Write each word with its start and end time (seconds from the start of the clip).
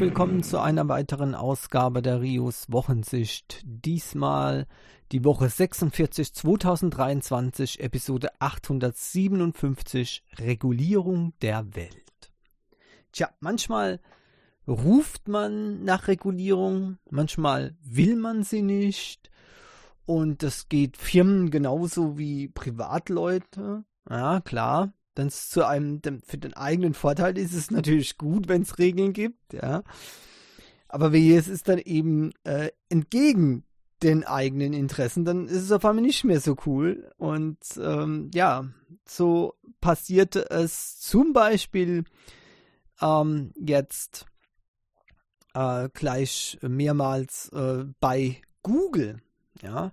willkommen 0.00 0.44
zu 0.44 0.60
einer 0.60 0.88
weiteren 0.88 1.34
Ausgabe 1.34 2.02
der 2.02 2.20
Rios 2.20 2.66
Wochensicht. 2.70 3.62
Diesmal 3.64 4.68
die 5.10 5.24
Woche 5.24 5.48
46 5.48 6.32
2023, 6.34 7.80
Episode 7.80 8.28
857, 8.38 10.22
Regulierung 10.38 11.32
der 11.42 11.74
Welt. 11.74 12.32
Tja, 13.10 13.30
manchmal 13.40 13.98
ruft 14.68 15.26
man 15.26 15.82
nach 15.82 16.06
Regulierung, 16.06 16.98
manchmal 17.10 17.76
will 17.82 18.14
man 18.14 18.44
sie 18.44 18.62
nicht. 18.62 19.30
Und 20.06 20.44
das 20.44 20.68
geht 20.68 20.96
Firmen 20.96 21.50
genauso 21.50 22.16
wie 22.16 22.46
Privatleute. 22.46 23.84
Ja, 24.08 24.40
klar. 24.42 24.92
Denn 25.18 25.30
zu 25.30 25.66
einem, 25.66 26.00
für 26.24 26.38
den 26.38 26.54
eigenen 26.54 26.94
Vorteil 26.94 27.36
ist 27.36 27.52
es 27.52 27.72
natürlich 27.72 28.16
gut, 28.18 28.48
wenn 28.48 28.62
es 28.62 28.78
Regeln 28.78 29.12
gibt, 29.12 29.52
ja. 29.52 29.82
Aber 30.88 31.12
wie 31.12 31.34
es 31.34 31.48
ist 31.48 31.68
dann 31.68 31.78
eben 31.78 32.30
äh, 32.44 32.70
entgegen 32.88 33.64
den 34.02 34.24
eigenen 34.24 34.72
Interessen, 34.72 35.24
dann 35.24 35.48
ist 35.48 35.62
es 35.62 35.72
auf 35.72 35.84
einmal 35.84 36.04
nicht 36.04 36.22
mehr 36.24 36.40
so 36.40 36.56
cool. 36.66 37.10
Und 37.18 37.58
ähm, 37.82 38.30
ja, 38.32 38.68
so 39.04 39.54
passierte 39.80 40.48
es 40.50 41.00
zum 41.00 41.32
Beispiel 41.32 42.04
ähm, 43.02 43.52
jetzt 43.56 44.26
äh, 45.52 45.88
gleich 45.92 46.58
mehrmals 46.62 47.50
äh, 47.52 47.86
bei 47.98 48.40
Google. 48.62 49.20
Ja, 49.62 49.92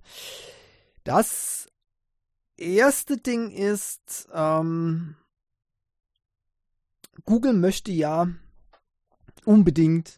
das 1.03 1.67
erste 2.57 3.17
Ding 3.17 3.51
ist, 3.51 4.27
ähm, 4.33 5.15
Google 7.25 7.53
möchte 7.53 7.91
ja 7.91 8.27
unbedingt 9.45 10.17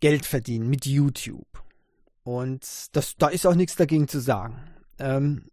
Geld 0.00 0.26
verdienen 0.26 0.68
mit 0.68 0.86
YouTube. 0.86 1.62
Und 2.24 2.94
das, 2.96 3.16
da 3.16 3.28
ist 3.28 3.46
auch 3.46 3.54
nichts 3.54 3.76
dagegen 3.76 4.08
zu 4.08 4.20
sagen. 4.20 4.62
Ähm, 4.98 5.50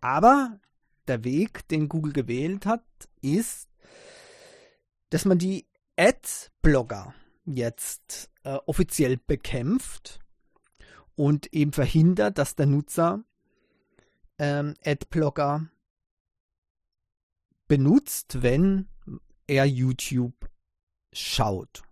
aber 0.00 0.60
der 1.08 1.24
Weg, 1.24 1.66
den 1.68 1.88
Google 1.88 2.12
gewählt 2.12 2.66
hat, 2.66 2.84
ist, 3.20 3.68
dass 5.10 5.24
man 5.24 5.38
die 5.38 5.66
Ad-Blogger 5.96 7.14
jetzt 7.44 8.30
äh, 8.42 8.58
offiziell 8.66 9.16
bekämpft 9.16 10.20
und 11.14 11.52
eben 11.52 11.72
verhindert, 11.72 12.38
dass 12.38 12.56
der 12.56 12.66
Nutzer 12.66 13.24
ähm, 14.38 14.74
Adblocker 14.84 15.68
benutzt, 17.68 18.42
wenn 18.42 18.88
er 19.46 19.64
YouTube 19.64 20.50
schaut. 21.12 21.82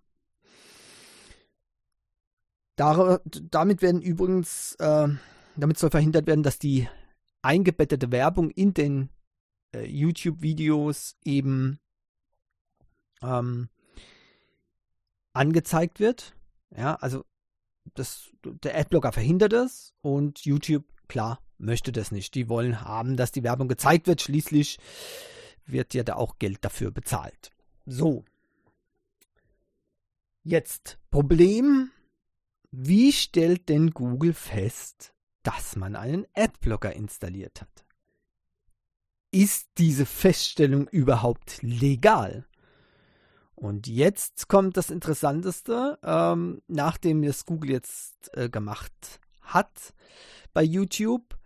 Dar 2.76 3.20
damit 3.24 3.82
werden 3.82 4.02
übrigens, 4.02 4.74
äh, 4.76 5.08
damit 5.56 5.78
soll 5.78 5.90
verhindert 5.90 6.26
werden, 6.26 6.42
dass 6.42 6.58
die 6.58 6.88
eingebettete 7.42 8.10
Werbung 8.10 8.50
in 8.50 8.72
den 8.74 9.10
äh, 9.74 9.84
YouTube-Videos 9.84 11.16
eben 11.24 11.78
ähm, 13.22 13.68
angezeigt 15.32 16.00
wird. 16.00 16.34
Ja, 16.70 16.94
also 16.96 17.24
das, 17.94 18.30
der 18.44 18.76
Adblocker 18.76 19.12
verhindert 19.12 19.52
es 19.52 19.94
und 20.00 20.44
YouTube, 20.44 20.84
klar, 21.08 21.40
möchte 21.62 21.92
das 21.92 22.10
nicht. 22.10 22.34
Die 22.34 22.48
wollen 22.48 22.82
haben, 22.82 23.16
dass 23.16 23.32
die 23.32 23.42
Werbung 23.42 23.68
gezeigt 23.68 24.06
wird. 24.06 24.20
Schließlich 24.20 24.78
wird 25.66 25.94
ja 25.94 26.02
da 26.02 26.14
auch 26.16 26.38
Geld 26.38 26.64
dafür 26.64 26.90
bezahlt. 26.90 27.50
So. 27.86 28.24
Jetzt 30.42 30.98
Problem. 31.10 31.90
Wie 32.70 33.12
stellt 33.12 33.68
denn 33.68 33.90
Google 33.90 34.32
fest, 34.32 35.12
dass 35.42 35.76
man 35.76 35.94
einen 35.94 36.26
Adblocker 36.34 36.92
installiert 36.92 37.60
hat? 37.60 37.84
Ist 39.30 39.68
diese 39.78 40.06
Feststellung 40.06 40.88
überhaupt 40.88 41.62
legal? 41.62 42.46
Und 43.54 43.86
jetzt 43.86 44.48
kommt 44.48 44.76
das 44.76 44.90
Interessanteste, 44.90 45.98
ähm, 46.02 46.62
nachdem 46.66 47.22
das 47.22 47.46
Google 47.46 47.70
jetzt 47.70 48.36
äh, 48.36 48.48
gemacht 48.48 49.20
hat 49.42 49.94
bei 50.52 50.62
YouTube, 50.62 51.38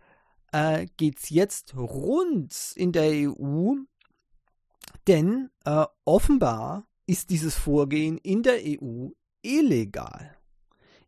äh, 0.56 0.86
geht 0.96 1.18
es 1.18 1.28
jetzt 1.28 1.76
rund 1.76 2.72
in 2.76 2.92
der 2.92 3.10
EU, 3.28 3.74
denn 5.06 5.50
äh, 5.66 5.84
offenbar 6.06 6.86
ist 7.06 7.28
dieses 7.28 7.54
Vorgehen 7.56 8.16
in 8.16 8.42
der 8.42 8.60
EU 8.64 9.10
illegal. 9.42 10.34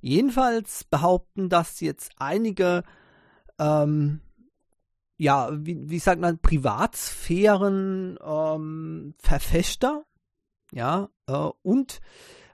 Jedenfalls 0.00 0.84
behaupten 0.84 1.48
das 1.48 1.80
jetzt 1.80 2.12
einige, 2.18 2.84
ähm, 3.58 4.20
ja, 5.16 5.48
wie, 5.52 5.88
wie 5.88 5.98
sagt 5.98 6.20
man, 6.20 6.38
Privatsphären 6.40 8.18
ähm, 8.22 9.14
ja, 10.72 11.08
äh, 11.26 11.48
und 11.62 12.00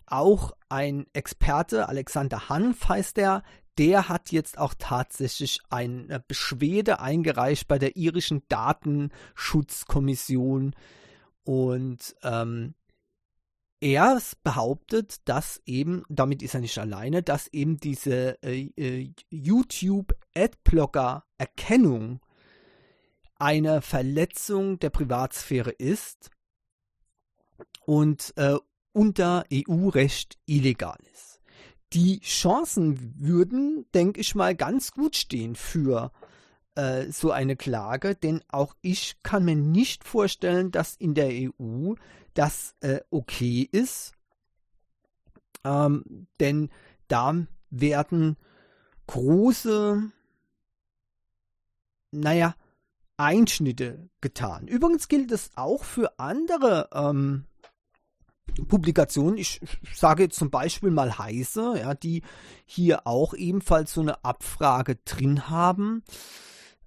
auch 0.07 0.53
ein 0.69 1.07
Experte, 1.13 1.89
Alexander 1.89 2.49
Hanf 2.49 2.89
heißt 2.89 3.17
der, 3.17 3.43
der 3.79 4.09
hat 4.09 4.33
jetzt 4.33 4.59
auch 4.59 4.75
tatsächlich 4.79 5.61
eine 5.71 6.21
Beschwerde 6.21 7.01
eingereicht 7.01 7.67
bei 7.69 7.79
der 7.79 7.97
irischen 7.97 8.43
Datenschutzkommission. 8.49 10.75
Und 11.45 12.17
ähm, 12.23 12.75
er 13.81 14.21
behauptet, 14.43 15.29
dass 15.29 15.63
eben, 15.67 16.05
damit 16.09 16.43
ist 16.43 16.55
er 16.55 16.61
nicht 16.61 16.79
alleine, 16.79 17.23
dass 17.23 17.49
eben 17.49 17.77
diese 17.79 18.43
äh, 18.43 18.71
äh, 18.77 19.13
YouTube 19.31 20.15
Adblocker 20.35 21.27
Erkennung 21.37 22.21
eine 23.39 23.83
Verletzung 23.83 24.79
der 24.79 24.89
Privatsphäre 24.91 25.73
ist 25.73 26.31
und 27.85 28.33
äh, 28.37 28.57
unter 28.93 29.45
EU-Recht 29.53 30.39
illegal 30.47 30.99
ist 31.13 31.34
die 31.95 32.21
Chancen 32.21 33.15
würden, 33.19 33.87
denke 33.95 34.21
ich 34.21 34.35
mal, 34.35 34.55
ganz 34.55 34.91
gut 34.91 35.17
stehen 35.17 35.55
für 35.55 36.11
äh, 36.75 37.11
so 37.11 37.31
eine 37.31 37.57
Klage, 37.57 38.17
denn 38.17 38.43
auch 38.49 38.75
ich 38.83 39.23
kann 39.23 39.45
mir 39.45 39.55
nicht 39.55 40.05
vorstellen, 40.05 40.73
dass 40.73 40.97
in 40.97 41.15
der 41.15 41.31
EU 41.31 41.95
das 42.35 42.75
äh, 42.81 43.01
okay 43.11 43.69
ist, 43.71 44.13
ähm, 45.63 46.27
denn 46.41 46.71
da 47.07 47.47
werden 47.71 48.37
große, 49.07 50.11
naja, 52.11 52.57
Einschnitte 53.17 54.09
getan. 54.21 54.67
Übrigens 54.67 55.07
gilt 55.07 55.31
es 55.31 55.53
auch 55.55 55.85
für 55.85 56.19
andere 56.19 56.89
ähm, 56.93 57.45
Publikationen, 58.69 59.37
ich 59.37 59.61
sage 59.95 60.25
jetzt 60.25 60.37
zum 60.37 60.51
Beispiel 60.51 60.91
mal 60.91 61.19
Heise, 61.19 61.75
ja, 61.79 61.95
die 61.95 62.23
hier 62.67 63.07
auch 63.07 63.35
ebenfalls 63.35 63.93
so 63.93 64.01
eine 64.01 64.25
Abfrage 64.25 64.97
drin 65.05 65.49
haben. 65.49 66.03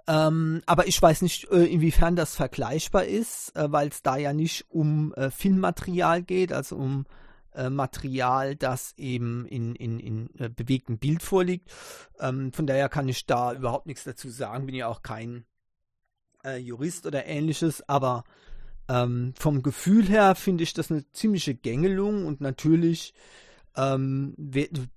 Ähm, 0.08 0.62
aber 0.66 0.88
ich 0.88 1.02
weiß 1.02 1.22
nicht, 1.22 1.52
äh, 1.52 1.66
inwiefern 1.66 2.16
das 2.16 2.36
vergleichbar 2.36 3.06
ist, 3.06 3.56
äh, 3.58 3.72
weil 3.72 3.90
es 3.90 4.02
da 4.02 4.16
ja 4.16 4.32
nicht 4.32 4.66
um 4.70 5.14
äh, 5.16 5.30
Filmmaterial 5.30 6.24
geht, 6.24 6.54
also 6.54 6.78
um 6.78 7.06
äh, 7.54 7.70
Material, 7.70 8.56
das 8.56 8.94
eben 8.98 9.46
in, 9.48 9.76
in, 9.76 10.00
in 10.00 10.30
äh, 10.40 10.48
bewegtem 10.48 10.98
Bild 10.98 11.24
vorliegt. 11.24 11.70
Ähm, 12.20 12.54
von 12.54 12.68
daher 12.68 12.88
kann 12.88 13.10
ich 13.10 13.26
da 13.26 13.52
überhaupt 13.54 13.88
nichts 13.88 14.06
dazu 14.06 14.30
sagen, 14.30 14.66
bin 14.66 14.76
ja 14.76 14.88
auch 14.88 15.02
kein 15.02 15.44
äh, 16.46 16.58
Jurist 16.58 17.06
oder 17.06 17.26
ähnliches, 17.26 17.88
aber 17.90 18.24
ähm, 18.90 19.34
vom 19.38 19.64
Gefühl 19.64 20.08
her 20.08 20.36
finde 20.36 20.64
ich 20.64 20.74
das 20.74 20.92
eine 20.92 21.10
ziemliche 21.12 21.56
Gängelung 21.56 22.26
und 22.26 22.42
natürlich 22.42 23.14
ähm, 23.76 24.34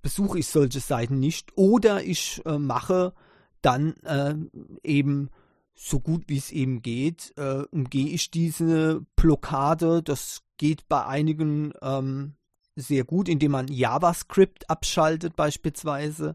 besuche 0.01 0.39
ich 0.39 0.47
solche 0.47 0.79
Seiten 0.79 1.19
nicht 1.19 1.51
oder 1.55 2.03
ich 2.03 2.41
äh, 2.45 2.57
mache 2.57 3.13
dann 3.61 3.95
äh, 4.03 4.35
eben 4.83 5.29
so 5.75 5.99
gut 5.99 6.23
wie 6.27 6.37
es 6.37 6.51
eben 6.51 6.81
geht, 6.81 7.33
äh, 7.37 7.63
umgehe 7.71 8.09
ich 8.09 8.29
diese 8.31 9.05
Blockade. 9.15 10.03
Das 10.03 10.41
geht 10.57 10.87
bei 10.87 11.05
einigen 11.05 11.73
ähm, 11.81 12.35
sehr 12.75 13.03
gut, 13.03 13.27
indem 13.27 13.51
man 13.51 13.67
JavaScript 13.67 14.69
abschaltet 14.69 15.35
beispielsweise 15.35 16.33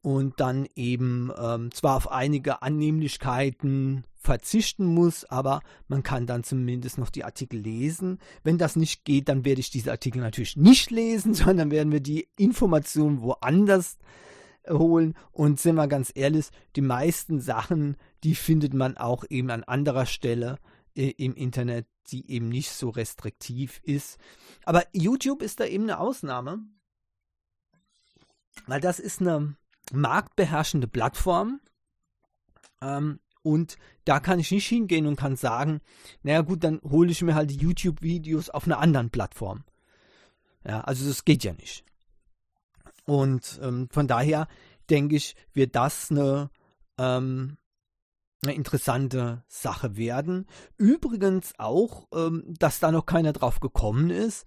und 0.00 0.40
dann 0.40 0.66
eben 0.74 1.30
ähm, 1.38 1.70
zwar 1.72 1.96
auf 1.96 2.10
einige 2.10 2.62
Annehmlichkeiten 2.62 4.04
verzichten 4.22 4.86
muss, 4.86 5.24
aber 5.24 5.60
man 5.88 6.02
kann 6.02 6.26
dann 6.26 6.44
zumindest 6.44 6.98
noch 6.98 7.10
die 7.10 7.24
Artikel 7.24 7.58
lesen. 7.60 8.18
Wenn 8.44 8.58
das 8.58 8.76
nicht 8.76 9.04
geht, 9.04 9.28
dann 9.28 9.44
werde 9.44 9.60
ich 9.60 9.70
diese 9.70 9.90
Artikel 9.90 10.20
natürlich 10.20 10.56
nicht 10.56 10.90
lesen, 10.90 11.34
sondern 11.34 11.70
werden 11.70 11.92
wir 11.92 12.00
die 12.00 12.28
Informationen 12.36 13.20
woanders 13.20 13.98
holen. 14.68 15.14
Und 15.32 15.60
sind 15.60 15.74
wir 15.74 15.88
ganz 15.88 16.12
ehrlich, 16.14 16.46
die 16.76 16.82
meisten 16.82 17.40
Sachen, 17.40 17.96
die 18.22 18.34
findet 18.34 18.74
man 18.74 18.96
auch 18.96 19.24
eben 19.28 19.50
an 19.50 19.64
anderer 19.64 20.06
Stelle 20.06 20.58
äh, 20.96 21.10
im 21.10 21.34
Internet. 21.34 21.86
die 22.08 22.28
eben 22.30 22.48
nicht 22.48 22.72
so 22.72 22.90
restriktiv 22.90 23.80
ist. 23.84 24.18
Aber 24.64 24.84
YouTube 24.92 25.40
ist 25.40 25.60
da 25.60 25.64
eben 25.64 25.84
eine 25.84 26.00
Ausnahme, 26.00 26.58
weil 28.66 28.80
das 28.80 28.98
ist 28.98 29.20
eine 29.20 29.54
marktbeherrschende 29.92 30.88
Plattform. 30.88 31.60
Ähm, 32.80 33.20
und 33.42 33.76
da 34.04 34.20
kann 34.20 34.38
ich 34.38 34.50
nicht 34.50 34.66
hingehen 34.66 35.06
und 35.06 35.16
kann 35.16 35.36
sagen, 35.36 35.80
naja 36.22 36.42
gut, 36.42 36.64
dann 36.64 36.80
hole 36.82 37.10
ich 37.10 37.22
mir 37.22 37.34
halt 37.34 37.50
die 37.50 37.56
YouTube-Videos 37.56 38.50
auf 38.50 38.66
einer 38.66 38.78
anderen 38.78 39.10
Plattform. 39.10 39.64
Ja, 40.66 40.82
also 40.82 41.06
das 41.08 41.24
geht 41.24 41.44
ja 41.44 41.52
nicht. 41.52 41.84
Und 43.04 43.60
ähm, 43.62 43.88
von 43.90 44.06
daher 44.06 44.46
denke 44.90 45.16
ich, 45.16 45.34
wird 45.52 45.74
das 45.74 46.10
eine, 46.10 46.50
ähm, 46.98 47.56
eine 48.44 48.54
interessante 48.54 49.44
Sache 49.48 49.96
werden. 49.96 50.46
Übrigens 50.76 51.52
auch, 51.58 52.06
ähm, 52.14 52.54
dass 52.58 52.78
da 52.78 52.92
noch 52.92 53.06
keiner 53.06 53.32
drauf 53.32 53.60
gekommen 53.60 54.10
ist 54.10 54.46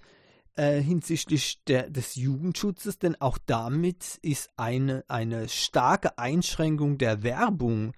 äh, 0.56 0.82
hinsichtlich 0.82 1.64
der, 1.66 1.90
des 1.90 2.16
Jugendschutzes, 2.16 2.98
denn 2.98 3.20
auch 3.20 3.38
damit 3.46 4.20
ist 4.22 4.50
eine, 4.58 5.04
eine 5.08 5.50
starke 5.50 6.18
Einschränkung 6.18 6.98
der 6.98 7.24
Werbung 7.24 7.94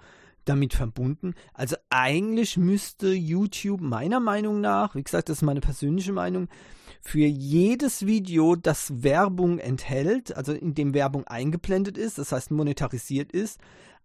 damit 0.48 0.74
verbunden. 0.74 1.34
Also 1.54 1.76
eigentlich 1.90 2.58
müsste 2.58 3.10
YouTube 3.14 3.82
meiner 3.82 4.20
Meinung 4.20 4.62
nach, 4.62 4.96
wie 4.96 5.04
gesagt, 5.04 5.30
das 5.30 5.38
ist 5.38 5.44
meine 5.44 5.62
persönliche 5.62 6.14
Meinung, 6.14 6.48
für 7.02 7.26
jedes 7.26 8.06
Video, 8.06 8.56
das 8.56 9.04
Werbung 9.04 9.60
enthält, 9.60 10.36
also 10.36 10.52
in 10.52 10.74
dem 10.74 10.94
Werbung 10.94 11.26
eingeblendet 11.26 11.98
ist, 11.98 12.18
das 12.18 12.32
heißt 12.32 12.52
monetarisiert 12.52 13.32
ist, 13.32 13.60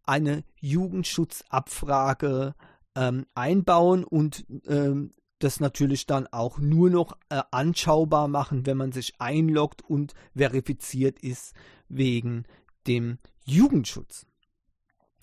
eine 0.04 0.44
Jugendschutzabfrage 0.60 2.54
ähm, 2.94 3.26
einbauen 3.34 4.04
und 4.04 4.44
ähm, 4.66 5.14
das 5.38 5.58
natürlich 5.58 6.06
dann 6.06 6.28
auch 6.28 6.58
nur 6.58 6.90
noch 6.90 7.16
äh, 7.28 7.42
anschaubar 7.50 8.28
machen, 8.28 8.66
wenn 8.66 8.76
man 8.76 8.92
sich 8.92 9.14
einloggt 9.18 9.82
und 9.82 10.14
verifiziert 10.36 11.18
ist 11.18 11.54
wegen 11.88 12.44
dem 12.86 13.18
Jugendschutz. 13.44 14.26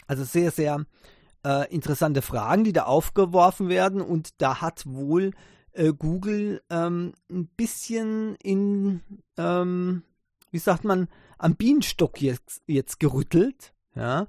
Also 0.10 0.24
sehr, 0.24 0.50
sehr 0.50 0.86
äh, 1.46 1.72
interessante 1.72 2.24
Fragen, 2.24 2.64
die 2.64 2.74
da 2.74 2.86
aufgeworfen 2.86 3.70
werden. 3.70 4.02
Und 4.02 4.42
da 4.42 4.60
hat 4.60 4.84
wohl 4.88 5.34
äh, 5.74 5.94
Google 5.94 6.64
ähm, 6.72 7.14
ein 7.30 7.46
bisschen 7.46 8.36
in, 8.42 9.02
ähm, 9.38 10.02
wie 10.50 10.58
sagt 10.58 10.84
man, 10.84 11.10
am 11.38 11.56
Bienenstock 11.56 12.24
jetzt, 12.24 12.64
jetzt 12.66 13.00
gerüttelt, 13.00 13.76
ja, 13.94 14.26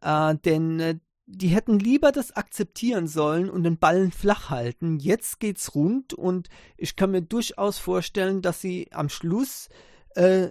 äh, 0.00 0.34
denn 0.46 0.80
äh, 0.80 0.98
die 1.26 1.48
hätten 1.48 1.78
lieber 1.78 2.10
das 2.10 2.32
akzeptieren 2.32 3.06
sollen 3.06 3.50
und 3.50 3.64
den 3.64 3.76
Ballen 3.76 4.12
flach 4.12 4.48
halten. 4.48 4.98
Jetzt 4.98 5.40
geht's 5.40 5.74
rund 5.74 6.14
und 6.14 6.48
ich 6.78 6.96
kann 6.96 7.10
mir 7.10 7.22
durchaus 7.22 7.76
vorstellen, 7.76 8.40
dass 8.40 8.62
sie 8.62 8.88
am 8.92 9.10
Schluss 9.10 9.68
äh, 10.16 10.50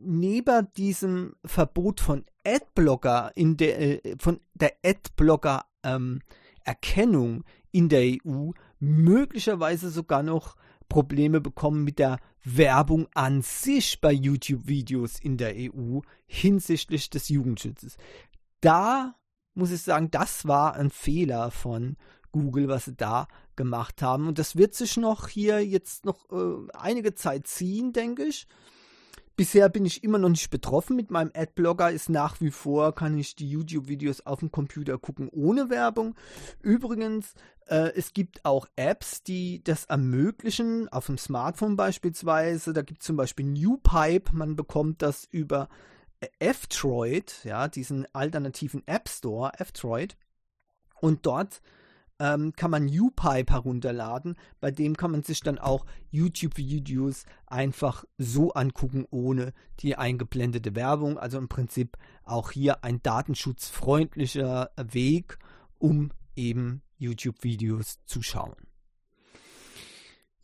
neben 0.00 0.72
diesem 0.76 1.36
Verbot 1.44 2.00
von 2.00 2.24
Adblocker 2.44 3.32
in 3.34 3.56
der 3.56 4.04
äh, 4.04 4.16
von 4.18 4.40
der 4.54 4.72
Adblocker 4.84 5.64
ähm, 5.82 6.20
Erkennung 6.64 7.44
in 7.70 7.88
der 7.88 8.16
EU 8.24 8.50
möglicherweise 8.78 9.90
sogar 9.90 10.22
noch 10.22 10.56
Probleme 10.88 11.40
bekommen 11.40 11.84
mit 11.84 11.98
der 11.98 12.18
Werbung 12.44 13.08
an 13.14 13.42
sich 13.42 14.00
bei 14.00 14.12
YouTube-Videos 14.12 15.20
in 15.20 15.38
der 15.38 15.54
EU 15.56 16.00
hinsichtlich 16.26 17.08
des 17.08 17.28
Jugendschutzes. 17.28 17.96
Da 18.60 19.14
muss 19.54 19.70
ich 19.70 19.82
sagen, 19.82 20.10
das 20.10 20.46
war 20.46 20.74
ein 20.74 20.90
Fehler 20.90 21.50
von 21.50 21.96
Google, 22.32 22.68
was 22.68 22.86
sie 22.86 22.94
da 22.94 23.28
gemacht 23.56 24.02
haben. 24.02 24.26
Und 24.26 24.38
das 24.38 24.56
wird 24.56 24.74
sich 24.74 24.96
noch 24.96 25.28
hier 25.28 25.64
jetzt 25.64 26.04
noch 26.04 26.30
äh, 26.30 26.68
einige 26.74 27.14
Zeit 27.14 27.46
ziehen, 27.46 27.92
denke 27.92 28.24
ich. 28.24 28.46
Bisher 29.42 29.68
bin 29.68 29.84
ich 29.84 30.04
immer 30.04 30.18
noch 30.18 30.28
nicht 30.28 30.50
betroffen 30.50 30.94
mit 30.94 31.10
meinem 31.10 31.32
Adblocker. 31.34 31.90
Ist 31.90 32.08
nach 32.08 32.40
wie 32.40 32.52
vor, 32.52 32.94
kann 32.94 33.18
ich 33.18 33.34
die 33.34 33.50
YouTube-Videos 33.50 34.20
auf 34.24 34.38
dem 34.38 34.52
Computer 34.52 34.98
gucken 34.98 35.28
ohne 35.32 35.68
Werbung. 35.68 36.14
Übrigens, 36.60 37.34
äh, 37.66 37.90
es 37.96 38.12
gibt 38.12 38.44
auch 38.44 38.68
Apps, 38.76 39.24
die 39.24 39.60
das 39.64 39.86
ermöglichen, 39.86 40.88
auf 40.90 41.06
dem 41.06 41.18
Smartphone 41.18 41.74
beispielsweise. 41.74 42.72
Da 42.72 42.82
gibt 42.82 43.00
es 43.00 43.06
zum 43.08 43.16
Beispiel 43.16 43.46
NewPipe. 43.46 44.32
Man 44.32 44.54
bekommt 44.54 45.02
das 45.02 45.24
über 45.24 45.68
F-Droid, 46.38 47.42
ja, 47.42 47.66
diesen 47.66 48.06
alternativen 48.14 48.86
App 48.86 49.08
Store, 49.08 49.50
F-Droid. 49.58 50.16
Und 51.00 51.26
dort 51.26 51.62
ähm, 52.22 52.52
kann 52.54 52.70
man 52.70 52.86
UPipe 52.86 53.52
herunterladen. 53.52 54.36
Bei 54.60 54.70
dem 54.70 54.96
kann 54.96 55.10
man 55.10 55.24
sich 55.24 55.40
dann 55.40 55.58
auch 55.58 55.84
YouTube-Videos 56.10 57.24
einfach 57.48 58.04
so 58.16 58.52
angucken, 58.52 59.06
ohne 59.10 59.52
die 59.80 59.96
eingeblendete 59.96 60.76
Werbung. 60.76 61.18
Also 61.18 61.38
im 61.38 61.48
Prinzip 61.48 61.98
auch 62.22 62.52
hier 62.52 62.84
ein 62.84 63.02
datenschutzfreundlicher 63.02 64.70
Weg, 64.76 65.38
um 65.80 66.12
eben 66.36 66.82
YouTube-Videos 66.96 67.98
zu 68.04 68.22
schauen. 68.22 68.54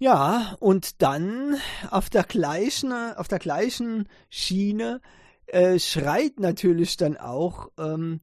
Ja, 0.00 0.56
und 0.58 1.00
dann 1.00 1.56
auf 1.90 2.10
der 2.10 2.24
gleichen, 2.24 2.92
auf 2.92 3.28
der 3.28 3.38
gleichen 3.38 4.08
Schiene 4.30 5.00
äh, 5.46 5.78
schreit 5.78 6.40
natürlich 6.40 6.96
dann 6.96 7.16
auch 7.16 7.70
ähm, 7.78 8.20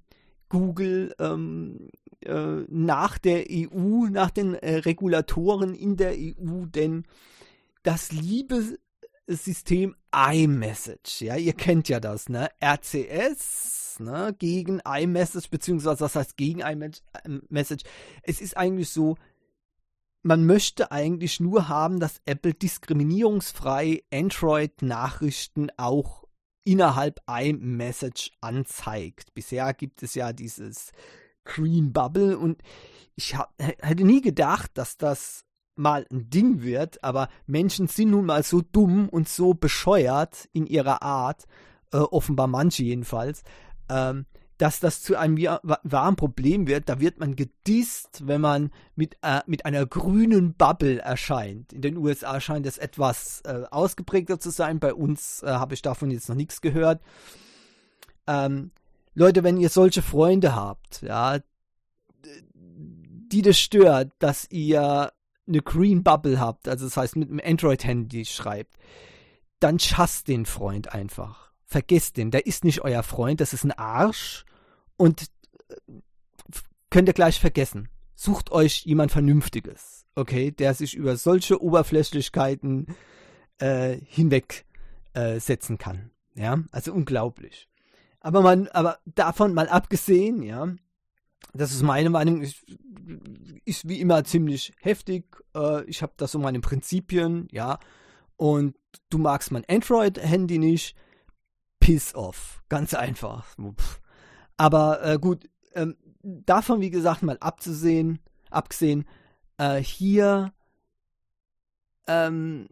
Google 0.49 1.15
ähm, 1.19 1.89
äh, 2.25 2.65
nach 2.69 3.17
der 3.17 3.45
EU, 3.49 4.07
nach 4.09 4.31
den 4.31 4.55
äh, 4.55 4.77
Regulatoren 4.77 5.73
in 5.73 5.97
der 5.97 6.13
EU, 6.13 6.65
denn 6.65 7.05
das 7.83 8.11
liebe 8.11 8.77
System 9.27 9.95
iMessage, 10.13 11.21
ja, 11.21 11.35
ihr 11.35 11.53
kennt 11.53 11.89
ja 11.89 11.99
das, 11.99 12.29
ne? 12.29 12.49
RCS, 12.59 13.99
ne, 13.99 14.35
gegen 14.37 14.81
iMessage, 14.85 15.49
beziehungsweise 15.49 16.01
was 16.01 16.15
heißt 16.15 16.37
gegen 16.37 16.61
iMessage? 16.61 17.83
Es 18.21 18.41
ist 18.41 18.55
eigentlich 18.55 18.89
so, 18.89 19.15
man 20.21 20.45
möchte 20.45 20.91
eigentlich 20.91 21.39
nur 21.39 21.69
haben, 21.69 21.99
dass 21.99 22.21
Apple 22.25 22.53
diskriminierungsfrei 22.53 24.03
Android-Nachrichten 24.11 25.69
auch 25.77 26.25
innerhalb 26.63 27.21
iMessage 27.29 28.31
anzeigt. 28.41 29.33
Bisher 29.33 29.73
gibt 29.73 30.03
es 30.03 30.15
ja 30.15 30.33
dieses 30.33 30.91
Green 31.45 31.93
Bubble 31.93 32.37
und 32.37 32.61
ich 33.15 33.35
hab, 33.35 33.53
hätte 33.57 34.03
nie 34.03 34.21
gedacht, 34.21 34.71
dass 34.73 34.97
das 34.97 35.45
mal 35.75 36.05
ein 36.11 36.29
Ding 36.29 36.61
wird, 36.61 37.03
aber 37.03 37.29
Menschen 37.47 37.87
sind 37.87 38.11
nun 38.11 38.25
mal 38.25 38.43
so 38.43 38.61
dumm 38.61 39.09
und 39.09 39.29
so 39.29 39.53
bescheuert 39.53 40.49
in 40.53 40.65
ihrer 40.65 41.01
Art, 41.01 41.45
äh, 41.91 41.97
offenbar 41.97 42.47
manche 42.47 42.83
jedenfalls, 42.83 43.43
ähm, 43.89 44.25
dass 44.57 44.79
das 44.79 45.01
zu 45.01 45.17
einem 45.17 45.37
wahren 45.37 46.15
Problem 46.15 46.67
wird. 46.67 46.87
Da 46.87 47.01
wird 47.01 47.19
man 47.19 47.35
gedisst, 47.35 48.25
wenn 48.25 48.39
man 48.39 48.71
mit, 48.95 49.17
äh, 49.21 49.41
mit 49.47 49.65
einer 49.65 49.85
grünen 49.85 50.53
Bubble 50.53 50.99
erscheint. 50.99 51.73
In 51.73 51.81
den 51.81 51.97
USA 51.97 52.39
scheint 52.39 52.65
es 52.65 52.77
etwas 52.77 53.41
äh, 53.41 53.63
ausgeprägter 53.69 54.39
zu 54.39 54.51
sein. 54.51 54.79
Bei 54.79 54.93
uns 54.93 55.43
äh, 55.43 55.47
habe 55.47 55.73
ich 55.73 55.81
davon 55.81 56.09
jetzt 56.09 56.29
noch 56.29 56.37
nichts 56.37 56.61
gehört. 56.61 57.01
Ähm, 58.27 58.71
Leute, 59.15 59.43
wenn 59.43 59.57
ihr 59.57 59.69
solche 59.69 60.01
Freunde 60.01 60.55
habt, 60.55 61.01
ja, 61.01 61.39
die 63.31 63.41
das 63.41 63.57
stört, 63.57 64.11
dass 64.19 64.47
ihr 64.51 65.11
eine 65.47 65.61
Green 65.61 66.03
Bubble 66.03 66.39
habt, 66.39 66.67
also 66.67 66.85
das 66.85 66.97
heißt 66.97 67.15
mit 67.15 67.29
einem 67.29 67.41
Android-Handy 67.43 68.25
schreibt, 68.25 68.75
dann 69.59 69.79
schasst 69.79 70.27
den 70.27 70.45
Freund 70.45 70.93
einfach. 70.93 71.51
Vergesst 71.65 72.17
den, 72.17 72.29
der 72.29 72.45
ist 72.45 72.63
nicht 72.63 72.81
euer 72.81 73.03
Freund, 73.03 73.41
das 73.41 73.53
ist 73.53 73.63
ein 73.63 73.71
Arsch 73.71 74.45
und 74.97 75.23
äh, 75.69 75.75
könnt 76.89 77.07
ihr 77.07 77.13
gleich 77.13 77.39
vergessen. 77.39 77.89
Sucht 78.15 78.51
euch 78.51 78.85
jemand 78.85 79.11
Vernünftiges, 79.11 80.05
okay, 80.15 80.51
der 80.51 80.73
sich 80.73 80.95
über 80.95 81.17
solche 81.17 81.61
Oberflächlichkeiten 81.61 82.95
äh, 83.59 83.97
hinweg 84.05 84.65
äh, 85.13 85.39
kann. 85.77 86.11
Ja, 86.35 86.59
also 86.71 86.93
unglaublich. 86.93 87.69
Aber 88.25 88.41
man, 88.41 88.67
aber 88.69 88.97
davon 89.05 89.53
mal 89.53 89.69
abgesehen, 89.69 90.41
ja, 90.41 90.73
das 91.53 91.71
ist 91.71 91.83
meine 91.83 92.09
Meinung, 92.09 92.41
ist, 92.41 92.65
ist 93.65 93.87
wie 93.87 94.01
immer 94.01 94.23
ziemlich 94.23 94.73
heftig. 94.79 95.25
Äh, 95.55 95.83
ich 95.83 96.01
habe 96.01 96.13
da 96.17 96.27
so 96.27 96.39
meine 96.39 96.59
Prinzipien, 96.59 97.47
ja. 97.51 97.77
Und 98.35 98.75
du 99.11 99.19
magst 99.19 99.51
mein 99.51 99.63
Android-Handy 99.69 100.57
nicht, 100.57 100.95
piss 101.79 102.15
off. 102.15 102.63
Ganz 102.67 102.95
einfach. 102.95 103.45
Aber 104.57 105.05
äh, 105.05 105.19
gut, 105.19 105.47
ähm, 105.75 105.95
davon, 106.23 106.81
wie 106.81 106.89
gesagt, 106.89 107.21
mal 107.21 107.37
abzusehen, 107.37 108.17
abgesehen, 108.49 109.05
äh, 109.59 109.77
hier 109.77 110.51
ähm, 112.07 112.67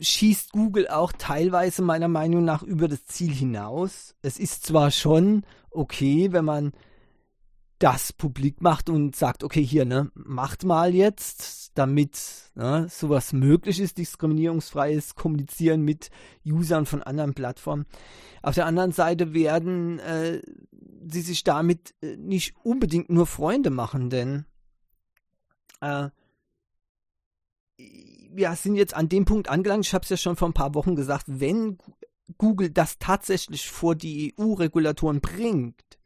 schießt 0.00 0.52
Google 0.52 0.88
auch 0.88 1.12
teilweise 1.12 1.82
meiner 1.82 2.08
Meinung 2.08 2.44
nach 2.44 2.62
über 2.62 2.88
das 2.88 3.04
Ziel 3.06 3.32
hinaus. 3.32 4.14
Es 4.22 4.38
ist 4.38 4.64
zwar 4.64 4.90
schon 4.90 5.44
okay, 5.70 6.32
wenn 6.32 6.44
man 6.44 6.72
das 7.78 8.12
publik 8.12 8.60
macht 8.60 8.90
und 8.90 9.16
sagt, 9.16 9.42
okay, 9.42 9.64
hier, 9.64 9.86
ne, 9.86 10.10
macht 10.14 10.64
mal 10.64 10.94
jetzt, 10.94 11.72
damit 11.78 12.50
ne, 12.54 12.86
sowas 12.90 13.32
möglich 13.32 13.80
ist, 13.80 13.96
diskriminierungsfreies 13.96 15.14
Kommunizieren 15.14 15.80
mit 15.82 16.10
Usern 16.44 16.84
von 16.84 17.02
anderen 17.02 17.32
Plattformen. 17.32 17.86
Auf 18.42 18.54
der 18.54 18.66
anderen 18.66 18.92
Seite 18.92 19.32
werden 19.32 19.98
äh, 20.00 20.42
sie 21.08 21.22
sich 21.22 21.42
damit 21.42 21.94
äh, 22.02 22.16
nicht 22.16 22.54
unbedingt 22.62 23.08
nur 23.08 23.26
Freunde 23.26 23.70
machen, 23.70 24.10
denn 24.10 24.44
äh, 25.80 26.10
wir 28.32 28.54
sind 28.54 28.76
jetzt 28.76 28.94
an 28.94 29.08
dem 29.08 29.24
Punkt 29.24 29.48
angelangt, 29.48 29.86
ich 29.86 29.94
habe 29.94 30.02
es 30.04 30.10
ja 30.10 30.16
schon 30.16 30.36
vor 30.36 30.48
ein 30.48 30.54
paar 30.54 30.74
Wochen 30.74 30.96
gesagt, 30.96 31.24
wenn 31.26 31.78
Google 32.38 32.70
das 32.70 32.98
tatsächlich 32.98 33.68
vor 33.68 33.94
die 33.94 34.34
EU-Regulatoren 34.38 35.20
bringt, 35.20 35.98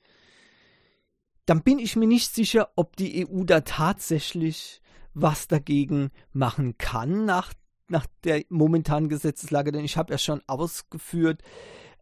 dann 1.46 1.62
bin 1.62 1.78
ich 1.78 1.96
mir 1.96 2.06
nicht 2.06 2.34
sicher, 2.34 2.70
ob 2.76 2.96
die 2.96 3.26
EU 3.26 3.44
da 3.44 3.60
tatsächlich 3.60 4.80
was 5.12 5.46
dagegen 5.46 6.10
machen 6.32 6.76
kann 6.78 7.24
nach, 7.24 7.52
nach 7.88 8.06
der 8.24 8.44
momentanen 8.48 9.08
Gesetzeslage. 9.08 9.70
Denn 9.70 9.84
ich 9.84 9.96
habe 9.96 10.12
ja 10.12 10.18
schon 10.18 10.42
ausgeführt, 10.46 11.42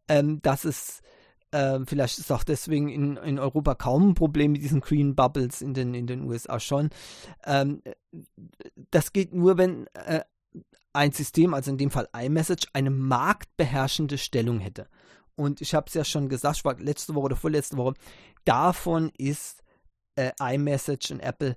ähm, 0.09 0.41
dass 0.43 0.64
es 0.64 1.02
äh, 1.52 1.80
vielleicht 1.87 2.18
ist 2.18 2.32
auch 2.32 2.44
deswegen 2.44 2.88
in, 2.88 3.16
in 3.16 3.38
Europa 3.38 3.75
kaum 3.75 4.11
ein 4.11 4.14
Problem 4.14 4.52
mit 4.52 4.62
diesen 4.62 4.80
Green 4.80 5.14
Bubbles, 5.14 5.62
in 5.62 5.75
den, 5.75 5.94
in 5.94 6.06
den 6.06 6.25
USA 6.25 6.59
schon. 6.59 6.90
Ähm, 7.44 7.82
das 8.90 9.12
geht 9.12 9.32
nur, 9.32 9.59
wenn 9.59 9.87
äh, 9.94 10.23
ein 10.92 11.12
System, 11.12 11.54
also 11.54 11.71
in 11.71 11.78
dem 11.78 11.90
Fall 11.90 12.09
iMessage, 12.14 12.66
eine 12.73 12.90
marktbeherrschende 12.90 14.18
Stellung 14.18 14.59
hätte. 14.61 14.88
Und 15.35 15.61
ich 15.61 15.75
habe 15.75 15.87
es 15.87 15.94
ja 15.94 16.04
schon 16.04 16.28
gesagt, 16.28 16.59
ich 16.59 16.64
war 16.64 16.78
letzte 16.78 17.14
Woche 17.14 17.25
oder 17.25 17.37
vorletzte 17.37 17.76
Woche, 17.76 17.94
davon 18.44 19.11
ist 19.16 19.62
äh, 20.16 20.32
iMessage 20.40 21.11
und 21.11 21.21
Apple 21.21 21.56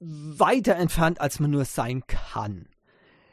weiter 0.00 0.76
entfernt, 0.76 1.20
als 1.20 1.40
man 1.40 1.50
nur 1.50 1.64
sein 1.64 2.06
kann. 2.06 2.68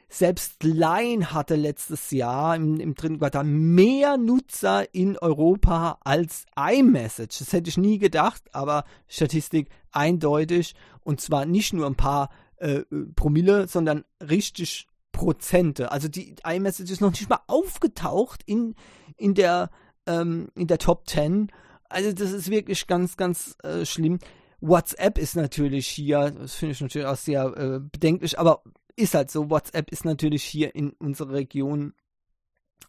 Selbst 0.10 0.64
Line 0.64 1.34
hatte 1.34 1.56
letztes 1.56 2.12
Jahr 2.12 2.56
im, 2.56 2.80
im 2.80 2.96
dritten 2.96 3.20
Quartal 3.20 3.44
mehr 3.44 4.18
Nutzer 4.18 4.94
in 4.94 5.18
Europa 5.18 6.00
als 6.04 6.46
iMessage. 6.56 7.40
Das 7.40 7.54
hätte 7.54 7.70
ich 7.70 7.78
nie 7.78 7.98
gedacht, 7.98 8.44
aber 8.54 8.86
Statistik 9.08 9.70
eindeutig. 9.92 10.76
Und 11.04 11.20
zwar 11.20 11.46
nicht 11.46 11.74
nur 11.74 11.86
ein 11.86 11.96
paar 11.96 12.30
äh, 12.58 12.82
Promille, 13.16 13.68
sondern 13.68 14.06
richtig 14.22 14.88
Prozente. 15.12 15.92
Also 15.92 16.08
die 16.08 16.36
iMessage 16.46 16.92
ist 16.92 17.02
noch 17.02 17.12
nicht 17.12 17.30
mal 17.30 17.42
aufgetaucht 17.48 18.44
in, 18.46 18.76
in, 19.18 19.34
der, 19.34 19.70
ähm, 20.06 20.50
in 20.56 20.68
der 20.68 20.78
Top 20.78 21.08
10 21.08 21.52
also 21.90 22.12
das 22.12 22.32
ist 22.32 22.50
wirklich 22.50 22.88
ganz, 22.88 23.18
ganz 23.18 23.56
äh, 23.64 23.86
schlimm. 23.86 24.20
WhatsApp 24.60 25.18
ist 25.18 25.36
natürlich 25.36 25.88
hier, 25.88 26.32
das 26.32 26.56
finde 26.56 26.74
ich 26.74 26.82
natürlich 26.82 27.08
auch 27.08 27.16
sehr 27.16 27.46
äh, 27.56 27.80
bedenklich, 27.80 28.40
aber 28.40 28.64
ist 28.98 29.13
halt 29.13 29.32
so, 29.32 29.50
WhatsApp 29.50 29.92
ist 29.92 30.06
natürlich 30.06 30.44
hier 30.44 30.75
in 30.75 30.92
unserer 30.92 31.34
Region 31.34 31.94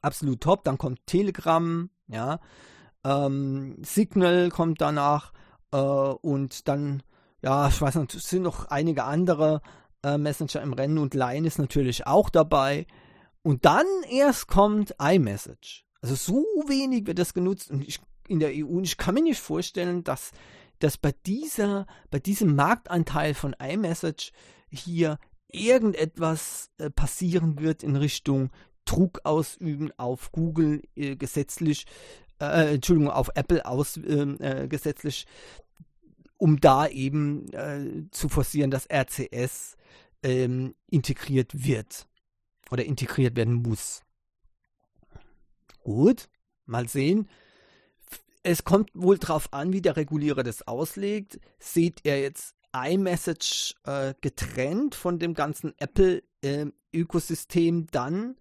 absolut 0.01 0.41
top. 0.41 0.65
Dann 0.65 0.79
kommt 0.79 1.07
Telegram, 1.07 1.91
ja, 2.09 2.41
ähm, 3.05 3.77
Signal 3.83 4.51
kommt 4.51 4.81
danach 4.81 5.33
äh, 5.71 5.77
und 5.77 6.67
dann, 6.67 7.03
ja, 7.43 7.69
ich 7.69 7.81
weiß 7.81 7.97
nicht, 7.97 8.13
sind 8.13 8.43
noch 8.43 8.67
einige 8.67 9.05
andere 9.05 9.61
äh, 10.03 10.19
Messenger 10.19 10.63
im 10.63 10.73
Rennen 10.73 10.99
und 10.99 11.15
Line 11.15 11.47
ist 11.47 11.59
natürlich 11.59 12.07
auch 12.07 12.31
dabei. 12.31 12.87
Und 13.43 13.65
dann 13.65 13.87
erst 14.11 14.49
kommt 14.49 14.95
iMessage. 15.01 15.85
Also 16.01 16.15
so 16.15 16.45
wenig 16.69 17.07
wird 17.07 17.19
das 17.19 17.35
genutzt 17.35 17.71
und 17.71 17.87
ich 17.87 18.01
in 18.29 18.41
der 18.41 18.51
EU. 18.53 18.67
Und 18.67 18.85
ich 18.85 18.97
kann 18.97 19.15
mir 19.15 19.23
nicht 19.23 19.41
vorstellen, 19.41 20.05
dass, 20.05 20.33
dass 20.79 20.97
bei, 20.97 21.13
dieser, 21.27 21.87
bei 22.11 22.19
diesem 22.19 22.55
Marktanteil 22.55 23.35
von 23.35 23.55
iMessage 23.55 24.33
hier 24.71 25.19
irgendetwas 25.49 26.71
äh, 26.79 26.91
passieren 26.91 27.61
wird 27.61 27.83
in 27.83 27.97
Richtung 27.97 28.51
Druck 28.85 29.21
ausüben 29.25 29.91
auf 29.97 30.33
Google 30.33 30.83
äh, 30.95 31.17
gesetzlich, 31.17 31.87
äh, 32.41 32.75
Entschuldigung, 32.75 33.11
auf 33.11 33.31
Apple 33.35 33.65
aus, 33.67 33.97
ähm, 33.97 34.37
äh, 34.41 34.69
gesetzlich, 34.69 35.27
um 36.37 36.61
da 36.61 36.87
eben 36.87 37.53
äh, 37.53 38.11
zu 38.11 38.29
forcieren, 38.29 38.71
dass 38.71 38.89
RCS 38.91 39.77
ähm, 40.23 40.75
integriert 40.91 41.65
wird 41.65 42.07
oder 42.71 42.85
integriert 42.85 43.37
werden 43.37 43.55
muss. 43.55 44.03
Gut, 45.83 46.29
mal 46.67 46.89
sehen 46.89 47.29
es 48.43 48.65
kommt 48.65 48.91
wohl 48.95 49.19
darauf 49.19 49.53
an, 49.53 49.73
wie 49.73 49.83
der 49.83 49.97
Regulierer 49.97 50.43
das 50.43 50.67
auslegt. 50.67 51.39
Seht 51.59 52.01
er 52.05 52.21
jetzt 52.21 52.55
iMessage 52.75 53.75
äh, 53.85 54.15
getrennt 54.21 54.95
von 54.95 55.19
dem 55.19 55.35
ganzen 55.35 55.75
Apple-Ökosystem, 55.79 57.83
äh, 57.83 57.87
dann 57.91 58.37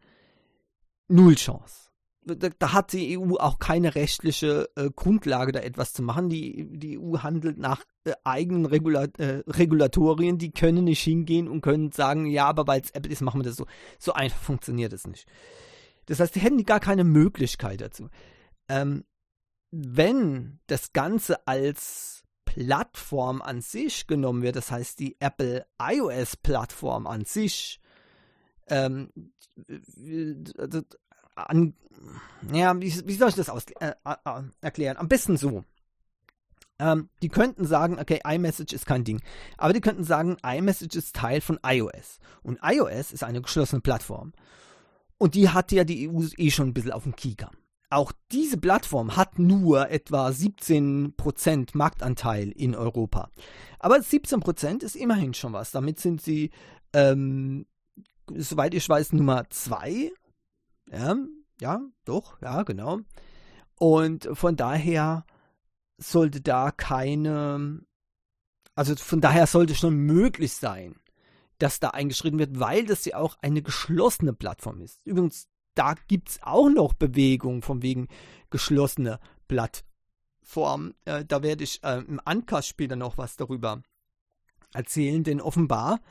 null 1.07 1.35
Chance. 1.35 1.89
Da, 2.23 2.49
da, 2.49 2.73
hat 2.73 2.91
die 2.91 3.17
EU 3.17 3.37
auch 3.37 3.57
keine 3.57 3.95
rechtliche 3.95 4.69
äh, 4.75 4.89
Grundlage, 4.93 5.53
da 5.53 5.61
etwas 5.61 5.93
zu 5.93 6.03
machen. 6.03 6.27
Die, 6.27 6.67
die 6.77 6.99
EU 6.99 7.19
handelt 7.19 7.57
nach 7.57 7.85
äh, 8.03 8.11
eigenen 8.25 8.65
Regula 8.65 9.05
äh, 9.17 9.43
Regulatorien, 9.47 10.37
die 10.37 10.51
können 10.51 10.83
nicht 10.83 11.01
hingehen 11.01 11.47
und 11.47 11.61
können 11.61 11.93
sagen, 11.93 12.25
ja, 12.25 12.47
aber 12.47 12.67
weil 12.67 12.81
es 12.81 12.91
Apple 12.91 13.13
ist, 13.13 13.21
machen 13.21 13.39
wir 13.39 13.45
das 13.45 13.55
so. 13.55 13.65
So 13.97 14.11
einfach 14.11 14.41
funktioniert 14.41 14.91
es 14.91 15.07
nicht. 15.07 15.25
Das 16.07 16.19
heißt, 16.19 16.35
die 16.35 16.41
hätten 16.41 16.61
gar 16.65 16.81
keine 16.81 17.05
Möglichkeit 17.05 17.79
dazu. 17.79 18.09
Ähm, 18.67 19.05
wenn 19.71 20.59
das 20.67 20.91
Ganze 20.91 21.47
als 21.47 22.25
Plattform 22.57 23.43
an 23.43 23.61
sich 23.61 24.07
genommen 24.07 24.41
wird, 24.41 24.55
das 24.55 24.71
heißt 24.71 24.99
die 24.99 25.15
Apple 25.19 25.67
iOS-Plattform 25.79 27.05
an 27.05 27.23
sich, 27.23 27.79
ähm, 28.67 29.11
an, 31.35 31.75
ja, 32.51 32.75
wie, 32.81 33.07
wie, 33.07 33.13
soll 33.13 33.29
ich 33.29 33.35
das 33.35 33.49
aus, 33.49 33.65
äh, 33.79 33.93
äh, 34.03 34.41
erklären? 34.61 34.97
Am 34.97 35.07
besten 35.07 35.37
so. 35.37 35.65
Ähm, 36.79 37.09
die 37.21 37.29
könnten 37.29 37.67
sagen, 37.67 37.99
okay, 37.99 38.21
iMessage 38.25 38.73
ist 38.73 38.87
kein 38.87 39.03
Ding. 39.03 39.21
Aber 39.57 39.73
die 39.73 39.81
könnten 39.81 40.03
sagen, 40.03 40.37
iMessage 40.43 40.95
ist 40.95 41.15
Teil 41.15 41.41
von 41.41 41.59
iOS. 41.63 42.17
Und 42.41 42.57
iOS 42.63 43.11
ist 43.11 43.23
eine 43.23 43.41
geschlossene 43.41 43.81
Plattform. 43.81 44.33
Und 45.19 45.35
die 45.35 45.49
hat 45.49 45.71
ja 45.71 45.83
die 45.83 46.09
EU 46.09 46.23
eh 46.37 46.49
schon 46.49 46.69
ein 46.69 46.73
bisschen 46.73 46.91
auf 46.91 47.03
dem 47.03 47.15
Kieker. 47.15 47.51
Auch 47.89 48.11
diese 48.31 48.57
Plattform 48.57 49.15
hat 49.15 49.39
nur 49.39 49.89
etwa 49.89 50.27
17% 50.27 51.69
Marktanteil 51.73 52.51
in 52.51 52.75
Europa. 52.75 53.29
Aber 53.79 53.95
17% 53.95 54.83
ist 54.83 54.95
immerhin 54.95 55.33
schon 55.33 55.53
was. 55.53 55.71
Damit 55.71 55.99
sind 55.99 56.21
sie, 56.21 56.51
ähm, 56.91 57.65
soweit 58.35 58.73
ich 58.73 58.87
weiß, 58.87 59.13
Nummer 59.13 59.49
2. 59.49 60.11
Ja, 60.91 61.15
ja, 61.61 61.81
doch, 62.03 62.41
ja, 62.41 62.63
genau. 62.63 62.99
Und 63.79 64.27
von 64.33 64.57
daher 64.57 65.25
sollte 65.97 66.41
da 66.41 66.71
keine, 66.71 67.81
also 68.75 68.95
von 68.95 69.21
daher 69.21 69.47
sollte 69.47 69.75
schon 69.75 69.95
möglich 69.95 70.53
sein, 70.53 70.95
dass 71.57 71.79
da 71.79 71.89
eingeschritten 71.89 72.39
wird, 72.39 72.59
weil 72.59 72.85
das 72.85 73.05
ja 73.05 73.17
auch 73.17 73.37
eine 73.41 73.61
geschlossene 73.61 74.33
Plattform 74.33 74.81
ist. 74.81 74.99
Übrigens, 75.05 75.47
da 75.77 75.95
gibt 76.07 76.29
es 76.29 76.39
auch 76.41 76.69
noch 76.69 76.93
Bewegung 76.93 77.61
von 77.61 77.81
wegen 77.81 78.07
geschlossener 78.49 79.19
Plattform. 79.47 80.93
Äh, 81.05 81.25
da 81.25 81.43
werde 81.43 81.63
ich 81.63 81.83
äh, 81.83 81.99
im 81.99 82.19
Ankast 82.25 82.67
später 82.67 82.95
noch 82.95 83.17
was 83.17 83.35
darüber 83.35 83.81
erzählen, 84.73 85.23
denn 85.23 85.41
offenbar 85.41 86.01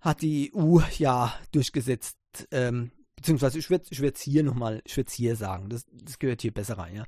hat 0.00 0.22
die 0.22 0.52
EU 0.54 0.80
ja 0.98 1.34
durchgesetzt, 1.52 2.18
ähm, 2.50 2.90
beziehungsweise 3.16 3.58
ich 3.58 3.70
werde 3.70 3.86
ich 3.90 4.00
es 4.00 4.20
hier 4.20 4.42
nochmal, 4.42 4.82
ich 4.84 4.96
werde 4.96 5.12
hier 5.12 5.36
sagen, 5.36 5.68
das, 5.68 5.86
das 5.92 6.18
gehört 6.18 6.42
hier 6.42 6.52
besser 6.52 6.78
rein. 6.78 6.96
Ja. 6.96 7.04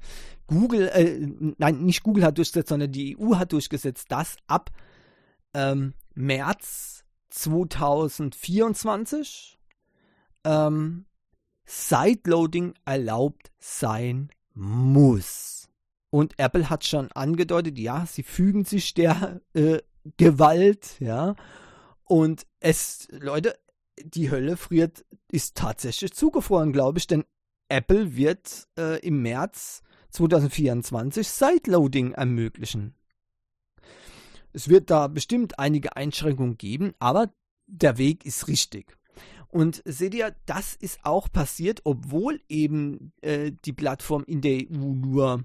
Google, 0.47 0.89
äh, 0.89 1.19
nein, 1.59 1.85
nicht 1.85 2.05
Google 2.05 2.25
hat 2.25 2.39
durchgesetzt, 2.39 2.69
sondern 2.69 2.93
die 2.93 3.19
EU 3.19 3.35
hat 3.35 3.53
durchgesetzt, 3.53 4.13
dass 4.13 4.37
ab 4.47 4.71
ähm, 5.55 5.95
März 6.15 7.05
2024 7.31 9.59
ähm, 10.45 11.07
Sideloading 11.65 12.75
erlaubt 12.85 13.53
sein 13.59 14.31
muss. 14.55 15.69
Und 16.11 16.39
Apple 16.39 16.71
hat 16.71 16.85
schon 16.85 17.11
angedeutet, 17.13 17.79
ja, 17.79 18.07
sie 18.07 18.23
fügen 18.23 18.65
sich 18.65 18.95
der 18.95 19.41
äh, 19.55 19.79
Gewalt, 20.17 21.01
ja. 21.01 21.35
Und 22.05 22.47
es, 22.61 23.09
Leute, 23.11 23.59
die 24.03 24.31
Hölle 24.31 24.57
friert, 24.57 25.05
ist 25.31 25.57
tatsächlich 25.57 26.13
zugefroren, 26.13 26.73
glaube 26.73 26.99
ich, 26.99 27.07
denn 27.07 27.25
Apple 27.69 28.15
wird 28.15 28.69
äh, 28.79 29.01
im 29.01 29.23
März 29.23 29.83
2024 30.11 31.27
Sideloading 31.27 32.13
ermöglichen. 32.13 32.95
Es 34.53 34.69
wird 34.69 34.91
da 34.91 35.09
bestimmt 35.09 35.59
einige 35.59 35.97
Einschränkungen 35.97 36.57
geben, 36.57 36.95
aber 37.01 37.35
der 37.67 37.99
Weg 37.99 38.25
ist 38.25 38.47
richtig. 38.47 38.97
Und 39.55 39.83
seht 39.85 40.15
ihr, 40.15 40.35
das 40.47 40.75
ist 40.75 41.05
auch 41.05 41.31
passiert, 41.31 41.83
obwohl 41.85 42.41
eben 42.49 43.13
äh, 43.21 43.53
die 43.65 43.73
Plattform 43.73 44.25
in 44.27 44.41
der 44.41 44.63
EU 44.69 44.95
nur 44.95 45.45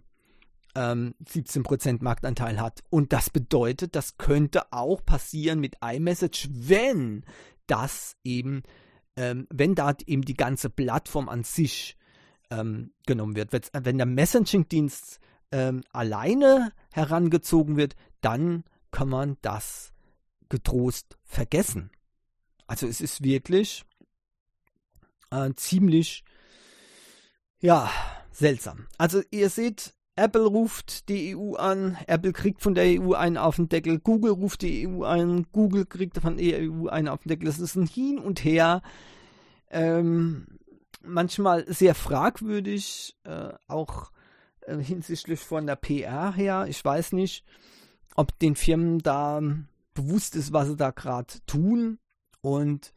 ähm, 0.73 1.13
17% 1.23 2.03
Marktanteil 2.03 2.59
hat. 2.59 2.83
Und 2.89 3.13
das 3.13 3.29
bedeutet, 3.29 3.95
das 3.95 4.17
könnte 4.17 4.73
auch 4.73 5.05
passieren 5.05 5.59
mit 5.59 5.75
iMessage, 5.85 6.49
wenn 6.51 7.23
das 7.67 8.15
eben, 8.23 8.63
ähm, 9.15 9.45
wenn 9.51 9.75
da 9.75 9.93
eben 10.07 10.23
die 10.23 10.33
ganze 10.33 10.71
Plattform 10.71 11.29
an 11.29 11.43
sich 11.43 11.95
ähm, 12.49 12.91
genommen 13.05 13.35
wird. 13.35 13.51
Wenn 13.51 13.99
der 13.99 14.07
Messaging-Dienst 14.07 15.19
ähm, 15.51 15.83
alleine 15.93 16.71
herangezogen 16.91 17.77
wird, 17.77 17.95
dann 18.21 18.63
kann 18.89 19.09
man 19.09 19.37
das 19.43 19.93
getrost 20.49 21.19
vergessen. 21.25 21.91
Also 22.65 22.87
es 22.87 23.01
ist 23.01 23.23
wirklich 23.23 23.85
äh, 25.31 25.51
ziemlich, 25.55 26.23
ja, 27.59 27.89
seltsam. 28.31 28.87
Also 28.97 29.21
ihr 29.31 29.49
seht, 29.49 29.93
Apple 30.15 30.45
ruft 30.45 31.07
die 31.09 31.35
EU 31.35 31.55
an, 31.55 31.97
Apple 32.07 32.33
kriegt 32.33 32.61
von 32.61 32.75
der 32.75 33.01
EU 33.01 33.13
einen 33.13 33.37
auf 33.37 33.55
den 33.55 33.69
Deckel, 33.69 33.99
Google 33.99 34.31
ruft 34.31 34.61
die 34.61 34.87
EU 34.87 35.03
an, 35.03 35.47
Google 35.51 35.85
kriegt 35.85 36.17
von 36.17 36.37
der 36.37 36.59
EU 36.69 36.87
einen 36.87 37.07
auf 37.07 37.23
den 37.23 37.29
Deckel. 37.29 37.45
Das 37.45 37.59
ist 37.59 37.75
ein 37.75 37.87
Hin 37.87 38.19
und 38.19 38.43
Her. 38.43 38.81
Ähm, 39.69 40.59
manchmal 41.01 41.71
sehr 41.71 41.95
fragwürdig, 41.95 43.15
äh, 43.23 43.53
auch 43.67 44.11
äh, 44.61 44.77
hinsichtlich 44.77 45.39
von 45.39 45.65
der 45.65 45.75
PR 45.75 46.33
her. 46.33 46.65
Ich 46.67 46.83
weiß 46.83 47.13
nicht, 47.13 47.45
ob 48.15 48.37
den 48.39 48.55
Firmen 48.55 48.99
da 48.99 49.41
bewusst 49.93 50.35
ist, 50.35 50.53
was 50.53 50.67
sie 50.67 50.75
da 50.75 50.91
gerade 50.91 51.33
tun. 51.45 51.99
Und 52.41 52.93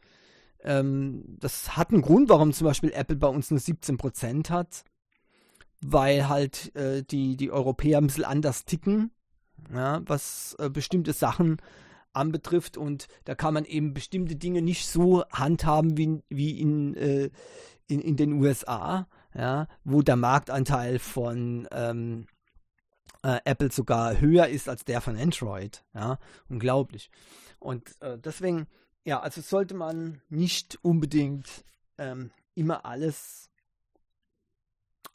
ähm, 0.63 1.23
das 1.39 1.77
hat 1.77 1.91
einen 1.91 2.01
Grund, 2.01 2.29
warum 2.29 2.53
zum 2.53 2.65
Beispiel 2.65 2.91
Apple 2.93 3.15
bei 3.17 3.27
uns 3.27 3.51
nur 3.51 3.59
17% 3.59 4.49
hat 4.49 4.83
weil 5.85 6.29
halt 6.29 6.75
äh, 6.75 7.03
die, 7.03 7.35
die 7.35 7.51
Europäer 7.51 7.97
ein 7.97 8.07
bisschen 8.07 8.25
anders 8.25 8.65
ticken, 8.65 9.11
ja, 9.73 10.01
was 10.05 10.55
äh, 10.59 10.69
bestimmte 10.69 11.13
Sachen 11.13 11.57
anbetrifft 12.13 12.77
und 12.77 13.07
da 13.25 13.35
kann 13.35 13.53
man 13.53 13.65
eben 13.65 13.93
bestimmte 13.93 14.35
Dinge 14.35 14.61
nicht 14.61 14.87
so 14.87 15.23
handhaben 15.31 15.97
wie, 15.97 16.21
wie 16.29 16.59
in, 16.59 16.95
äh, 16.95 17.29
in, 17.87 17.99
in 18.01 18.15
den 18.15 18.33
USA, 18.33 19.07
ja, 19.35 19.67
wo 19.83 20.01
der 20.01 20.15
Marktanteil 20.15 20.99
von 20.99 21.67
ähm, 21.71 22.27
äh, 23.23 23.39
Apple 23.45 23.71
sogar 23.71 24.19
höher 24.19 24.47
ist 24.47 24.69
als 24.69 24.85
der 24.85 25.01
von 25.01 25.17
Android. 25.17 25.83
Ja, 25.95 26.19
unglaublich. 26.49 27.09
Und 27.59 27.99
äh, 28.01 28.19
deswegen, 28.19 28.67
ja, 29.05 29.19
also 29.19 29.41
sollte 29.41 29.73
man 29.73 30.21
nicht 30.29 30.79
unbedingt 30.81 31.65
ähm, 31.97 32.31
immer 32.55 32.85
alles 32.85 33.49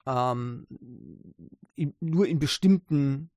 ähm, 0.07 0.67
in, 1.75 1.95
nur 2.01 2.27
in 2.27 2.39
bestimmten 2.39 3.31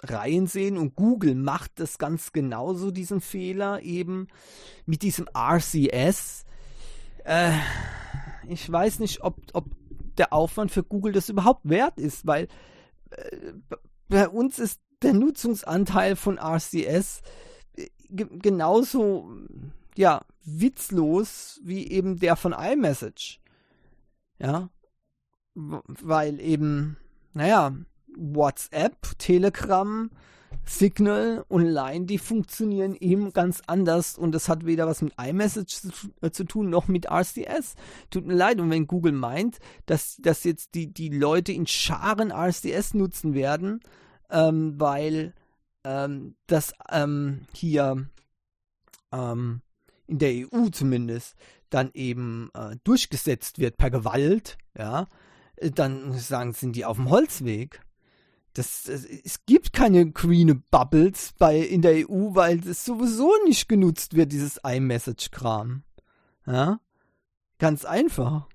Reihen 0.00 0.46
sehen 0.46 0.76
und 0.76 0.96
Google 0.96 1.34
macht 1.34 1.78
das 1.78 1.98
ganz 1.98 2.32
genauso, 2.32 2.90
diesen 2.90 3.20
Fehler 3.20 3.82
eben 3.82 4.26
mit 4.84 5.02
diesem 5.02 5.28
RCS. 5.36 6.44
Äh, 7.24 7.52
ich 8.48 8.70
weiß 8.70 8.98
nicht, 8.98 9.22
ob, 9.22 9.36
ob 9.52 9.66
der 10.18 10.32
Aufwand 10.32 10.72
für 10.72 10.82
Google 10.82 11.12
das 11.12 11.28
überhaupt 11.28 11.68
wert 11.68 11.98
ist, 11.98 12.26
weil 12.26 12.48
äh, 13.10 13.52
bei 14.08 14.28
uns 14.28 14.58
ist 14.58 14.80
der 15.02 15.12
Nutzungsanteil 15.12 16.16
von 16.16 16.38
RCS 16.38 17.22
äh, 17.76 17.88
genauso 18.08 19.30
ja 19.96 20.22
witzlos 20.44 21.60
wie 21.62 21.88
eben 21.88 22.18
der 22.18 22.36
von 22.36 22.52
iMessage. 22.52 23.40
Ja, 24.38 24.70
weil 25.54 26.40
eben, 26.40 26.96
naja, 27.32 27.76
WhatsApp, 28.16 29.18
Telegram, 29.18 30.10
Signal 30.64 31.44
und 31.48 31.64
Line, 31.64 32.06
die 32.06 32.18
funktionieren 32.18 32.94
eben 32.94 33.32
ganz 33.32 33.62
anders 33.66 34.16
und 34.16 34.32
das 34.32 34.48
hat 34.48 34.64
weder 34.64 34.86
was 34.86 35.02
mit 35.02 35.14
iMessage 35.20 35.82
zu, 35.82 35.90
äh, 36.20 36.30
tun 36.30 36.70
noch 36.70 36.88
mit 36.88 37.06
RCS. 37.06 37.74
Tut 38.10 38.26
mir 38.26 38.34
leid, 38.34 38.60
und 38.60 38.70
wenn 38.70 38.86
Google 38.86 39.12
meint, 39.12 39.58
dass, 39.86 40.16
dass 40.16 40.44
jetzt 40.44 40.74
die, 40.74 40.92
die 40.92 41.08
Leute 41.08 41.52
in 41.52 41.66
Scharen 41.66 42.30
RCS 42.30 42.94
nutzen 42.94 43.34
werden, 43.34 43.80
ähm, 44.30 44.78
weil 44.78 45.34
ähm, 45.84 46.36
das 46.46 46.72
ähm, 46.90 47.42
hier 47.52 48.08
ähm, 49.12 49.62
in 50.06 50.18
der 50.18 50.32
EU 50.32 50.68
zumindest 50.70 51.34
dann 51.70 51.90
eben 51.94 52.50
äh, 52.54 52.76
durchgesetzt 52.84 53.58
wird 53.58 53.76
per 53.76 53.90
Gewalt, 53.90 54.58
ja, 54.76 55.06
dann 55.60 56.12
sagen, 56.18 56.52
sind 56.52 56.76
die 56.76 56.84
auf 56.84 56.96
dem 56.96 57.10
Holzweg. 57.10 57.80
Das, 58.54 58.82
das, 58.84 59.04
es 59.04 59.46
gibt 59.46 59.72
keine 59.72 60.10
grüne 60.10 60.54
Bubbles 60.54 61.32
bei, 61.38 61.58
in 61.58 61.80
der 61.80 62.08
EU, 62.08 62.34
weil 62.34 62.58
das 62.60 62.84
sowieso 62.84 63.32
nicht 63.46 63.68
genutzt 63.68 64.14
wird, 64.14 64.32
dieses 64.32 64.60
iMessage-Kram. 64.62 65.84
Ja? 66.46 66.80
Ganz 67.58 67.84
einfach. 67.84 68.48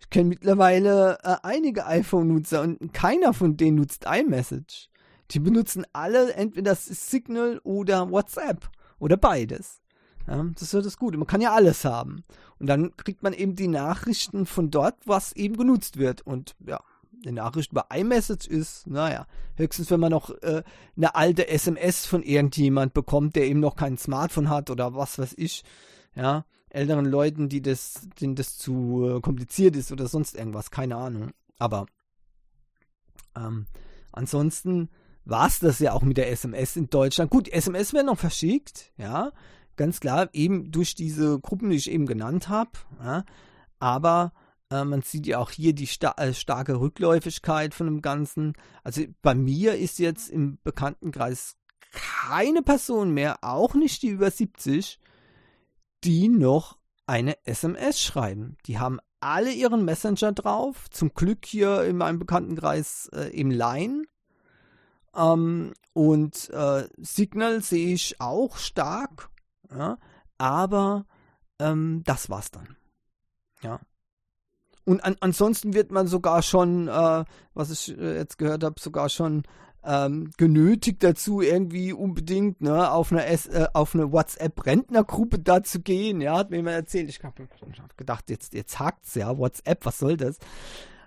Ich 0.00 0.10
kenne 0.10 0.28
mittlerweile 0.28 1.18
äh, 1.22 1.36
einige 1.42 1.86
iPhone-Nutzer 1.86 2.60
und 2.60 2.92
keiner 2.92 3.32
von 3.32 3.56
denen 3.56 3.78
nutzt 3.78 4.04
iMessage. 4.06 4.90
Die 5.30 5.40
benutzen 5.40 5.86
alle 5.94 6.34
entweder 6.34 6.74
Signal 6.74 7.58
oder 7.64 8.10
WhatsApp 8.10 8.68
oder 8.98 9.16
beides. 9.16 9.80
Ja, 10.26 10.42
das 10.54 10.62
ist 10.62 10.72
ja 10.72 10.80
das 10.80 10.96
Gute. 10.96 11.18
Man 11.18 11.26
kann 11.26 11.40
ja 11.40 11.52
alles 11.52 11.84
haben. 11.84 12.24
Und 12.58 12.66
dann 12.66 12.96
kriegt 12.96 13.22
man 13.22 13.32
eben 13.32 13.56
die 13.56 13.68
Nachrichten 13.68 14.46
von 14.46 14.70
dort, 14.70 14.96
was 15.04 15.32
eben 15.32 15.56
genutzt 15.56 15.98
wird. 15.98 16.22
Und 16.22 16.54
ja, 16.66 16.80
die 17.24 17.32
Nachricht 17.32 17.72
bei 17.72 17.82
iMessage 17.94 18.46
ist, 18.46 18.86
naja, 18.86 19.26
höchstens 19.56 19.90
wenn 19.90 20.00
man 20.00 20.10
noch 20.10 20.30
äh, 20.42 20.62
eine 20.96 21.14
alte 21.14 21.48
SMS 21.48 22.06
von 22.06 22.22
irgendjemand 22.22 22.94
bekommt, 22.94 23.36
der 23.36 23.46
eben 23.46 23.60
noch 23.60 23.76
kein 23.76 23.98
Smartphone 23.98 24.48
hat 24.48 24.70
oder 24.70 24.94
was 24.94 25.18
weiß 25.18 25.34
ich. 25.36 25.62
Ja, 26.14 26.44
älteren 26.70 27.06
Leuten, 27.06 27.48
die 27.48 27.60
das, 27.60 28.08
denen 28.20 28.34
das 28.34 28.56
zu 28.56 29.16
äh, 29.16 29.20
kompliziert 29.20 29.76
ist 29.76 29.92
oder 29.92 30.06
sonst 30.06 30.36
irgendwas, 30.36 30.70
keine 30.70 30.96
Ahnung. 30.96 31.30
Aber 31.58 31.86
ähm, 33.36 33.66
ansonsten 34.12 34.88
war 35.24 35.46
es 35.46 35.58
das 35.60 35.78
ja 35.78 35.92
auch 35.92 36.02
mit 36.02 36.16
der 36.16 36.30
SMS 36.30 36.76
in 36.76 36.90
Deutschland. 36.90 37.30
Gut, 37.30 37.48
SMS 37.48 37.92
werden 37.92 38.06
noch 38.06 38.18
verschickt, 38.18 38.92
ja 38.96 39.32
ganz 39.76 40.00
klar, 40.00 40.28
eben 40.32 40.70
durch 40.70 40.94
diese 40.94 41.38
Gruppen, 41.38 41.70
die 41.70 41.76
ich 41.76 41.90
eben 41.90 42.06
genannt 42.06 42.48
habe. 42.48 42.70
Ja, 43.02 43.24
aber 43.78 44.32
äh, 44.70 44.84
man 44.84 45.02
sieht 45.02 45.26
ja 45.26 45.38
auch 45.38 45.50
hier 45.50 45.74
die 45.74 45.86
sta 45.86 46.14
äh, 46.16 46.34
starke 46.34 46.80
Rückläufigkeit 46.80 47.74
von 47.74 47.86
dem 47.86 48.02
Ganzen. 48.02 48.54
Also 48.82 49.02
bei 49.22 49.34
mir 49.34 49.76
ist 49.76 49.98
jetzt 49.98 50.30
im 50.30 50.58
Bekanntenkreis 50.62 51.56
keine 51.92 52.62
Person 52.62 53.12
mehr, 53.12 53.38
auch 53.42 53.74
nicht 53.74 54.02
die 54.02 54.08
über 54.08 54.30
70, 54.30 54.98
die 56.02 56.28
noch 56.28 56.76
eine 57.06 57.36
SMS 57.46 58.00
schreiben. 58.00 58.56
Die 58.66 58.78
haben 58.78 58.98
alle 59.20 59.52
ihren 59.52 59.84
Messenger 59.84 60.32
drauf. 60.32 60.90
Zum 60.90 61.14
Glück 61.14 61.46
hier 61.46 61.84
in 61.84 61.96
meinem 61.96 62.18
Bekanntenkreis 62.18 63.08
äh, 63.12 63.28
im 63.30 63.50
Line. 63.50 64.04
Ähm, 65.14 65.72
und 65.92 66.50
äh, 66.50 66.88
Signal 66.98 67.62
sehe 67.62 67.94
ich 67.94 68.20
auch 68.20 68.56
stark. 68.58 69.30
Ja? 69.70 69.98
Aber 70.38 71.06
ähm, 71.58 72.02
das 72.04 72.30
war's 72.30 72.50
dann. 72.50 72.76
Ja. 73.62 73.80
Und 74.84 75.02
an, 75.04 75.16
ansonsten 75.20 75.74
wird 75.74 75.90
man 75.90 76.06
sogar 76.06 76.42
schon, 76.42 76.88
äh, 76.88 77.24
was 77.54 77.70
ich 77.70 77.96
äh, 77.96 78.16
jetzt 78.16 78.38
gehört 78.38 78.64
habe, 78.64 78.78
sogar 78.78 79.08
schon 79.08 79.44
ähm, 79.82 80.30
genötigt 80.36 81.02
dazu, 81.02 81.40
irgendwie 81.40 81.92
unbedingt 81.92 82.60
ne, 82.60 82.90
auf 82.90 83.12
eine, 83.12 83.26
äh, 83.26 83.36
eine 83.72 84.12
WhatsApp-Rentnergruppe 84.12 85.38
da 85.38 85.62
zu 85.62 85.80
gehen. 85.80 86.20
Ja, 86.20 86.36
hat 86.38 86.50
mir 86.50 86.56
jemand 86.56 86.76
erzählt. 86.76 87.08
Ich 87.08 87.22
habe 87.22 87.48
hab 87.78 87.96
gedacht, 87.96 88.30
jetzt, 88.30 88.54
jetzt 88.54 88.78
hakt's 88.78 89.14
ja, 89.14 89.36
WhatsApp, 89.36 89.84
was 89.84 89.98
soll 89.98 90.16
das? 90.16 90.38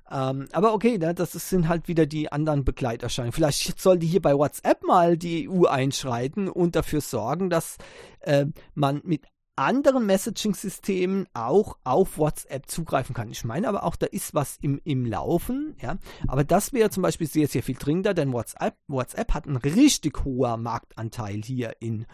Ähm, 0.09 0.47
aber 0.53 0.73
okay, 0.73 0.97
ne, 0.97 1.13
das 1.13 1.33
sind 1.33 1.67
halt 1.67 1.87
wieder 1.87 2.05
die 2.05 2.31
anderen 2.31 2.63
Begleiterscheinungen. 2.63 3.33
Vielleicht 3.33 3.79
sollte 3.79 4.05
hier 4.05 4.21
bei 4.21 4.37
WhatsApp 4.37 4.83
mal 4.83 5.17
die 5.17 5.49
EU 5.49 5.65
einschreiten 5.65 6.47
und 6.47 6.75
dafür 6.75 7.01
sorgen, 7.01 7.49
dass 7.49 7.77
äh, 8.21 8.45
man 8.73 9.01
mit 9.03 9.25
anderen 9.57 10.05
Messaging-Systemen 10.05 11.27
auch 11.33 11.77
auf 11.83 12.17
WhatsApp 12.17 12.69
zugreifen 12.69 13.15
kann. 13.15 13.31
Ich 13.31 13.43
meine 13.43 13.67
aber 13.67 13.83
auch, 13.83 13.95
da 13.95 14.05
ist 14.05 14.35
was 14.35 14.57
im, 14.61 14.79
im 14.83 15.05
Laufen, 15.05 15.75
ja. 15.81 15.97
Aber 16.27 16.43
das 16.43 16.73
wäre 16.73 16.91
zum 16.91 17.03
Beispiel 17.03 17.27
sehr, 17.27 17.47
sehr 17.47 17.63
viel 17.63 17.75
dringender, 17.75 18.13
denn 18.13 18.31
WhatsApp, 18.31 18.77
WhatsApp 18.87 19.33
hat 19.33 19.47
einen 19.47 19.57
richtig 19.57 20.23
hohen 20.23 20.61
Marktanteil 20.61 21.41
hier 21.43 21.75
in 21.79 22.05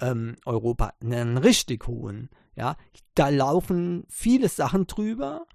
ähm, 0.00 0.36
Europa, 0.46 0.94
einen 1.00 1.36
richtig 1.36 1.86
hohen, 1.86 2.30
ja. 2.56 2.76
Da 3.14 3.28
laufen 3.28 4.04
viele 4.08 4.48
Sachen 4.48 4.86
drüber. 4.86 5.46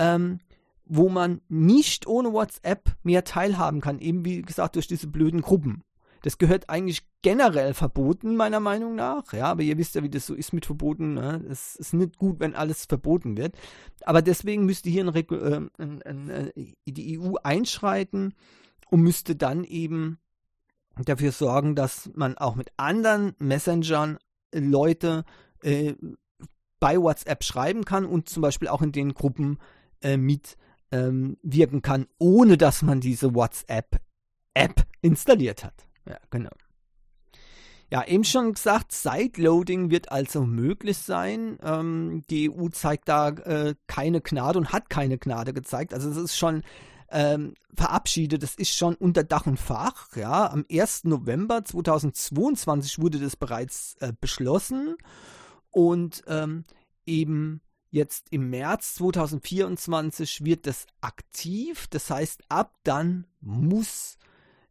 Ähm, 0.00 0.40
wo 0.84 1.08
man 1.08 1.40
nicht 1.48 2.06
ohne 2.06 2.32
WhatsApp 2.32 2.96
mehr 3.02 3.24
teilhaben 3.24 3.80
kann, 3.80 3.98
eben 3.98 4.24
wie 4.24 4.42
gesagt 4.42 4.76
durch 4.76 4.86
diese 4.86 5.06
blöden 5.06 5.40
Gruppen. 5.40 5.82
Das 6.22 6.38
gehört 6.38 6.70
eigentlich 6.70 7.06
generell 7.20 7.74
verboten, 7.74 8.34
meiner 8.34 8.60
Meinung 8.60 8.94
nach. 8.94 9.34
Ja, 9.34 9.44
aber 9.46 9.62
ihr 9.62 9.76
wisst 9.76 9.94
ja, 9.94 10.02
wie 10.02 10.08
das 10.08 10.24
so 10.24 10.34
ist 10.34 10.54
mit 10.54 10.64
Verboten. 10.64 11.14
Ne? 11.14 11.44
Es 11.50 11.76
ist 11.76 11.92
nicht 11.92 12.16
gut, 12.16 12.40
wenn 12.40 12.54
alles 12.54 12.86
verboten 12.86 13.36
wird. 13.36 13.56
Aber 14.06 14.22
deswegen 14.22 14.64
müsste 14.64 14.88
hier 14.88 15.06
ein, 15.06 15.14
äh, 15.14 15.60
ein, 15.76 16.02
ein, 16.02 16.52
die 16.86 17.18
EU 17.18 17.34
einschreiten 17.42 18.32
und 18.90 19.02
müsste 19.02 19.36
dann 19.36 19.64
eben 19.64 20.18
dafür 21.04 21.30
sorgen, 21.30 21.74
dass 21.74 22.10
man 22.14 22.38
auch 22.38 22.54
mit 22.54 22.70
anderen 22.78 23.34
Messengern 23.38 24.16
Leute 24.54 25.24
äh, 25.62 25.92
bei 26.80 26.98
WhatsApp 26.98 27.44
schreiben 27.44 27.84
kann 27.84 28.06
und 28.06 28.30
zum 28.30 28.40
Beispiel 28.40 28.68
auch 28.68 28.80
in 28.80 28.92
den 28.92 29.12
Gruppen 29.12 29.58
äh, 30.00 30.16
mit 30.16 30.56
ähm, 30.94 31.36
wirken 31.42 31.82
kann, 31.82 32.06
ohne 32.18 32.56
dass 32.56 32.82
man 32.82 33.00
diese 33.00 33.34
WhatsApp-App 33.34 34.86
installiert 35.02 35.64
hat. 35.64 35.74
Ja, 36.08 36.18
genau. 36.30 36.50
Ja, 37.90 38.04
eben 38.06 38.24
schon 38.24 38.54
gesagt, 38.54 38.92
Sideloading 38.92 39.90
wird 39.90 40.10
also 40.10 40.44
möglich 40.44 40.98
sein. 40.98 41.58
Ähm, 41.62 42.24
die 42.30 42.50
EU 42.50 42.68
zeigt 42.68 43.08
da 43.08 43.28
äh, 43.28 43.74
keine 43.86 44.20
Gnade 44.20 44.58
und 44.58 44.72
hat 44.72 44.88
keine 44.88 45.18
Gnade 45.18 45.52
gezeigt. 45.52 45.92
Also 45.92 46.08
es 46.10 46.16
ist 46.16 46.36
schon 46.36 46.62
ähm, 47.10 47.54
verabschiedet, 47.74 48.42
das 48.42 48.54
ist 48.54 48.74
schon 48.74 48.94
unter 48.94 49.22
Dach 49.22 49.46
und 49.46 49.58
Fach. 49.58 50.16
Ja, 50.16 50.50
am 50.50 50.64
1. 50.70 51.04
November 51.04 51.64
2022 51.64 53.00
wurde 53.00 53.18
das 53.18 53.36
bereits 53.36 53.96
äh, 54.00 54.12
beschlossen 54.18 54.96
und 55.70 56.22
ähm, 56.26 56.64
eben 57.06 57.60
jetzt 57.94 58.26
im 58.32 58.50
März 58.50 58.96
2024 58.96 60.44
wird 60.44 60.66
das 60.66 60.88
aktiv. 61.00 61.86
Das 61.88 62.10
heißt, 62.10 62.42
ab 62.48 62.74
dann 62.82 63.26
muss 63.40 64.18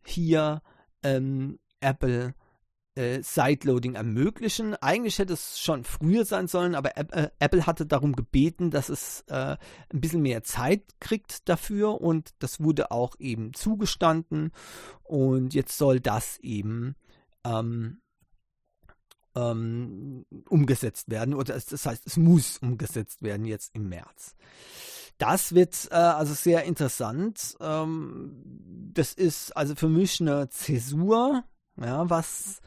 hier 0.03 0.61
ähm, 1.03 1.57
Apple 1.79 2.35
äh, 2.95 3.21
Sideloading 3.23 3.95
ermöglichen. 3.95 4.75
Eigentlich 4.75 5.19
hätte 5.19 5.33
es 5.33 5.57
schon 5.57 5.85
früher 5.85 6.25
sein 6.25 6.49
sollen, 6.49 6.75
aber 6.75 6.97
äh, 6.97 7.29
Apple 7.39 7.65
hatte 7.65 7.85
darum 7.85 8.13
gebeten, 8.13 8.71
dass 8.71 8.89
es 8.89 9.23
äh, 9.27 9.55
ein 9.93 10.01
bisschen 10.01 10.21
mehr 10.21 10.43
Zeit 10.43 10.83
kriegt 10.99 11.47
dafür 11.47 12.01
und 12.01 12.31
das 12.39 12.59
wurde 12.59 12.91
auch 12.91 13.15
eben 13.19 13.53
zugestanden 13.53 14.51
und 15.01 15.53
jetzt 15.53 15.77
soll 15.77 16.01
das 16.01 16.39
eben 16.39 16.95
ähm, 17.45 18.01
ähm, 19.35 20.25
umgesetzt 20.49 21.09
werden 21.09 21.33
oder 21.33 21.53
das 21.53 21.85
heißt, 21.85 22.05
es 22.05 22.17
muss 22.17 22.57
umgesetzt 22.59 23.21
werden 23.21 23.45
jetzt 23.45 23.75
im 23.75 23.89
März. 23.89 24.35
Das 25.17 25.53
wird 25.53 25.87
äh, 25.91 25.95
also 25.95 26.33
sehr 26.33 26.63
interessant. 26.63 27.55
Ähm, 27.59 28.41
das 28.93 29.13
ist 29.13 29.55
also 29.55 29.75
für 29.75 29.89
mich 29.89 30.21
eine 30.21 30.49
Zäsur, 30.49 31.43
ja, 31.79 32.09
was 32.09 32.61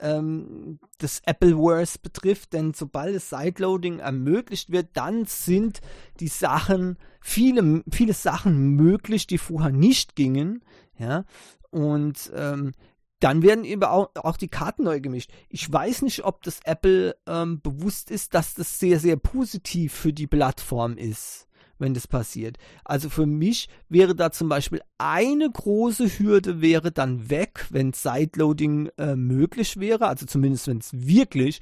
ähm, 0.00 0.78
das 0.98 1.22
Appleverse 1.26 1.98
betrifft, 2.00 2.52
denn 2.52 2.74
sobald 2.74 3.14
das 3.14 3.30
Sideloading 3.30 3.98
ermöglicht 3.98 4.70
wird, 4.70 4.88
dann 4.94 5.26
sind 5.26 5.80
die 6.20 6.28
Sachen, 6.28 6.96
viele, 7.20 7.84
viele 7.90 8.14
Sachen 8.14 8.76
möglich, 8.76 9.26
die 9.26 9.38
vorher 9.38 9.72
nicht 9.72 10.16
gingen, 10.16 10.62
ja, 10.98 11.24
und 11.70 12.30
ähm, 12.34 12.72
dann 13.20 13.42
werden 13.42 13.64
eben 13.64 13.84
auch, 13.84 14.10
auch, 14.16 14.36
die 14.36 14.48
Karten 14.48 14.84
neu 14.84 15.00
gemischt. 15.00 15.30
Ich 15.48 15.70
weiß 15.70 16.02
nicht, 16.02 16.24
ob 16.24 16.42
das 16.42 16.60
Apple 16.64 17.16
ähm, 17.26 17.60
bewusst 17.60 18.10
ist, 18.10 18.34
dass 18.34 18.54
das 18.54 18.78
sehr, 18.78 18.98
sehr 18.98 19.16
positiv 19.16 19.92
für 19.92 20.12
die 20.12 20.26
Plattform 20.26 20.96
ist 20.96 21.46
wenn 21.80 21.94
das 21.94 22.06
passiert. 22.06 22.58
Also 22.84 23.08
für 23.08 23.26
mich 23.26 23.68
wäre 23.88 24.14
da 24.14 24.30
zum 24.30 24.48
Beispiel 24.48 24.82
eine 24.98 25.50
große 25.50 26.18
Hürde 26.18 26.60
wäre 26.60 26.92
dann 26.92 27.30
weg, 27.30 27.66
wenn 27.70 27.92
Sideloading 27.92 28.90
äh, 28.98 29.16
möglich 29.16 29.80
wäre, 29.80 30.06
also 30.06 30.26
zumindest 30.26 30.68
wenn 30.68 30.78
es 30.78 30.90
wirklich 30.92 31.60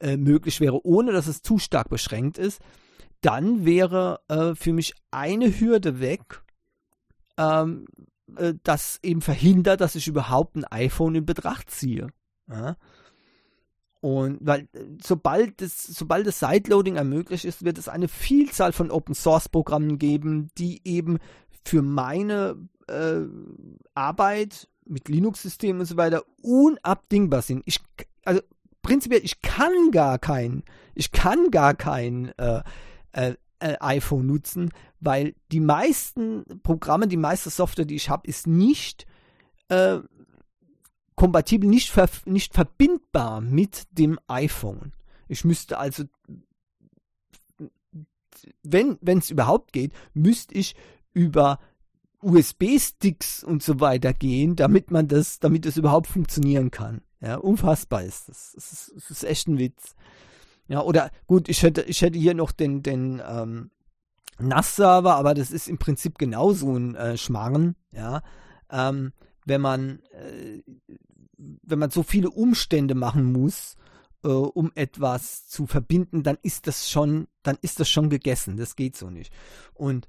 äh, 0.00 0.16
möglich 0.16 0.60
wäre, 0.60 0.84
ohne 0.86 1.12
dass 1.12 1.26
es 1.26 1.42
zu 1.42 1.58
stark 1.58 1.88
beschränkt 1.88 2.38
ist, 2.38 2.60
dann 3.22 3.64
wäre 3.64 4.20
äh, 4.28 4.54
für 4.54 4.72
mich 4.72 4.94
eine 5.10 5.58
Hürde 5.58 5.98
weg, 5.98 6.42
ähm, 7.38 7.86
äh, 8.36 8.54
das 8.62 8.98
eben 9.02 9.20
verhindert, 9.20 9.80
dass 9.80 9.94
ich 9.94 10.06
überhaupt 10.06 10.56
ein 10.56 10.64
iPhone 10.64 11.14
in 11.14 11.26
Betracht 11.26 11.70
ziehe. 11.70 12.08
Ja? 12.48 12.76
Und 14.00 14.38
weil 14.42 14.68
äh, 14.74 14.84
sobald 15.02 15.60
das, 15.62 15.82
sobald 15.82 16.26
das 16.26 16.40
Sideloading 16.40 16.96
ermöglicht 16.96 17.44
ist, 17.44 17.64
wird 17.64 17.78
es 17.78 17.88
eine 17.88 18.08
Vielzahl 18.08 18.72
von 18.72 18.90
Open 18.90 19.14
Source 19.14 19.48
Programmen 19.48 19.98
geben, 19.98 20.50
die 20.58 20.82
eben 20.84 21.18
für 21.64 21.80
meine 21.80 22.56
äh, 22.86 23.22
Arbeit 23.94 24.68
mit 24.84 25.08
Linux-Systemen 25.08 25.80
und 25.80 25.86
so 25.86 25.96
weiter 25.96 26.22
unabdingbar 26.42 27.40
sind. 27.40 27.62
Ich, 27.64 27.80
also 28.24 28.42
prinzipiell, 28.82 29.24
ich 29.24 29.40
kann 29.40 29.90
gar 29.90 30.18
kein, 30.18 30.64
ich 30.94 31.10
kann 31.10 31.50
gar 31.50 31.74
kein 31.74 32.36
äh, 32.38 32.62
äh, 33.12 33.34
äh 33.64 33.76
iPhone 33.80 34.26
nutzen, 34.26 34.70
weil 35.00 35.34
die 35.50 35.60
meisten 35.60 36.44
Programme, 36.62 37.08
die 37.08 37.16
meiste 37.16 37.50
Software, 37.50 37.86
die 37.86 37.96
ich 37.96 38.10
habe, 38.10 38.28
ist 38.28 38.46
nicht 38.46 39.06
äh, 39.68 39.98
kompatibel, 41.16 41.68
nicht, 41.68 41.90
ver 41.90 42.08
nicht 42.26 42.52
verbindbar 42.52 43.40
mit 43.40 43.84
dem 43.92 44.18
iPhone. 44.28 44.92
Ich 45.28 45.44
müsste 45.44 45.78
also, 45.78 46.04
wenn 48.62 48.98
es 49.04 49.30
überhaupt 49.30 49.72
geht, 49.72 49.92
müsste 50.12 50.54
ich 50.54 50.74
über 51.14 51.58
USB-Sticks 52.20 53.44
und 53.44 53.62
so 53.62 53.80
weiter 53.80 54.12
gehen, 54.12 54.56
damit 54.56 54.90
man 54.90 55.08
das, 55.08 55.38
damit 55.38 55.64
das 55.64 55.76
überhaupt 55.76 56.06
funktionieren 56.06 56.70
kann. 56.70 57.00
Ja, 57.20 57.36
unfassbar 57.36 58.02
ist 58.02 58.28
das. 58.28 58.52
Das 58.54 58.72
ist, 58.72 59.10
ist 59.10 59.24
echt 59.24 59.48
ein 59.48 59.58
Witz. 59.58 59.94
Ja, 60.68 60.82
oder 60.82 61.10
gut, 61.26 61.48
ich 61.48 61.62
hätte, 61.62 61.82
ich 61.82 62.00
hätte 62.02 62.18
hier 62.18 62.34
noch 62.34 62.52
den, 62.52 62.82
den 62.82 63.22
ähm, 63.26 63.70
NAS-Server, 64.38 65.14
aber 65.16 65.34
das 65.34 65.50
ist 65.50 65.68
im 65.68 65.78
Prinzip 65.78 66.18
genauso 66.18 66.74
ein 66.74 66.94
äh, 66.94 67.16
Schmarren, 67.16 67.76
ja. 67.92 68.22
Ähm, 68.70 69.12
wenn 69.44 69.60
man, 69.60 70.00
äh, 70.12 70.62
wenn 71.36 71.78
man 71.78 71.90
so 71.90 72.02
viele 72.02 72.30
Umstände 72.30 72.94
machen 72.94 73.30
muss, 73.30 73.76
äh, 74.24 74.28
um 74.28 74.72
etwas 74.74 75.46
zu 75.46 75.66
verbinden, 75.66 76.22
dann 76.22 76.38
ist 76.42 76.66
das 76.66 76.90
schon, 76.90 77.28
dann 77.42 77.58
ist 77.60 77.78
das 77.78 77.88
schon 77.90 78.08
gegessen. 78.08 78.56
Das 78.56 78.74
geht 78.74 78.96
so 78.96 79.10
nicht. 79.10 79.32
Und 79.74 80.08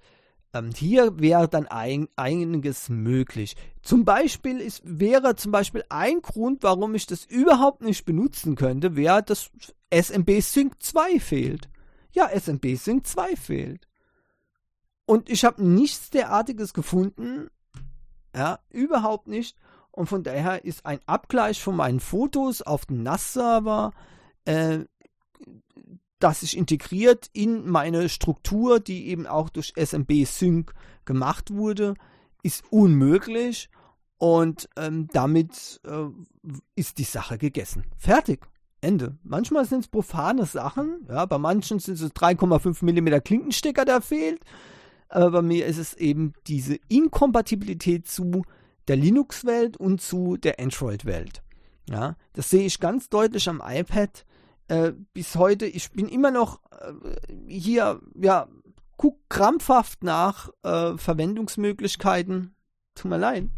ähm, 0.54 0.72
hier 0.74 1.20
wäre 1.20 1.50
dann 1.50 1.68
ein, 1.68 2.08
einiges 2.16 2.88
möglich. 2.88 3.56
Zum 3.82 4.06
Beispiel 4.06 4.62
ist, 4.62 4.82
wäre 4.86 5.36
zum 5.36 5.52
Beispiel 5.52 5.84
ein 5.90 6.22
Grund, 6.22 6.64
warum 6.64 6.96
ich 6.96 7.08
das 7.08 7.26
überhaupt 7.26 7.82
nicht 7.82 8.06
benutzen 8.06 8.56
könnte, 8.56 8.96
wäre, 8.96 9.22
dass 9.22 9.52
SMB 10.02 10.42
Sync 10.42 10.82
2 10.82 11.20
fehlt. 11.20 11.70
Ja, 12.12 12.30
SMB 12.30 12.76
Sync 12.76 13.08
2 13.08 13.36
fehlt. 13.36 13.88
Und 15.06 15.30
ich 15.30 15.46
habe 15.46 15.64
nichts 15.64 16.10
derartiges 16.10 16.74
gefunden, 16.74 17.50
ja, 18.36 18.60
überhaupt 18.70 19.28
nicht. 19.28 19.58
Und 19.92 20.08
von 20.08 20.24
daher 20.24 20.66
ist 20.66 20.86
ein 20.86 21.00
Abgleich 21.06 21.62
von 21.62 21.76
meinen 21.76 22.00
Fotos 22.00 22.62
auf 22.62 22.86
dem 22.86 23.04
NAS-Server, 23.04 23.94
äh, 24.44 24.80
das 26.20 26.42
sich 26.42 26.58
integriert 26.58 27.30
in 27.34 27.70
meine 27.70 28.10
Struktur, 28.10 28.80
die 28.80 29.08
eben 29.08 29.28
auch 29.28 29.50
durch 29.50 29.74
SMB 29.78 30.26
Sync 30.26 30.74
gemacht 31.06 31.52
wurde, 31.52 31.94
ist 32.44 32.64
unmöglich. 32.72 33.70
Und 34.18 34.70
ähm, 34.76 35.08
damit 35.12 35.82
äh, 35.86 36.08
ist 36.76 36.98
die 36.98 37.04
Sache 37.04 37.38
gegessen. 37.38 37.84
Fertig. 37.98 38.48
Ende. 38.82 39.18
Manchmal 39.24 39.66
sind 39.66 39.82
es 39.82 39.88
profane 39.88 40.46
Sachen. 40.46 41.06
Ja, 41.10 41.26
bei 41.26 41.38
manchen 41.38 41.80
sind 41.80 42.00
es 42.00 42.12
3,5 42.12 42.84
mm 42.84 43.24
Klinkenstecker, 43.24 43.86
der 43.86 44.02
fehlt 44.02 44.42
aber 45.10 45.32
bei 45.32 45.42
mir 45.42 45.66
ist 45.66 45.78
es 45.78 45.94
eben 45.94 46.34
diese 46.48 46.78
Inkompatibilität 46.90 48.08
zu 48.08 48.44
der 48.88 48.96
Linux-Welt 48.96 49.78
und 49.78 50.02
zu 50.02 50.38
der 50.38 50.60
Android-Welt. 50.60 51.42
Ja, 51.90 52.16
das 52.34 52.50
sehe 52.50 52.66
ich 52.66 52.80
ganz 52.80 53.10
deutlich 53.10 53.48
am 53.48 53.62
iPad. 53.64 54.26
Äh, 54.68 54.94
bis 55.14 55.36
heute, 55.36 55.68
ich 55.68 55.92
bin 55.92 56.08
immer 56.08 56.32
noch 56.32 56.60
äh, 56.72 56.94
hier, 57.48 58.02
ja, 58.16 58.48
guck 58.98 59.20
krampfhaft 59.30 60.04
nach 60.04 60.50
äh, 60.64 60.98
Verwendungsmöglichkeiten. 60.98 62.56
Tut 62.96 63.10
mir 63.10 63.18
leid. 63.18 63.50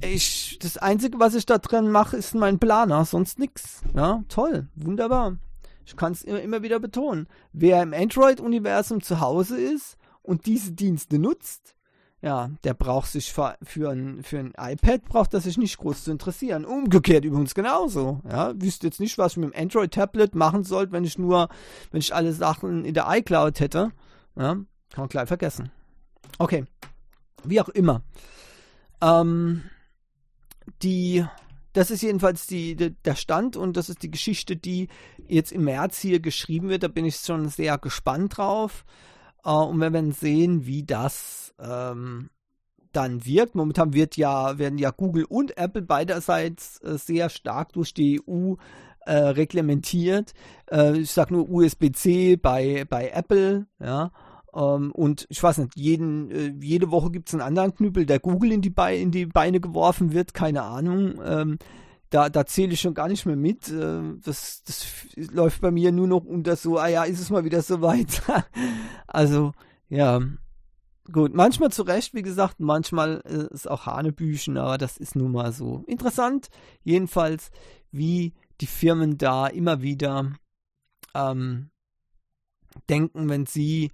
Ich, 0.00 0.58
das 0.60 0.76
Einzige, 0.76 1.18
was 1.18 1.34
ich 1.34 1.46
da 1.46 1.58
drin 1.58 1.90
mache, 1.90 2.16
ist 2.16 2.34
mein 2.34 2.58
Planer, 2.58 3.04
sonst 3.04 3.38
nichts. 3.38 3.80
Ja, 3.94 4.22
toll, 4.28 4.68
wunderbar. 4.74 5.36
Ich 5.86 5.96
kann 5.96 6.12
es 6.12 6.22
immer, 6.22 6.40
immer 6.40 6.62
wieder 6.62 6.80
betonen. 6.80 7.26
Wer 7.52 7.82
im 7.82 7.92
Android-Universum 7.94 9.02
zu 9.02 9.20
Hause 9.20 9.60
ist, 9.60 9.96
und 10.24 10.46
diese 10.46 10.72
Dienste 10.72 11.18
nutzt, 11.18 11.76
ja, 12.22 12.50
der 12.64 12.72
braucht 12.72 13.12
sich 13.12 13.32
für, 13.32 13.56
für, 13.62 13.90
ein, 13.90 14.22
für 14.22 14.38
ein 14.38 14.54
iPad, 14.58 15.04
braucht 15.04 15.34
er 15.34 15.40
sich 15.40 15.58
nicht 15.58 15.76
groß 15.76 16.04
zu 16.04 16.10
interessieren. 16.10 16.64
Umgekehrt 16.64 17.26
übrigens 17.26 17.54
genauso. 17.54 18.22
Ja, 18.26 18.58
wüsste 18.58 18.86
jetzt 18.86 18.98
nicht, 18.98 19.18
was 19.18 19.32
ich 19.32 19.36
mit 19.36 19.52
dem 19.52 19.62
Android-Tablet 19.62 20.34
machen 20.34 20.64
sollte, 20.64 20.92
wenn 20.92 21.04
ich 21.04 21.18
nur, 21.18 21.50
wenn 21.90 22.00
ich 22.00 22.14
alle 22.14 22.32
Sachen 22.32 22.86
in 22.86 22.94
der 22.94 23.06
iCloud 23.10 23.60
hätte. 23.60 23.92
Ja, 24.36 24.54
kann 24.54 24.66
man 24.96 25.08
gleich 25.08 25.28
vergessen. 25.28 25.70
Okay. 26.38 26.64
Wie 27.44 27.60
auch 27.60 27.68
immer. 27.68 28.02
Ähm, 29.00 29.62
die, 30.82 31.24
das 31.72 31.90
ist 31.90 32.02
jedenfalls 32.02 32.46
die, 32.46 32.76
die, 32.76 32.94
der 33.04 33.16
Stand 33.16 33.56
und 33.56 33.76
das 33.76 33.88
ist 33.88 34.02
die 34.02 34.10
Geschichte, 34.10 34.56
die 34.56 34.88
jetzt 35.26 35.52
im 35.52 35.64
März 35.64 35.98
hier 35.98 36.20
geschrieben 36.20 36.68
wird. 36.68 36.82
Da 36.82 36.88
bin 36.88 37.04
ich 37.04 37.16
schon 37.16 37.48
sehr 37.48 37.78
gespannt 37.78 38.38
drauf. 38.38 38.84
Uh, 39.46 39.64
und 39.64 39.76
wir 39.76 39.92
werden 39.92 40.12
sehen, 40.12 40.64
wie 40.64 40.84
das 40.84 41.54
ähm, 41.60 42.30
dann 42.92 43.26
wirkt. 43.26 43.54
Momentan 43.54 43.92
wird 43.92 44.16
ja, 44.16 44.58
werden 44.58 44.78
ja 44.78 44.90
Google 44.90 45.24
und 45.24 45.58
Apple 45.58 45.82
beiderseits 45.82 46.80
äh, 46.80 46.96
sehr 46.96 47.28
stark 47.28 47.72
durch 47.74 47.92
die 47.92 48.22
EU 48.26 48.54
äh, 49.06 49.16
reglementiert. 49.16 50.32
Äh, 50.70 50.98
ich 50.98 51.10
sage 51.10 51.34
nur 51.34 51.50
USB-C 51.50 52.36
bei, 52.36 52.86
bei 52.88 53.10
Apple, 53.10 53.66
ja. 53.80 54.12
Ähm, 54.54 54.92
und 54.92 55.26
ich 55.28 55.42
weiß 55.42 55.58
nicht, 55.58 55.76
jeden, 55.76 56.30
äh, 56.30 56.54
jede 56.60 56.90
Woche 56.90 57.10
gibt 57.10 57.28
es 57.28 57.34
einen 57.34 57.42
anderen 57.42 57.74
Knüppel, 57.74 58.06
der 58.06 58.20
Google 58.20 58.52
in 58.52 58.62
die, 58.62 58.70
Be 58.70 58.94
in 58.94 59.10
die 59.10 59.26
Beine 59.26 59.60
geworfen 59.60 60.12
wird, 60.12 60.34
keine 60.34 60.62
Ahnung. 60.62 61.20
Ähm, 61.24 61.58
da, 62.10 62.28
da 62.28 62.46
zähle 62.46 62.74
ich 62.74 62.80
schon 62.80 62.94
gar 62.94 63.08
nicht 63.08 63.26
mehr 63.26 63.36
mit. 63.36 63.68
Äh, 63.68 64.02
das, 64.22 64.62
das 64.64 64.86
läuft 65.16 65.60
bei 65.60 65.72
mir 65.72 65.90
nur 65.90 66.06
noch 66.06 66.24
unter 66.24 66.54
so, 66.54 66.78
ah 66.78 66.86
ja, 66.86 67.04
ist 67.04 67.20
es 67.20 67.30
mal 67.30 67.44
wieder 67.44 67.62
soweit. 67.62 68.22
also, 69.06 69.52
ja. 69.88 70.20
Gut, 71.12 71.34
manchmal 71.34 71.70
zu 71.70 71.82
Recht, 71.82 72.14
wie 72.14 72.22
gesagt, 72.22 72.60
manchmal 72.60 73.20
äh, 73.26 73.52
ist 73.52 73.68
auch 73.68 73.84
Hanebüchen, 73.84 74.56
aber 74.56 74.78
das 74.78 74.96
ist 74.96 75.16
nun 75.16 75.32
mal 75.32 75.52
so. 75.52 75.84
Interessant, 75.86 76.48
jedenfalls, 76.82 77.50
wie 77.90 78.32
die 78.60 78.66
Firmen 78.66 79.18
da 79.18 79.46
immer 79.48 79.82
wieder 79.82 80.32
ähm, 81.14 81.68
denken, 82.88 83.28
wenn 83.28 83.44
sie 83.44 83.90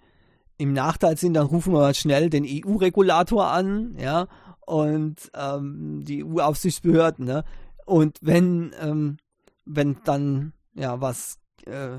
im 0.61 0.75
Nachteil 0.75 1.17
sind, 1.17 1.35
dann 1.35 1.47
rufen 1.47 1.73
wir 1.73 1.95
schnell 1.95 2.29
den 2.29 2.45
EU-Regulator 2.47 3.47
an, 3.47 3.97
ja, 3.99 4.29
und 4.67 5.17
ähm, 5.35 6.05
die 6.05 6.23
EU-Aufsichtsbehörden, 6.23 7.25
ne? 7.25 7.45
Und 7.87 8.19
wenn, 8.21 8.73
ähm, 8.79 9.17
wenn 9.65 9.97
dann 10.05 10.53
ja 10.75 11.01
was 11.01 11.39
äh, 11.65 11.99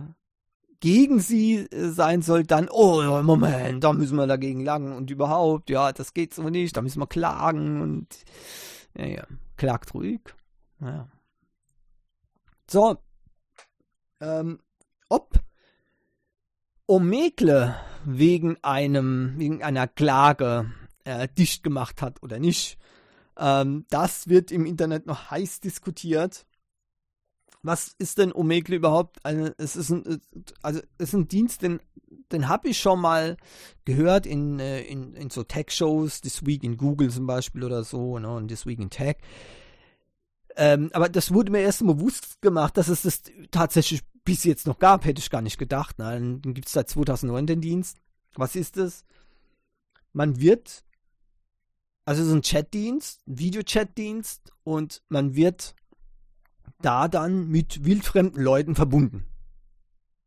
gegen 0.80 1.20
sie 1.20 1.56
äh, 1.58 1.90
sein 1.90 2.22
soll, 2.22 2.44
dann, 2.44 2.70
oh, 2.70 3.02
Moment, 3.24 3.84
da 3.84 3.94
müssen 3.94 4.16
wir 4.16 4.28
dagegen 4.28 4.64
langen 4.64 4.94
und 4.94 5.10
überhaupt, 5.10 5.72
ja, 5.72 5.92
das 5.92 6.14
geht 6.14 6.36
so 6.36 6.44
nicht, 6.44 6.78
da 6.78 6.84
müssen 6.84 7.02
wir 7.02 7.08
klagen 7.08 7.82
und, 7.82 8.08
ja, 8.96 9.06
ja, 9.06 9.24
klagt 9.58 9.96
ruhig. 9.96 10.22
Ja. 10.80 11.08
So, 12.70 12.98
ähm, 14.22 14.60
ob 15.10 15.40
Omegle 16.86 17.76
wegen 18.06 18.58
einem, 18.64 19.34
wegen 19.38 19.64
einer 19.64 19.88
Klage 19.88 20.72
äh, 21.04 21.28
dicht 21.38 21.64
gemacht 21.64 22.02
hat 22.02 22.22
oder 22.24 22.40
nicht, 22.40 22.78
ähm, 23.38 23.86
das 23.90 24.28
wird 24.28 24.52
im 24.52 24.66
Internet 24.66 25.06
noch 25.06 25.32
heiß 25.32 25.60
diskutiert 25.60 26.46
was 27.64 27.96
ist 27.98 28.18
denn 28.18 28.34
Omegle 28.34 28.76
überhaupt? 28.76 29.18
Also, 29.24 29.52
es 29.58 29.76
ist 29.76 29.90
ein, 29.90 30.22
also 30.62 30.80
es 30.98 31.10
ist 31.10 31.14
ein 31.14 31.28
Dienst, 31.28 31.62
den, 31.62 31.80
den 32.32 32.48
habe 32.48 32.70
ich 32.70 32.80
schon 32.80 33.00
mal 33.00 33.38
gehört 33.86 34.26
in, 34.26 34.60
äh, 34.60 34.82
in, 34.82 35.14
in 35.14 35.30
so 35.30 35.44
Tech-Shows, 35.44 36.22
This 36.22 36.46
Week 36.46 36.64
in 36.64 36.78
Google 36.78 37.10
zum 37.10 37.28
Beispiel 37.28 37.64
oder 37.64 37.84
so, 37.84 38.18
ne, 38.20 38.30
und 38.34 38.48
This 38.48 38.66
Week 38.66 38.80
in 38.80 38.90
Tech. 38.90 39.18
Ähm, 40.58 40.90
aber 40.94 41.08
das 41.08 41.34
wurde 41.34 41.52
mir 41.52 41.62
erst 41.62 41.86
bewusst 41.86 42.42
gemacht, 42.42 42.76
dass 42.78 42.88
es 42.88 43.04
das 43.04 43.24
tatsächlich 43.52 44.02
bis 44.24 44.44
jetzt 44.44 44.68
noch 44.68 44.80
gab, 44.80 45.06
hätte 45.06 45.20
ich 45.20 45.30
gar 45.30 45.42
nicht 45.42 45.58
gedacht. 45.58 46.00
Nein, 46.00 46.42
dann 46.42 46.54
gibt 46.54 46.68
es 46.68 46.74
seit 46.74 46.90
2009 46.90 47.48
den 47.48 47.62
Dienst. 47.62 47.98
Was 48.36 48.56
ist 48.56 48.78
es? 48.78 49.06
Man 50.14 50.40
wird, 50.40 50.84
also 52.06 52.24
so 52.24 52.36
ein 52.36 52.42
Chatdienst, 52.42 53.28
ein 53.28 53.40
Videochatdienst 53.40 54.52
und 54.64 55.02
man 55.10 55.36
wird 55.36 55.76
da 56.82 57.08
dann 57.08 57.48
mit 57.48 57.86
wildfremden 57.86 58.42
Leuten 58.42 58.76
verbunden. 58.76 59.26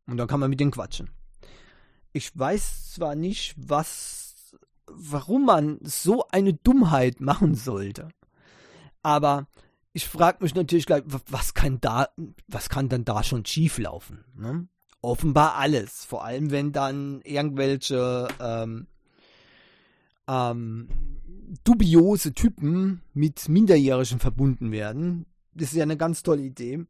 Und 0.07 0.17
dann 0.17 0.27
kann 0.27 0.39
man 0.39 0.49
mit 0.49 0.59
denen 0.59 0.71
quatschen. 0.71 1.09
Ich 2.13 2.37
weiß 2.37 2.93
zwar 2.93 3.15
nicht, 3.15 3.55
was, 3.57 4.55
warum 4.87 5.45
man 5.45 5.79
so 5.81 6.27
eine 6.29 6.53
Dummheit 6.53 7.19
machen 7.19 7.55
sollte, 7.55 8.09
aber 9.01 9.47
ich 9.95 10.09
frage 10.09 10.43
mich 10.43 10.53
natürlich 10.53 10.85
gleich, 10.85 11.03
was 11.05 11.53
kann 11.53 11.79
da, 11.79 12.09
was 12.47 12.67
kann 12.67 12.89
dann 12.89 13.05
da 13.05 13.23
schon 13.23 13.45
schieflaufen? 13.45 14.25
Ne? 14.35 14.67
Offenbar 15.01 15.55
alles. 15.55 16.03
Vor 16.03 16.25
allem, 16.25 16.51
wenn 16.51 16.73
dann 16.73 17.21
irgendwelche 17.21 18.27
ähm, 18.41 18.87
ähm, 20.27 20.89
dubiose 21.63 22.33
Typen 22.33 23.03
mit 23.13 23.47
Minderjährigen 23.47 24.19
verbunden 24.19 24.73
werden, 24.73 25.27
das 25.53 25.69
ist 25.69 25.77
ja 25.77 25.83
eine 25.83 25.95
ganz 25.95 26.23
tolle 26.23 26.41
Idee. 26.41 26.85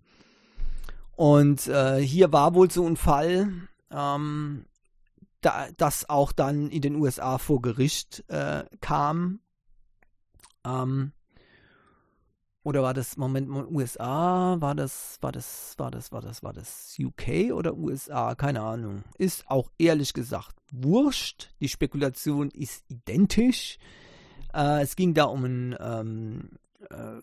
Und 1.11 1.67
äh, 1.67 1.99
hier 1.99 2.33
war 2.33 2.55
wohl 2.55 2.71
so 2.71 2.87
ein 2.87 2.97
Fall, 2.97 3.51
ähm, 3.91 4.65
da, 5.41 5.67
das 5.77 6.09
auch 6.09 6.31
dann 6.31 6.71
in 6.71 6.81
den 6.81 6.95
USA 6.95 7.37
vor 7.37 7.61
Gericht 7.61 8.23
äh, 8.29 8.65
kam. 8.81 9.41
Ähm, 10.65 11.11
oder 12.65 12.81
war 12.81 12.95
das 12.95 13.15
Moment 13.15 13.47
USA? 13.47 14.57
War 14.59 14.73
das, 14.73 15.19
war 15.21 15.31
das, 15.31 15.75
war 15.77 15.91
das, 15.91 16.11
war 16.11 16.21
das, 16.21 16.41
war 16.41 16.51
das 16.51 16.97
UK 16.99 17.53
oder 17.53 17.77
USA? 17.77 18.33
Keine 18.33 18.61
Ahnung. 18.61 19.03
Ist 19.19 19.47
auch 19.51 19.69
ehrlich 19.77 20.13
gesagt 20.13 20.55
wurscht. 20.71 21.53
Die 21.59 21.69
Spekulation 21.69 22.49
ist 22.49 22.83
identisch. 22.87 23.77
Äh, 24.51 24.81
es 24.81 24.95
ging 24.95 25.13
da 25.13 25.25
um 25.25 25.43
ein 25.43 25.75
ähm, 25.79 26.49
äh, 26.89 27.19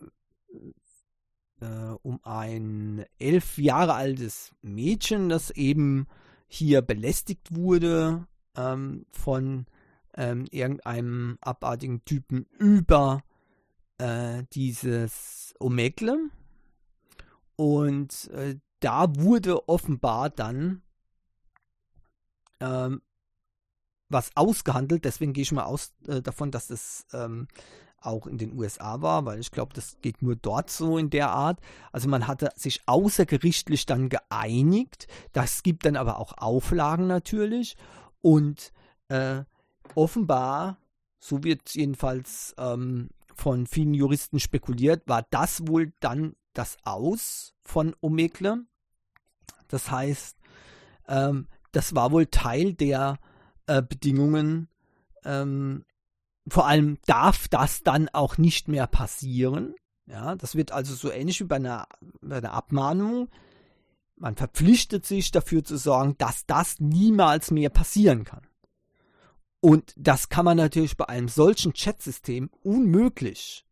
äh, 1.59 1.97
um 2.03 2.21
ein 2.23 3.03
elf 3.19 3.57
Jahre 3.57 3.95
altes 3.95 4.53
Mädchen, 4.61 5.27
das 5.27 5.49
eben 5.49 6.07
hier 6.47 6.81
belästigt 6.81 7.53
wurde 7.53 8.27
ähm, 8.55 9.05
von 9.11 9.65
ähm, 10.15 10.45
irgendeinem 10.51 11.37
abartigen 11.41 12.05
Typen 12.05 12.45
über 12.57 13.23
äh, 13.97 14.43
dieses 14.53 15.53
Omegle. 15.59 16.29
Und 17.55 18.29
äh, 18.31 18.57
da 18.79 19.15
wurde 19.15 19.67
offenbar 19.69 20.29
dann 20.29 20.81
ähm, 22.59 23.01
was 24.09 24.31
ausgehandelt. 24.35 25.05
Deswegen 25.05 25.33
gehe 25.33 25.43
ich 25.43 25.51
mal 25.51 25.63
aus 25.63 25.93
äh, 26.07 26.21
davon, 26.21 26.51
dass 26.51 26.67
das 26.67 27.05
ähm, 27.13 27.47
auch 28.01 28.27
in 28.27 28.37
den 28.37 28.57
USA 28.57 29.01
war, 29.01 29.25
weil 29.25 29.39
ich 29.39 29.51
glaube, 29.51 29.73
das 29.73 29.97
geht 30.01 30.21
nur 30.21 30.35
dort 30.35 30.69
so 30.69 30.97
in 30.97 31.09
der 31.09 31.31
Art. 31.31 31.59
Also 31.91 32.09
man 32.09 32.27
hatte 32.27 32.51
sich 32.55 32.81
außergerichtlich 32.85 33.85
dann 33.85 34.09
geeinigt. 34.09 35.07
Das 35.31 35.63
gibt 35.63 35.85
dann 35.85 35.95
aber 35.95 36.19
auch 36.19 36.33
Auflagen 36.37 37.07
natürlich. 37.07 37.77
Und 38.21 38.73
äh, 39.07 39.43
offenbar, 39.95 40.77
so 41.19 41.43
wird 41.43 41.73
jedenfalls 41.73 42.53
ähm, 42.57 43.09
von 43.35 43.67
vielen 43.67 43.93
Juristen 43.93 44.39
spekuliert, 44.39 45.07
war 45.07 45.25
das 45.29 45.67
wohl 45.67 45.93
dann 45.99 46.35
das 46.53 46.77
Aus 46.83 47.53
von 47.63 47.95
Omegle. 48.01 48.65
Das 49.67 49.89
heißt, 49.89 50.37
ähm, 51.07 51.47
das 51.71 51.95
war 51.95 52.11
wohl 52.11 52.27
Teil 52.27 52.73
der 52.73 53.19
äh, 53.65 53.81
Bedingungen, 53.81 54.69
ähm, 55.25 55.85
vor 56.47 56.67
allem 56.67 56.97
darf 57.05 57.47
das 57.47 57.83
dann 57.83 58.09
auch 58.09 58.37
nicht 58.37 58.67
mehr 58.67 58.87
passieren. 58.87 59.75
Ja, 60.05 60.35
das 60.35 60.55
wird 60.55 60.71
also 60.71 60.93
so 60.93 61.09
ähnlich 61.09 61.39
wie 61.39 61.45
bei 61.45 61.55
einer, 61.55 61.87
bei 62.21 62.37
einer 62.37 62.51
Abmahnung. 62.51 63.29
Man 64.17 64.35
verpflichtet 64.35 65.05
sich 65.05 65.31
dafür 65.31 65.63
zu 65.63 65.77
sorgen, 65.77 66.15
dass 66.17 66.45
das 66.45 66.79
niemals 66.79 67.51
mehr 67.51 67.69
passieren 67.69 68.25
kann. 68.25 68.45
Und 69.63 69.93
das 69.95 70.27
kann 70.27 70.43
man 70.43 70.57
natürlich 70.57 70.97
bei 70.97 71.07
einem 71.07 71.29
solchen 71.29 71.71
Chatsystem 71.71 72.49
unmöglich 72.63 73.65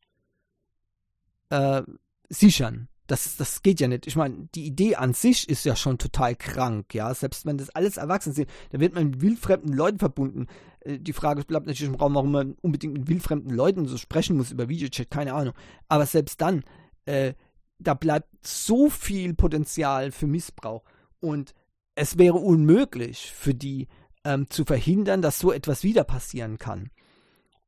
äh, 1.50 1.82
sichern. 2.30 2.88
Das, 3.08 3.36
das 3.36 3.62
geht 3.62 3.82
ja 3.82 3.90
nicht. 3.90 4.08
Ich 4.08 4.16
meine, 4.16 4.48
die 4.56 4.66
Idee 4.66 4.96
an 4.96 5.14
sich 5.14 5.50
ist 5.50 5.66
ja 5.66 5.76
schon 5.76 5.98
total 5.98 6.38
krank, 6.38 6.94
ja. 6.94 7.14
Selbst 7.14 7.46
wenn 7.46 7.58
das 7.58 7.72
alles 7.72 7.98
Erwachsene 7.98 8.34
sind, 8.34 8.50
dann 8.70 8.80
wird 8.80 8.96
man 8.96 9.10
mit 9.10 9.20
wildfremden 9.20 9.74
Leuten 9.74 10.00
verbunden. 10.00 10.48
Äh, 10.80 10.98
die 10.98 11.12
Frage 11.12 11.44
bleibt 11.44 11.68
natürlich 11.68 11.92
im 11.92 12.00
Raum, 12.00 12.16
warum 12.16 12.32
man 12.32 12.54
unbedingt 12.62 12.94
mit 12.94 13.10
wildfremden 13.10 13.54
Leuten 13.54 13.86
so 13.86 13.98
sprechen 13.98 14.38
muss 14.38 14.54
über 14.54 14.70
Videochat, 14.70 15.12
keine 15.12 15.34
Ahnung. 15.34 15.56
Aber 15.90 16.06
selbst 16.06 16.40
dann, 16.40 16.64
äh, 17.04 17.34
da 17.80 17.96
bleibt 17.96 18.30
so 18.48 18.90
viel 18.90 19.34
Potenzial 19.34 20.14
für 20.14 20.28
Missbrauch. 20.28 20.86
Und 21.20 21.54
es 21.96 22.18
wäre 22.18 22.38
unmöglich 22.38 23.30
für 23.34 23.54
die 23.54 23.90
ähm, 24.24 24.50
zu 24.50 24.66
verhindern, 24.66 25.22
dass 25.22 25.40
so 25.40 25.52
etwas 25.52 25.84
wieder 25.84 26.04
passieren 26.04 26.58
kann. 26.58 26.90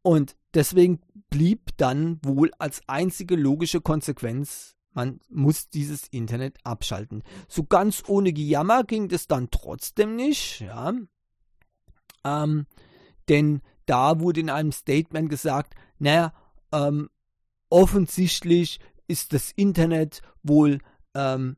Und 0.01 0.35
deswegen 0.53 0.99
blieb 1.29 1.77
dann 1.77 2.19
wohl 2.23 2.51
als 2.59 2.81
einzige 2.87 3.35
logische 3.35 3.81
Konsequenz 3.81 4.75
man 4.93 5.19
muss 5.29 5.69
dieses 5.69 6.07
Internet 6.07 6.57
abschalten. 6.63 7.23
So 7.47 7.63
ganz 7.63 8.03
ohne 8.07 8.31
Gejammer 8.31 8.83
ging 8.83 9.09
das 9.09 9.27
dann 9.27 9.49
trotzdem 9.51 10.15
nicht, 10.15 10.61
ja. 10.61 10.93
Ähm, 12.23 12.67
denn 13.27 13.61
da 13.85 14.19
wurde 14.19 14.39
in 14.39 14.49
einem 14.49 14.71
Statement 14.71 15.29
gesagt, 15.29 15.73
naja, 15.99 16.33
ähm, 16.71 17.09
offensichtlich 17.69 18.79
ist 19.07 19.33
das 19.33 19.51
Internet 19.51 20.21
wohl 20.43 20.79
ähm, 21.15 21.57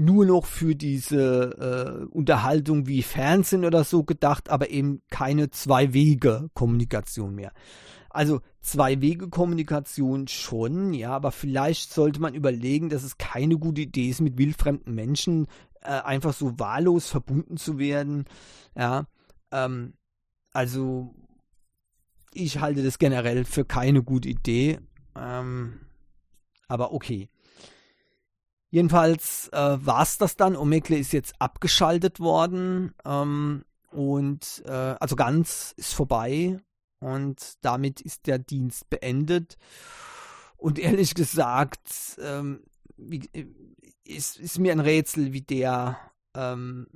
nur 0.00 0.24
noch 0.24 0.46
für 0.46 0.74
diese 0.74 2.06
äh, 2.10 2.14
Unterhaltung 2.14 2.86
wie 2.86 3.02
Fernsehen 3.02 3.66
oder 3.66 3.84
so 3.84 4.02
gedacht, 4.02 4.48
aber 4.48 4.70
eben 4.70 5.02
keine 5.10 5.50
Zwei-Wege-Kommunikation 5.50 7.34
mehr. 7.34 7.52
Also 8.08 8.40
Zwei-Wege-Kommunikation 8.60 10.26
schon, 10.26 10.94
ja, 10.94 11.10
aber 11.12 11.32
vielleicht 11.32 11.92
sollte 11.92 12.20
man 12.20 12.34
überlegen, 12.34 12.88
dass 12.88 13.04
es 13.04 13.18
keine 13.18 13.58
gute 13.58 13.82
Idee 13.82 14.08
ist, 14.08 14.20
mit 14.20 14.38
wildfremden 14.38 14.94
Menschen 14.94 15.46
äh, 15.82 15.90
einfach 15.90 16.32
so 16.32 16.58
wahllos 16.58 17.08
verbunden 17.08 17.58
zu 17.58 17.78
werden. 17.78 18.24
Ja, 18.74 19.06
ähm, 19.52 19.92
also 20.52 21.14
ich 22.32 22.58
halte 22.60 22.82
das 22.82 22.98
generell 22.98 23.44
für 23.44 23.64
keine 23.66 24.02
gute 24.02 24.28
Idee. 24.30 24.80
Ähm, 25.14 25.80
aber 26.68 26.92
okay. 26.92 27.28
Jedenfalls 28.70 29.48
äh, 29.52 29.56
war 29.84 30.02
es 30.02 30.16
das 30.18 30.36
dann. 30.36 30.56
Omegle 30.56 30.96
ist 30.96 31.12
jetzt 31.12 31.34
abgeschaltet 31.38 32.20
worden. 32.20 32.94
Ähm, 33.04 33.64
und 33.90 34.62
äh, 34.64 34.70
also 35.00 35.16
ganz 35.16 35.74
ist 35.76 35.92
vorbei. 35.92 36.60
Und 37.00 37.54
damit 37.62 38.00
ist 38.00 38.26
der 38.26 38.38
Dienst 38.38 38.88
beendet. 38.90 39.56
Und 40.56 40.78
ehrlich 40.78 41.14
gesagt, 41.14 42.18
ähm, 42.22 42.62
wie, 42.96 43.28
ist, 44.04 44.38
ist 44.38 44.58
mir 44.58 44.72
ein 44.72 44.80
Rätsel, 44.80 45.32
wie 45.32 45.40
der 45.42 45.98
ähm, 46.34 46.86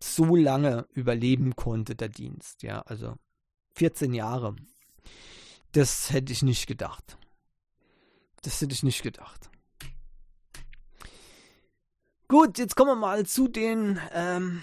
so 0.00 0.36
lange 0.36 0.86
überleben 0.92 1.56
konnte, 1.56 1.96
der 1.96 2.08
Dienst. 2.08 2.62
Ja, 2.62 2.82
also 2.82 3.16
14 3.74 4.14
Jahre. 4.14 4.54
Das 5.72 6.12
hätte 6.12 6.32
ich 6.32 6.42
nicht 6.42 6.66
gedacht. 6.66 7.16
Das 8.42 8.60
hätte 8.60 8.74
ich 8.74 8.82
nicht 8.82 9.02
gedacht. 9.02 9.51
Gut, 12.32 12.56
jetzt 12.56 12.76
kommen 12.76 12.92
wir 12.92 12.96
mal 12.96 13.26
zu 13.26 13.46
den 13.46 14.00
ähm, 14.14 14.62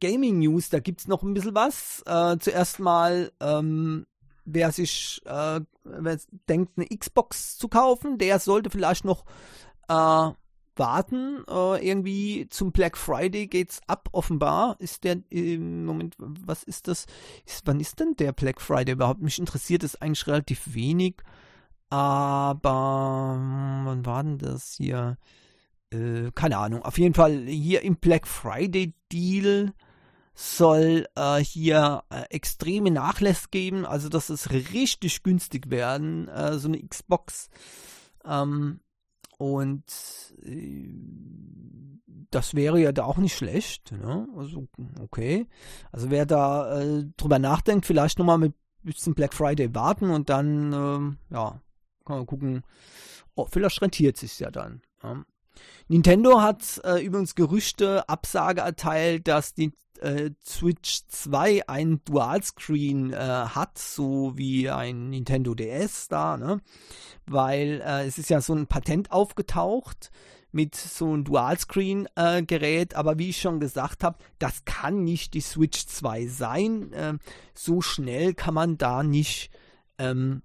Gaming 0.00 0.40
News. 0.40 0.68
Da 0.68 0.80
gibt 0.80 1.00
es 1.00 1.08
noch 1.08 1.22
ein 1.22 1.32
bisschen 1.32 1.54
was. 1.54 2.02
Äh, 2.04 2.36
zuerst 2.40 2.78
mal, 2.78 3.32
ähm, 3.40 4.04
wer 4.44 4.70
sich 4.70 5.22
äh, 5.24 5.60
wer 5.84 6.18
denkt, 6.50 6.72
eine 6.76 6.86
Xbox 6.88 7.56
zu 7.56 7.68
kaufen, 7.68 8.18
der 8.18 8.38
sollte 8.38 8.68
vielleicht 8.68 9.06
noch 9.06 9.24
äh, 9.88 10.30
warten. 10.76 11.42
Äh, 11.48 11.88
irgendwie 11.88 12.46
zum 12.50 12.70
Black 12.70 12.98
Friday 12.98 13.46
geht's 13.46 13.80
ab, 13.86 14.10
offenbar. 14.12 14.76
Ist 14.78 15.04
der 15.04 15.22
im 15.30 15.86
Moment, 15.86 16.16
was 16.18 16.64
ist 16.64 16.86
das? 16.86 17.06
Ist, 17.46 17.62
wann 17.64 17.80
ist 17.80 17.98
denn 17.98 18.14
der 18.16 18.32
Black 18.32 18.60
Friday 18.60 18.92
überhaupt? 18.92 19.22
Mich 19.22 19.38
interessiert 19.38 19.84
es 19.84 19.96
eigentlich 20.02 20.26
relativ 20.26 20.74
wenig. 20.74 21.14
Aber 21.88 23.38
wann 23.86 24.04
war 24.04 24.22
denn 24.22 24.36
das 24.36 24.74
hier? 24.74 25.16
Äh, 25.92 26.30
keine 26.34 26.58
Ahnung. 26.58 26.82
Auf 26.82 26.98
jeden 26.98 27.14
Fall 27.14 27.46
hier 27.46 27.82
im 27.82 27.96
Black 27.96 28.26
Friday 28.26 28.94
Deal 29.12 29.72
soll 30.34 31.06
äh, 31.14 31.38
hier 31.38 32.04
äh, 32.10 32.22
extreme 32.30 32.90
Nachlässe 32.90 33.48
geben, 33.50 33.84
also 33.84 34.08
dass 34.08 34.30
es 34.30 34.50
richtig 34.50 35.22
günstig 35.22 35.70
werden, 35.70 36.28
äh, 36.28 36.58
so 36.58 36.68
eine 36.68 36.82
Xbox. 36.82 37.50
Ähm, 38.24 38.80
und 39.38 39.84
äh, 40.44 40.88
das 42.30 42.54
wäre 42.54 42.80
ja 42.80 42.92
da 42.92 43.04
auch 43.04 43.18
nicht 43.18 43.36
schlecht. 43.36 43.92
Ne? 43.92 44.26
Also, 44.36 44.68
okay. 45.00 45.46
Also 45.90 46.10
wer 46.10 46.24
da 46.24 46.80
äh, 46.80 47.04
drüber 47.16 47.38
nachdenkt, 47.38 47.84
vielleicht 47.84 48.18
nochmal 48.18 48.38
mit 48.38 48.54
bis 48.82 48.96
zum 48.96 49.14
Black 49.14 49.34
Friday 49.34 49.74
warten 49.74 50.10
und 50.10 50.28
dann, 50.30 50.72
ähm, 50.72 51.18
ja, 51.30 51.60
kann 52.04 52.16
man 52.16 52.26
gucken. 52.26 52.62
Oh, 53.34 53.46
vielleicht 53.50 53.80
rentiert 53.80 54.16
sich 54.16 54.38
ja 54.38 54.50
dann. 54.50 54.82
Ja. 55.02 55.24
Nintendo 55.88 56.40
hat 56.40 56.80
äh, 56.84 57.04
übrigens 57.04 57.34
Gerüchte 57.34 58.08
Absage 58.08 58.62
erteilt, 58.62 59.28
dass 59.28 59.54
die 59.54 59.72
äh, 60.00 60.30
Switch 60.44 61.02
2 61.08 61.68
ein 61.68 62.00
Dualscreen 62.04 63.12
äh, 63.12 63.16
hat, 63.16 63.78
so 63.78 64.32
wie 64.36 64.68
ein 64.70 65.10
Nintendo 65.10 65.54
DS 65.54 66.08
da, 66.08 66.36
ne? 66.36 66.60
Weil 67.26 67.82
äh, 67.84 68.06
es 68.06 68.18
ist 68.18 68.30
ja 68.30 68.40
so 68.40 68.54
ein 68.54 68.66
Patent 68.66 69.12
aufgetaucht 69.12 70.10
mit 70.50 70.74
so 70.74 71.06
einem 71.06 71.24
Dualscreen-Gerät, 71.24 72.94
aber 72.94 73.18
wie 73.18 73.30
ich 73.30 73.40
schon 73.40 73.58
gesagt 73.58 74.04
habe, 74.04 74.18
das 74.38 74.64
kann 74.64 75.02
nicht 75.02 75.32
die 75.34 75.40
Switch 75.40 75.86
2 75.86 76.26
sein. 76.26 76.90
Ähm, 76.94 77.20
so 77.54 77.80
schnell 77.80 78.34
kann 78.34 78.54
man 78.54 78.76
da 78.76 79.02
nicht 79.02 79.50
ähm, 79.98 80.42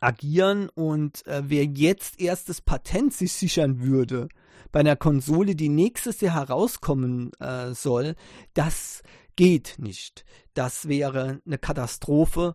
agieren 0.00 0.68
und 0.68 1.26
äh, 1.26 1.42
wer 1.46 1.64
jetzt 1.64 2.20
erst 2.20 2.48
das 2.48 2.60
Patent 2.60 3.12
sich 3.12 3.32
sichern 3.32 3.80
würde 3.80 4.28
bei 4.70 4.80
einer 4.80 4.96
Konsole, 4.96 5.54
die 5.54 5.68
nächstes 5.68 6.20
Jahr 6.20 6.34
herauskommen 6.34 7.32
äh, 7.40 7.72
soll, 7.72 8.14
das 8.54 9.02
geht 9.36 9.76
nicht. 9.78 10.24
Das 10.54 10.88
wäre 10.88 11.40
eine 11.46 11.58
Katastrophe, 11.58 12.54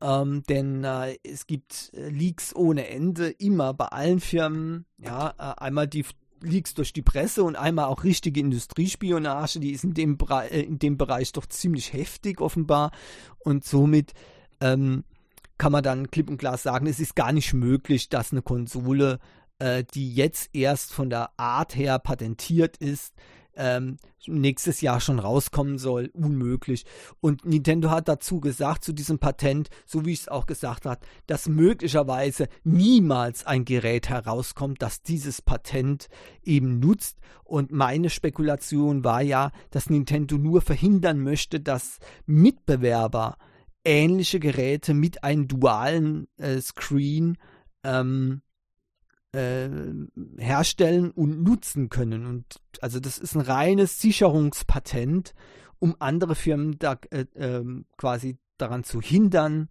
ähm, 0.00 0.42
denn 0.48 0.82
äh, 0.84 1.16
es 1.22 1.46
gibt 1.46 1.92
äh, 1.94 2.08
Leaks 2.08 2.54
ohne 2.54 2.88
Ende, 2.88 3.28
immer 3.28 3.74
bei 3.74 3.86
allen 3.86 4.20
Firmen. 4.20 4.86
Ja, 4.98 5.34
äh, 5.38 5.62
einmal 5.62 5.86
die 5.86 6.04
Leaks 6.40 6.74
durch 6.74 6.92
die 6.92 7.02
Presse 7.02 7.44
und 7.44 7.54
einmal 7.56 7.84
auch 7.84 8.02
richtige 8.02 8.40
Industriespionage, 8.40 9.60
die 9.60 9.70
ist 9.70 9.84
in 9.84 9.94
dem, 9.94 10.18
äh, 10.28 10.62
in 10.62 10.78
dem 10.78 10.96
Bereich 10.96 11.32
doch 11.32 11.46
ziemlich 11.46 11.92
heftig 11.92 12.40
offenbar 12.40 12.90
und 13.40 13.64
somit 13.64 14.12
ähm, 14.60 15.04
kann 15.62 15.70
man 15.70 15.84
dann 15.84 16.10
klipp 16.10 16.28
und 16.28 16.38
klar 16.38 16.56
sagen, 16.58 16.88
es 16.88 16.98
ist 16.98 17.14
gar 17.14 17.30
nicht 17.30 17.54
möglich, 17.54 18.08
dass 18.08 18.32
eine 18.32 18.42
Konsole, 18.42 19.20
äh, 19.60 19.84
die 19.94 20.12
jetzt 20.12 20.50
erst 20.54 20.92
von 20.92 21.08
der 21.08 21.30
Art 21.36 21.76
her 21.76 22.00
patentiert 22.00 22.76
ist, 22.78 23.14
ähm, 23.54 23.98
nächstes 24.26 24.80
Jahr 24.80 25.00
schon 25.00 25.20
rauskommen 25.20 25.78
soll, 25.78 26.10
unmöglich. 26.14 26.84
Und 27.20 27.44
Nintendo 27.44 27.90
hat 27.90 28.08
dazu 28.08 28.40
gesagt, 28.40 28.82
zu 28.82 28.92
diesem 28.92 29.20
Patent, 29.20 29.68
so 29.86 30.04
wie 30.04 30.14
ich 30.14 30.22
es 30.22 30.28
auch 30.28 30.46
gesagt 30.46 30.84
habe, 30.84 31.06
dass 31.28 31.46
möglicherweise 31.46 32.48
niemals 32.64 33.46
ein 33.46 33.64
Gerät 33.64 34.08
herauskommt, 34.08 34.82
das 34.82 35.02
dieses 35.02 35.42
Patent 35.42 36.08
eben 36.42 36.80
nutzt. 36.80 37.18
Und 37.44 37.70
meine 37.70 38.10
Spekulation 38.10 39.04
war 39.04 39.22
ja, 39.22 39.52
dass 39.70 39.90
Nintendo 39.90 40.38
nur 40.38 40.60
verhindern 40.60 41.20
möchte, 41.20 41.60
dass 41.60 42.00
Mitbewerber 42.26 43.36
ähnliche 43.84 44.40
Geräte 44.40 44.94
mit 44.94 45.24
einem 45.24 45.48
dualen 45.48 46.28
äh, 46.36 46.60
Screen 46.60 47.38
ähm, 47.84 48.42
äh, 49.32 49.68
herstellen 50.38 51.10
und 51.10 51.42
nutzen 51.42 51.88
können. 51.88 52.26
Und 52.26 52.60
also 52.80 53.00
das 53.00 53.18
ist 53.18 53.34
ein 53.34 53.40
reines 53.40 54.00
Sicherungspatent, 54.00 55.34
um 55.78 55.96
andere 55.98 56.34
Firmen 56.34 56.78
da 56.78 56.98
äh, 57.10 57.26
ähm, 57.34 57.86
quasi 57.96 58.38
daran 58.58 58.84
zu 58.84 59.00
hindern, 59.00 59.68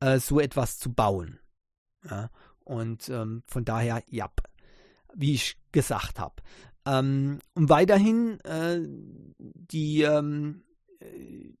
äh, 0.00 0.18
so 0.18 0.40
etwas 0.40 0.78
zu 0.78 0.92
bauen. 0.92 1.38
Ja? 2.08 2.30
Und 2.64 3.08
ähm, 3.08 3.42
von 3.46 3.64
daher, 3.64 4.02
ja, 4.08 4.30
wie 5.14 5.34
ich 5.34 5.56
gesagt 5.72 6.18
habe. 6.18 6.36
Ähm, 6.86 7.38
und 7.54 7.68
weiterhin 7.68 8.40
äh, 8.40 8.80
die 9.38 10.02
ähm, 10.02 10.62
äh, 11.00 11.52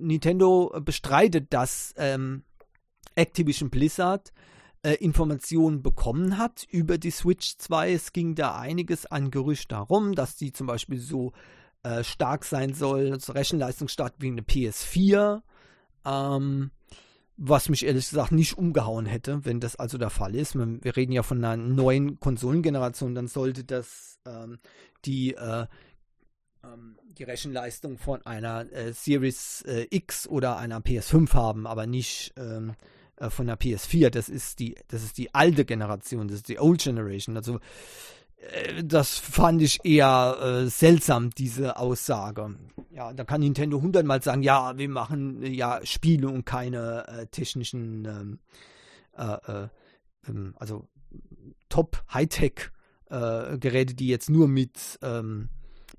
Nintendo 0.00 0.80
bestreitet, 0.84 1.52
dass 1.52 1.94
ähm, 1.96 2.44
Activision 3.14 3.70
Blizzard 3.70 4.32
äh, 4.82 4.94
Informationen 4.94 5.82
bekommen 5.82 6.38
hat 6.38 6.66
über 6.70 6.98
die 6.98 7.10
Switch 7.10 7.56
2. 7.58 7.92
Es 7.92 8.12
ging 8.12 8.34
da 8.34 8.56
einiges 8.58 9.06
an 9.06 9.30
Gerücht 9.30 9.72
darum, 9.72 10.14
dass 10.14 10.36
die 10.36 10.52
zum 10.52 10.66
Beispiel 10.66 10.98
so 10.98 11.32
äh, 11.82 12.04
stark 12.04 12.44
sein 12.44 12.74
soll, 12.74 13.18
so 13.20 13.32
rechenleistungsstark 13.32 14.14
wie 14.18 14.28
eine 14.28 14.42
PS4. 14.42 15.42
Ähm, 16.04 16.70
was 17.40 17.68
mich 17.68 17.86
ehrlich 17.86 18.08
gesagt 18.10 18.32
nicht 18.32 18.58
umgehauen 18.58 19.06
hätte, 19.06 19.44
wenn 19.44 19.60
das 19.60 19.76
also 19.76 19.96
der 19.96 20.10
Fall 20.10 20.34
ist. 20.34 20.56
Wir 20.56 20.96
reden 20.96 21.12
ja 21.12 21.22
von 21.22 21.42
einer 21.44 21.56
neuen 21.56 22.18
Konsolengeneration, 22.18 23.14
dann 23.14 23.28
sollte 23.28 23.62
das 23.62 24.18
ähm, 24.26 24.58
die 25.04 25.34
äh, 25.34 25.66
die 27.18 27.24
Rechenleistung 27.24 27.98
von 27.98 28.24
einer 28.24 28.70
äh, 28.72 28.92
Series 28.92 29.62
äh, 29.62 29.86
X 29.90 30.26
oder 30.26 30.56
einer 30.56 30.80
PS5 30.80 31.32
haben, 31.34 31.66
aber 31.66 31.86
nicht 31.86 32.32
ähm, 32.36 32.74
äh, 33.16 33.30
von 33.30 33.46
der 33.46 33.58
PS4. 33.58 34.10
Das 34.10 34.28
ist 34.28 34.58
die, 34.58 34.76
das 34.88 35.02
ist 35.02 35.18
die 35.18 35.34
alte 35.34 35.64
Generation, 35.64 36.28
das 36.28 36.38
ist 36.38 36.48
die 36.48 36.58
Old 36.58 36.82
Generation. 36.82 37.36
Also 37.36 37.58
äh, 38.36 38.84
das 38.84 39.18
fand 39.18 39.62
ich 39.62 39.84
eher 39.84 40.36
äh, 40.40 40.66
seltsam, 40.68 41.30
diese 41.30 41.76
Aussage. 41.76 42.56
Ja, 42.90 43.12
da 43.12 43.24
kann 43.24 43.40
Nintendo 43.40 43.80
hundertmal 43.80 44.22
sagen, 44.22 44.42
ja, 44.42 44.76
wir 44.76 44.88
machen 44.88 45.42
äh, 45.42 45.48
ja 45.48 45.80
Spiele 45.84 46.28
und 46.28 46.44
keine 46.44 47.28
technischen, 47.30 48.04
ähm, 48.04 48.38
ähm, 50.26 50.54
also 50.56 50.88
Top 51.68 52.04
Hightech 52.12 52.70
Geräte, 53.10 53.94
die 53.94 54.08
jetzt 54.08 54.28
nur 54.28 54.48
mit 54.48 54.98
ähm, 55.00 55.48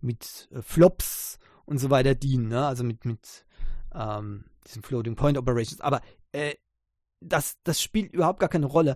mit 0.02 0.50
äh, 0.52 0.62
Flops 0.62 1.40
und 1.66 1.78
so 1.78 1.90
weiter 1.90 2.16
dienen, 2.16 2.48
ne? 2.48 2.66
also 2.66 2.84
mit, 2.84 3.06
mit 3.06 3.46
ähm, 3.94 4.46
diesen 4.68 4.84
Floating 4.84 5.16
Point 5.16 5.38
Operations. 5.38 5.82
Aber 5.82 6.02
äh, 6.32 6.56
das, 7.22 7.58
das 7.64 7.82
spielt 7.82 8.14
überhaupt 8.14 8.40
gar 8.40 8.50
keine 8.50 8.66
Rolle. 8.66 8.96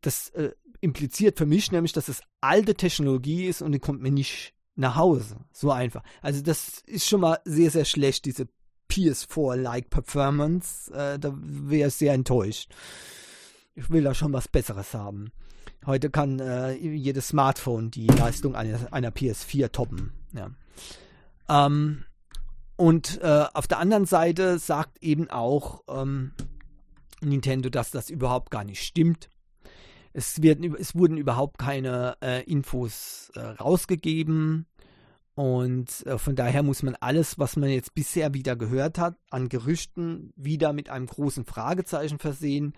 Das 0.00 0.28
äh, 0.30 0.52
impliziert 0.80 1.38
für 1.38 1.46
mich 1.46 1.72
nämlich, 1.72 1.92
dass 1.92 2.08
es 2.08 2.20
alte 2.40 2.74
Technologie 2.74 3.46
ist 3.46 3.62
und 3.62 3.72
die 3.72 3.78
kommt 3.78 4.02
mir 4.02 4.10
nicht 4.10 4.54
nach 4.76 4.96
Hause. 4.96 5.36
So 5.52 5.70
einfach. 5.70 6.02
Also 6.20 6.42
das 6.42 6.82
ist 6.86 7.08
schon 7.08 7.20
mal 7.20 7.38
sehr, 7.44 7.70
sehr 7.70 7.84
schlecht, 7.84 8.24
diese 8.24 8.48
PS4-like 8.90 9.90
Performance, 9.90 10.92
äh, 10.92 11.18
da 11.18 11.34
wäre 11.36 11.88
ich 11.88 11.94
sehr 11.94 12.12
enttäuscht. 12.12 12.70
Ich 13.74 13.90
will 13.90 14.04
da 14.04 14.14
schon 14.14 14.32
was 14.32 14.46
Besseres 14.46 14.94
haben. 14.94 15.32
Heute 15.86 16.10
kann 16.10 16.38
äh, 16.38 16.72
jedes 16.74 17.28
Smartphone 17.28 17.90
die 17.90 18.06
Leistung 18.06 18.54
einer, 18.54 18.92
einer 18.92 19.10
PS4 19.10 19.72
toppen. 19.72 20.12
Ja. 20.34 20.50
Ähm, 21.48 22.04
und 22.76 23.20
äh, 23.22 23.46
auf 23.54 23.66
der 23.66 23.78
anderen 23.78 24.06
Seite 24.06 24.58
sagt 24.58 25.02
eben 25.02 25.30
auch 25.30 25.82
ähm, 25.88 26.32
Nintendo, 27.20 27.70
dass 27.70 27.90
das 27.90 28.10
überhaupt 28.10 28.50
gar 28.50 28.64
nicht 28.64 28.82
stimmt. 28.84 29.28
Es, 30.12 30.42
werden, 30.42 30.74
es 30.76 30.94
wurden 30.94 31.16
überhaupt 31.16 31.58
keine 31.58 32.16
äh, 32.22 32.42
Infos 32.44 33.30
äh, 33.34 33.40
rausgegeben. 33.40 34.66
Und 35.34 36.06
äh, 36.06 36.18
von 36.18 36.36
daher 36.36 36.62
muss 36.62 36.84
man 36.84 36.94
alles, 37.00 37.38
was 37.38 37.56
man 37.56 37.68
jetzt 37.68 37.94
bisher 37.94 38.34
wieder 38.34 38.54
gehört 38.54 38.98
hat, 38.98 39.16
an 39.30 39.48
Gerüchten 39.48 40.32
wieder 40.36 40.72
mit 40.72 40.88
einem 40.90 41.06
großen 41.06 41.44
Fragezeichen 41.44 42.18
versehen. 42.18 42.74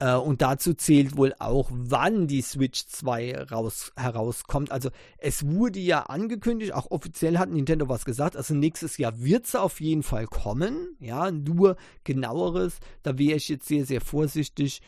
Äh, 0.00 0.14
und 0.16 0.42
dazu 0.42 0.74
zählt 0.74 1.16
wohl 1.16 1.34
auch, 1.38 1.70
wann 1.72 2.26
die 2.26 2.42
Switch 2.42 2.86
2 2.86 3.44
raus, 3.50 3.92
herauskommt. 3.96 4.70
Also 4.70 4.90
es 5.18 5.46
wurde 5.46 5.78
ja 5.78 6.04
angekündigt, 6.04 6.74
auch 6.74 6.90
offiziell 6.90 7.38
hat 7.38 7.50
Nintendo 7.50 7.88
was 7.88 8.04
gesagt, 8.04 8.36
also 8.36 8.54
nächstes 8.54 8.98
Jahr 8.98 9.20
wird 9.20 9.46
sie 9.46 9.60
auf 9.60 9.80
jeden 9.80 10.02
Fall 10.02 10.26
kommen. 10.26 10.96
Ja, 10.98 11.30
nur 11.30 11.76
genaueres, 12.02 12.78
da 13.02 13.18
wäre 13.18 13.36
ich 13.36 13.48
jetzt 13.48 13.68
sehr, 13.68 13.86
sehr 13.86 14.00
vorsichtig, 14.00 14.82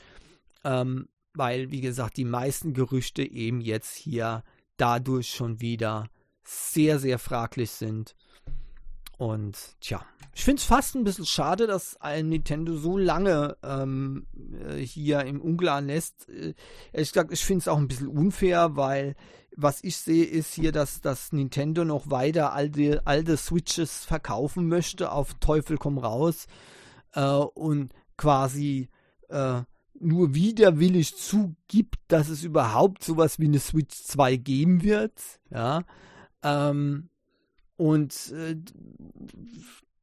ähm, 0.64 1.08
weil, 1.34 1.70
wie 1.70 1.80
gesagt, 1.80 2.16
die 2.16 2.24
meisten 2.24 2.72
Gerüchte 2.72 3.22
eben 3.22 3.60
jetzt 3.60 3.94
hier 3.94 4.42
dadurch 4.76 5.30
schon 5.30 5.60
wieder 5.60 6.08
sehr, 6.44 6.98
sehr 6.98 7.18
fraglich 7.18 7.70
sind. 7.70 8.14
Und 9.18 9.56
tja, 9.80 10.04
ich 10.34 10.44
finde 10.44 10.60
es 10.60 10.66
fast 10.66 10.94
ein 10.94 11.04
bisschen 11.04 11.24
schade, 11.24 11.66
dass 11.66 11.98
ein 12.00 12.28
Nintendo 12.28 12.76
so 12.76 12.98
lange 12.98 13.56
ähm, 13.62 14.26
äh, 14.68 14.76
hier 14.76 15.24
im 15.24 15.40
Unklaren 15.40 15.86
lässt. 15.86 16.28
Äh, 16.28 16.54
ehrlich 16.92 17.12
gesagt, 17.12 17.32
ich 17.32 17.44
finde 17.44 17.60
es 17.60 17.68
auch 17.68 17.78
ein 17.78 17.88
bisschen 17.88 18.08
unfair, 18.08 18.76
weil 18.76 19.16
was 19.56 19.82
ich 19.82 19.96
sehe, 19.96 20.26
ist 20.26 20.52
hier, 20.52 20.70
dass 20.70 21.00
das 21.00 21.32
Nintendo 21.32 21.84
noch 21.84 22.10
weiter 22.10 22.52
alte, 22.52 23.00
alte 23.06 23.38
Switches 23.38 24.04
verkaufen 24.04 24.68
möchte, 24.68 25.10
auf 25.10 25.32
Teufel 25.40 25.78
komm 25.78 25.96
raus. 25.96 26.46
Äh, 27.14 27.24
und 27.24 27.92
quasi 28.18 28.90
äh, 29.30 29.62
nur 29.98 30.34
widerwillig 30.34 31.16
zugibt, 31.16 31.96
dass 32.08 32.28
es 32.28 32.44
überhaupt 32.44 33.02
sowas 33.02 33.38
wie 33.38 33.46
eine 33.46 33.60
Switch 33.60 33.96
2 34.04 34.36
geben 34.36 34.82
wird. 34.82 35.14
Ja. 35.50 35.84
Ähm, 36.42 37.08
und 37.76 38.32
äh, 38.32 38.56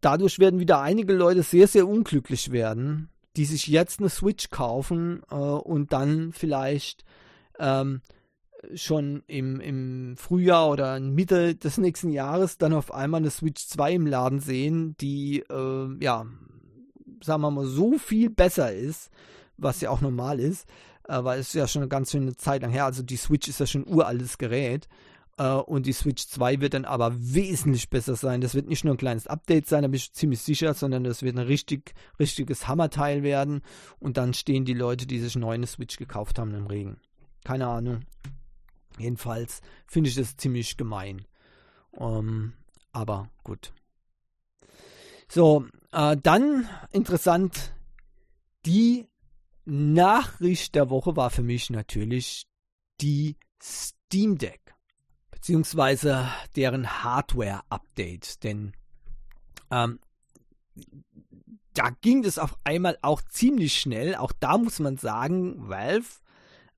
dadurch 0.01 0.39
werden 0.39 0.59
wieder 0.59 0.81
einige 0.81 1.13
Leute 1.13 1.43
sehr, 1.43 1.67
sehr 1.67 1.87
unglücklich 1.87 2.51
werden, 2.51 3.09
die 3.35 3.45
sich 3.45 3.67
jetzt 3.67 3.99
eine 3.99 4.09
Switch 4.09 4.49
kaufen 4.49 5.23
äh, 5.29 5.35
und 5.35 5.93
dann 5.93 6.31
vielleicht 6.33 7.03
ähm, 7.59 8.01
schon 8.75 9.23
im, 9.27 9.59
im 9.59 10.15
Frühjahr 10.17 10.69
oder 10.69 10.99
Mitte 10.99 11.55
des 11.55 11.77
nächsten 11.77 12.09
Jahres 12.09 12.57
dann 12.57 12.73
auf 12.73 12.93
einmal 12.93 13.21
eine 13.21 13.31
Switch 13.31 13.67
2 13.67 13.93
im 13.93 14.07
Laden 14.07 14.39
sehen, 14.39 14.95
die, 15.01 15.39
äh, 15.49 16.03
ja, 16.03 16.25
sagen 17.21 17.41
wir 17.41 17.51
mal, 17.51 17.65
so 17.65 17.97
viel 17.97 18.29
besser 18.29 18.73
ist, 18.73 19.09
was 19.57 19.81
ja 19.81 19.89
auch 19.89 20.01
normal 20.01 20.39
ist, 20.39 20.67
äh, 21.07 21.23
weil 21.23 21.39
es 21.39 21.53
ja 21.53 21.67
schon 21.67 21.81
eine 21.81 21.89
ganz 21.89 22.11
schöne 22.11 22.35
Zeit 22.35 22.61
lang 22.61 22.71
her, 22.71 22.85
also 22.85 23.03
die 23.03 23.17
Switch 23.17 23.47
ist 23.47 23.59
ja 23.59 23.65
schon 23.65 23.83
ein 23.85 23.93
uraltes 23.93 24.37
Gerät 24.37 24.87
und 25.37 25.85
die 25.87 25.93
Switch 25.93 26.27
2 26.27 26.61
wird 26.61 26.75
dann 26.75 26.85
aber 26.85 27.15
wesentlich 27.17 27.89
besser 27.89 28.15
sein. 28.15 28.41
Das 28.41 28.53
wird 28.53 28.67
nicht 28.67 28.83
nur 28.83 28.93
ein 28.93 28.97
kleines 28.97 29.25
Update 29.27 29.67
sein, 29.67 29.81
da 29.81 29.87
bin 29.87 29.95
ich 29.95 30.13
ziemlich 30.13 30.41
sicher, 30.41 30.73
sondern 30.73 31.03
das 31.03 31.23
wird 31.23 31.35
ein 31.35 31.45
richtig, 31.45 31.93
richtiges 32.19 32.67
Hammerteil 32.67 33.23
werden. 33.23 33.61
Und 33.99 34.17
dann 34.17 34.33
stehen 34.33 34.65
die 34.65 34.73
Leute, 34.73 35.07
die 35.07 35.19
sich 35.19 35.35
neue 35.35 35.65
Switch 35.65 35.97
gekauft 35.97 36.37
haben, 36.37 36.53
im 36.53 36.67
Regen. 36.67 36.97
Keine 37.43 37.67
Ahnung. 37.67 38.01
Jedenfalls 38.99 39.61
finde 39.87 40.09
ich 40.09 40.15
das 40.15 40.37
ziemlich 40.37 40.77
gemein. 40.77 41.25
Ähm, 41.97 42.53
aber 42.91 43.29
gut. 43.43 43.73
So, 45.27 45.65
uh, 45.95 46.15
dann 46.21 46.69
interessant. 46.91 47.73
Die 48.67 49.07
Nachricht 49.65 50.75
der 50.75 50.89
Woche 50.89 51.15
war 51.15 51.31
für 51.31 51.41
mich 51.41 51.71
natürlich 51.71 52.45
die 53.01 53.37
Steam 53.61 54.37
Deck 54.37 54.72
beziehungsweise 55.43 56.29
deren 56.55 57.03
Hardware-Update. 57.03 58.45
Denn 58.45 58.71
ähm, 59.71 59.99
da 61.73 61.89
ging 61.99 62.23
es 62.23 62.39
auf 62.39 62.55
einmal 62.63 62.97
auch 63.01 63.21
ziemlich 63.23 63.77
schnell. 63.77 64.15
Auch 64.15 64.31
da 64.39 64.57
muss 64.57 64.79
man 64.79 64.95
sagen, 64.95 65.67
Valve, 65.67 66.07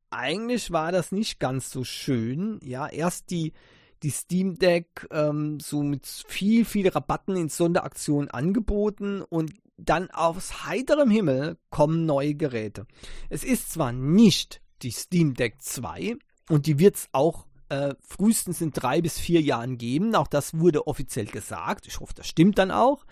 eigentlich 0.10 0.72
war 0.72 0.92
das 0.92 1.12
nicht 1.12 1.40
ganz 1.40 1.70
so 1.70 1.84
schön. 1.84 2.60
Ja, 2.64 2.88
erst 2.88 3.30
die, 3.30 3.54
die 4.02 4.10
Steam 4.10 4.58
Deck 4.58 5.08
ähm, 5.12 5.60
so 5.60 5.84
mit 5.84 6.08
viel, 6.08 6.66
viel 6.66 6.88
Rabatten 6.88 7.36
in 7.36 7.50
Sonderaktionen 7.50 8.32
angeboten 8.32 9.22
und 9.22 9.54
dann 9.78 10.10
aus 10.10 10.66
heiterem 10.66 11.12
Himmel 11.12 11.60
kommen 11.70 12.08
neue 12.08 12.34
Geräte. 12.34 12.88
Es 13.30 13.44
ist 13.44 13.72
zwar 13.72 13.92
nicht 13.92 14.60
die 14.82 14.92
Steam 14.92 15.36
Deck 15.36 15.62
2 15.62 16.18
und 16.50 16.66
die 16.66 16.80
wird 16.80 16.96
es 16.96 17.10
auch 17.12 17.46
äh, 17.70 17.96
frühestens 18.02 18.62
in 18.62 18.72
drei 18.72 19.02
bis 19.02 19.20
vier 19.20 19.42
Jahren 19.42 19.78
geben. 19.78 20.16
Auch 20.16 20.28
das 20.28 20.58
wurde 20.58 20.88
offiziell 20.88 21.26
gesagt. 21.26 21.88
Ich 21.88 22.00
hoffe, 22.00 22.14
das 22.16 22.28
stimmt 22.28 22.58
dann 22.58 22.72
auch. 22.72 23.06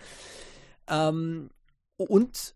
Ähm, 0.88 1.50
und 1.96 2.54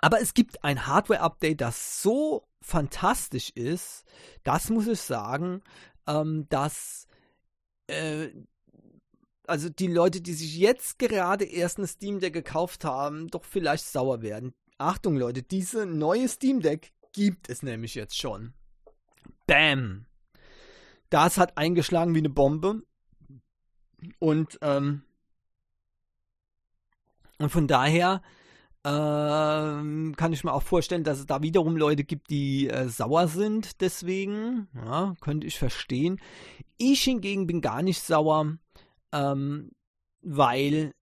aber 0.00 0.20
es 0.20 0.34
gibt 0.34 0.64
ein 0.64 0.86
Hardware-Update, 0.86 1.60
das 1.60 2.02
so 2.02 2.46
fantastisch 2.62 3.50
ist, 3.50 4.04
das 4.42 4.70
muss 4.70 4.86
ich 4.86 5.00
sagen, 5.00 5.62
ähm, 6.06 6.46
dass 6.48 7.06
äh, 7.88 8.30
also 9.46 9.68
die 9.68 9.88
Leute, 9.88 10.20
die 10.20 10.34
sich 10.34 10.56
jetzt 10.56 10.98
gerade 10.98 11.44
erst 11.44 11.78
ein 11.78 11.86
Steam 11.86 12.20
Deck 12.20 12.32
gekauft 12.32 12.84
haben, 12.84 13.28
doch 13.28 13.44
vielleicht 13.44 13.84
sauer 13.84 14.22
werden. 14.22 14.54
Achtung 14.78 15.16
Leute, 15.16 15.42
diese 15.42 15.84
neue 15.84 16.28
Steam 16.28 16.60
Deck 16.60 16.92
gibt 17.12 17.50
es 17.50 17.62
nämlich 17.62 17.94
jetzt 17.94 18.16
schon. 18.16 18.54
Bam! 19.46 20.06
Das 21.12 21.36
hat 21.36 21.58
eingeschlagen 21.58 22.14
wie 22.14 22.20
eine 22.20 22.30
Bombe. 22.30 22.84
Und, 24.18 24.58
ähm, 24.62 25.02
und 27.38 27.50
von 27.50 27.68
daher 27.68 28.22
ähm, 28.82 30.14
kann 30.16 30.32
ich 30.32 30.42
mir 30.42 30.54
auch 30.54 30.62
vorstellen, 30.62 31.04
dass 31.04 31.18
es 31.18 31.26
da 31.26 31.42
wiederum 31.42 31.76
Leute 31.76 32.04
gibt, 32.04 32.30
die 32.30 32.68
äh, 32.70 32.88
sauer 32.88 33.28
sind 33.28 33.82
deswegen. 33.82 34.68
Ja, 34.74 35.14
könnte 35.20 35.46
ich 35.46 35.58
verstehen. 35.58 36.18
Ich 36.78 37.02
hingegen 37.02 37.46
bin 37.46 37.60
gar 37.60 37.82
nicht 37.82 38.00
sauer, 38.00 38.56
ähm, 39.12 39.70
weil 40.22 40.94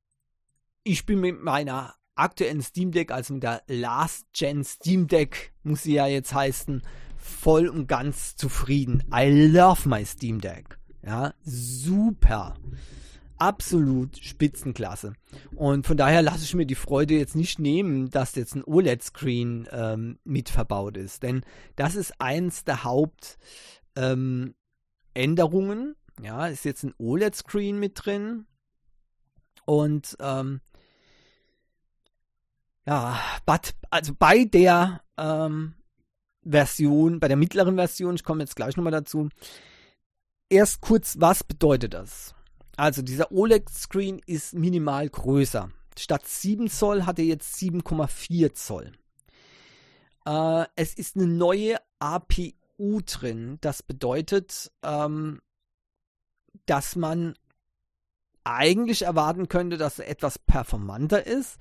ich 0.83 1.07
bin 1.07 1.21
mit 1.21 1.41
meiner 1.41 1.95
aktuellen 2.17 2.63
Steam 2.63 2.91
Deck, 2.91 3.13
also 3.13 3.35
mit 3.35 3.45
der 3.45 3.63
Last 3.69 4.27
Gen 4.33 4.65
Steam 4.65 5.07
Deck, 5.07 5.55
muss 5.63 5.85
sie 5.85 5.95
ja 5.95 6.09
jetzt 6.09 6.35
heißen, 6.35 6.83
voll 7.21 7.69
und 7.69 7.87
ganz 7.87 8.35
zufrieden. 8.37 9.05
I 9.15 9.49
love 9.49 9.89
my 9.89 10.05
Steam 10.05 10.41
Deck. 10.41 10.79
Ja, 11.05 11.35
super. 11.43 12.55
Absolut 13.39 14.19
Spitzenklasse. 14.19 15.15
Und 15.57 15.87
von 15.87 15.97
daher 15.97 16.21
lasse 16.23 16.45
ich 16.45 16.55
mir 16.55 16.67
die 16.67 16.75
Freude 16.75 17.15
jetzt 17.15 17.37
nicht 17.37 17.59
nehmen, 17.59 18.11
dass 18.11 18.35
jetzt 18.35 18.55
ein 18.55 18.65
OLED-Screen 18.65 19.69
ähm, 19.71 20.19
mit 20.25 20.51
verbaut 20.51 20.97
ist. 20.99 21.23
Denn 21.23 21.43
das 21.77 21.95
ist 21.95 22.21
eins 22.21 22.65
der 22.65 22.85
Hauptänderungen. 22.85 23.39
Ähm, 23.97 25.95
ja, 26.23 26.47
ist 26.49 26.65
jetzt 26.67 26.83
ein 26.83 26.95
OLED-Screen 26.99 27.79
mit 27.79 28.05
drin. 28.05 28.47
Und 29.65 30.17
ähm, 30.21 30.61
ja, 32.87 33.19
but, 33.47 33.75
also 33.91 34.13
bei 34.19 34.45
der 34.45 35.01
ähm, 35.17 35.75
Version, 36.43 37.21
bei 37.21 37.29
der 37.29 37.37
mittleren 37.37 37.77
Version, 37.77 38.15
ich 38.15 38.25
komme 38.25 38.43
jetzt 38.43 38.57
gleich 38.57 38.77
nochmal 38.77 38.93
dazu, 38.93 39.29
erst 40.49 40.81
kurz, 40.81 41.17
was 41.19 41.45
bedeutet 41.45 41.95
das? 41.95 42.35
Also 42.77 43.03
dieser 43.03 43.31
OLED-Screen 43.31 44.21
ist 44.27 44.55
minimal 44.55 45.09
größer. 45.09 45.71
Statt 45.99 46.27
7 46.27 46.69
Zoll 46.69 47.05
hat 47.05 47.19
er 47.19 47.27
jetzt 47.27 47.57
7,4 47.57 48.55
Zoll. 48.55 48.93
Äh, 50.25 50.65
es 50.77 50.95
ist 50.95 51.17
eine 51.17 51.27
neue 51.27 51.77
APU 51.99 53.01
drin. 53.05 53.59
Das 53.61 53.83
bedeutet, 53.83 54.73
ähm, 54.83 55.41
dass 56.67 56.97
man 56.97 57.35
eigentlich 58.45 59.03
erwarten 59.03 59.49
könnte, 59.49 59.77
dass 59.77 59.99
er 59.99 60.09
etwas 60.09 60.39
performanter 60.39 61.27
ist. 61.27 61.59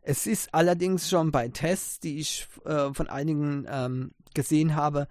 Es 0.00 0.26
ist 0.26 0.52
allerdings 0.54 1.08
schon 1.08 1.30
bei 1.30 1.48
Tests, 1.48 2.00
die 2.00 2.18
ich 2.18 2.48
äh, 2.64 2.92
von 2.92 3.08
einigen 3.08 3.66
ähm, 3.68 4.12
gesehen 4.34 4.74
habe, 4.74 5.08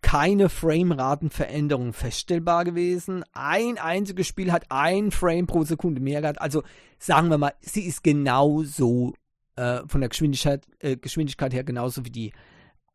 keine 0.00 0.48
Frameratenveränderung 0.48 1.92
feststellbar 1.92 2.64
gewesen. 2.64 3.24
Ein 3.32 3.78
einziges 3.78 4.26
Spiel 4.26 4.52
hat 4.52 4.66
ein 4.70 5.10
Frame 5.10 5.46
pro 5.46 5.64
Sekunde 5.64 6.00
mehr 6.00 6.20
gehabt. 6.20 6.40
Also 6.40 6.62
sagen 6.98 7.30
wir 7.30 7.38
mal, 7.38 7.54
sie 7.60 7.82
ist 7.82 8.04
genauso 8.04 9.14
äh, 9.56 9.80
von 9.86 10.00
der 10.00 10.08
Geschwindigkeit, 10.08 10.66
äh, 10.78 10.96
Geschwindigkeit 10.96 11.52
her 11.52 11.64
genauso 11.64 12.04
wie 12.04 12.10
die 12.10 12.32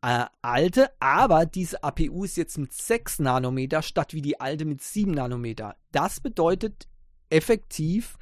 äh, 0.02 0.24
alte, 0.42 0.90
aber 1.00 1.46
diese 1.46 1.82
APU 1.82 2.24
ist 2.24 2.36
jetzt 2.36 2.58
mit 2.58 2.72
6 2.72 3.20
Nanometer 3.20 3.82
statt 3.82 4.12
wie 4.12 4.22
die 4.22 4.40
alte 4.40 4.64
mit 4.64 4.82
7 4.82 5.10
Nanometer. 5.10 5.76
Das 5.92 6.20
bedeutet 6.20 6.88
effektiv 7.30 8.18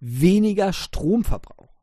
weniger 0.00 0.72
Stromverbrauch. 0.72 1.77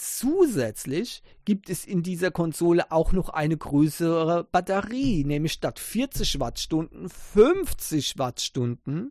Zusätzlich 0.00 1.22
gibt 1.44 1.68
es 1.68 1.84
in 1.84 2.02
dieser 2.02 2.30
Konsole 2.30 2.90
auch 2.90 3.12
noch 3.12 3.28
eine 3.28 3.58
größere 3.58 4.44
Batterie, 4.44 5.24
nämlich 5.24 5.52
statt 5.52 5.78
40 5.78 6.40
Wattstunden 6.40 7.10
50 7.10 8.16
Wattstunden. 8.16 9.10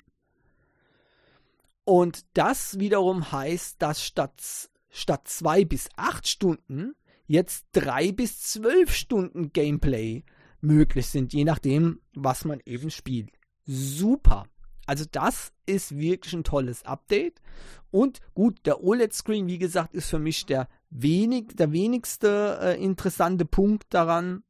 Und 1.84 2.26
das 2.34 2.80
wiederum 2.80 3.32
heißt, 3.32 3.80
dass 3.80 4.04
statt, 4.04 4.42
statt 4.90 5.28
2 5.28 5.66
bis 5.66 5.90
8 5.96 6.28
Stunden 6.28 6.96
jetzt 7.28 7.68
3 7.74 8.12
bis 8.12 8.42
12 8.54 8.92
Stunden 8.92 9.54
Gameplay 9.54 10.24
möglich 10.60 11.06
sind, 11.06 11.34
je 11.34 11.44
nachdem, 11.44 12.02
was 12.16 12.46
man 12.46 12.62
eben 12.66 12.90
spielt. 12.90 13.30
Super. 13.64 14.48
Also 14.88 15.06
das 15.12 15.52
ist 15.68 16.00
wirklich 16.00 16.34
ein 16.34 16.44
tolles 16.44 16.84
Update. 16.84 17.44
Und 17.92 18.22
gut, 18.34 18.66
der 18.66 18.84
OLED-Screen, 18.84 19.46
wie 19.46 19.60
gesagt, 19.60 19.94
ist 19.94 20.10
für 20.10 20.18
mich 20.18 20.48
der, 20.48 20.68
wenig, 20.90 21.56
der 21.56 21.72
wenigste 21.72 22.60
äh, 22.62 22.84
interessante 22.84 23.46
Punkt 23.46 23.86
daran. 23.94 24.44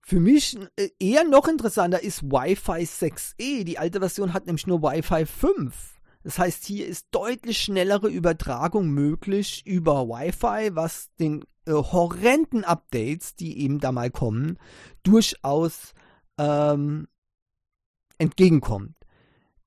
Für 0.00 0.20
mich 0.20 0.58
äh, 0.76 0.88
eher 0.98 1.24
noch 1.24 1.48
interessanter 1.48 2.02
ist 2.02 2.22
Wi-Fi 2.24 2.82
6E. 2.82 3.64
Die 3.64 3.78
alte 3.78 4.00
Version 4.00 4.32
hat 4.32 4.46
nämlich 4.46 4.66
nur 4.66 4.82
Wi-Fi 4.82 5.26
5. 5.26 6.00
Das 6.24 6.38
heißt, 6.38 6.64
hier 6.64 6.86
ist 6.86 7.08
deutlich 7.10 7.58
schnellere 7.58 8.08
Übertragung 8.08 8.88
möglich 8.90 9.66
über 9.66 10.08
Wi-Fi, 10.08 10.74
was 10.74 11.10
den 11.18 11.44
äh, 11.66 11.72
horrenden 11.72 12.64
Updates, 12.64 13.34
die 13.34 13.60
eben 13.60 13.80
da 13.80 13.92
mal 13.92 14.10
kommen, 14.10 14.58
durchaus 15.02 15.94
ähm, 16.38 17.08
entgegenkommt. 18.18 18.94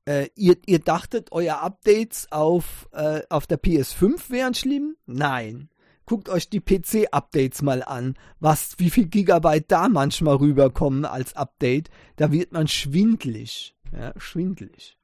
Äh, 0.05 0.29
ihr, 0.35 0.57
ihr 0.65 0.79
dachtet, 0.79 1.31
euer 1.31 1.61
Updates 1.61 2.31
auf, 2.31 2.87
äh, 2.91 3.21
auf 3.29 3.47
der 3.47 3.61
PS5 3.61 4.29
wären 4.29 4.53
schlimm? 4.53 4.95
Nein. 5.05 5.69
Guckt 6.05 6.29
euch 6.29 6.49
die 6.49 6.59
PC-Updates 6.59 7.63
mal 7.63 7.81
an, 7.81 8.15
was, 8.39 8.75
wie 8.77 8.91
viel 8.91 9.07
Gigabyte 9.07 9.65
da 9.71 9.89
manchmal 9.89 10.35
rüberkommen 10.35 11.03
als 11.05 11.35
Update. 11.35 11.89
Da 12.17 12.31
wird 12.31 12.51
man 12.51 12.67
schwindlig. 12.67 13.75
Ja, 13.91 14.13
schwindlig. 14.17 14.99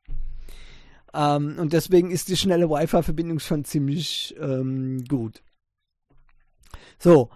Ähm, 1.14 1.56
und 1.58 1.74
deswegen 1.74 2.12
ist 2.12 2.30
die 2.30 2.38
schnelle 2.38 2.70
Wi-Fi-Verbindung 2.70 3.39
schon 3.39 3.66
ziemlich 3.66 4.36
ähm, 4.39 5.04
gut. 5.06 5.41
So. 6.99 7.30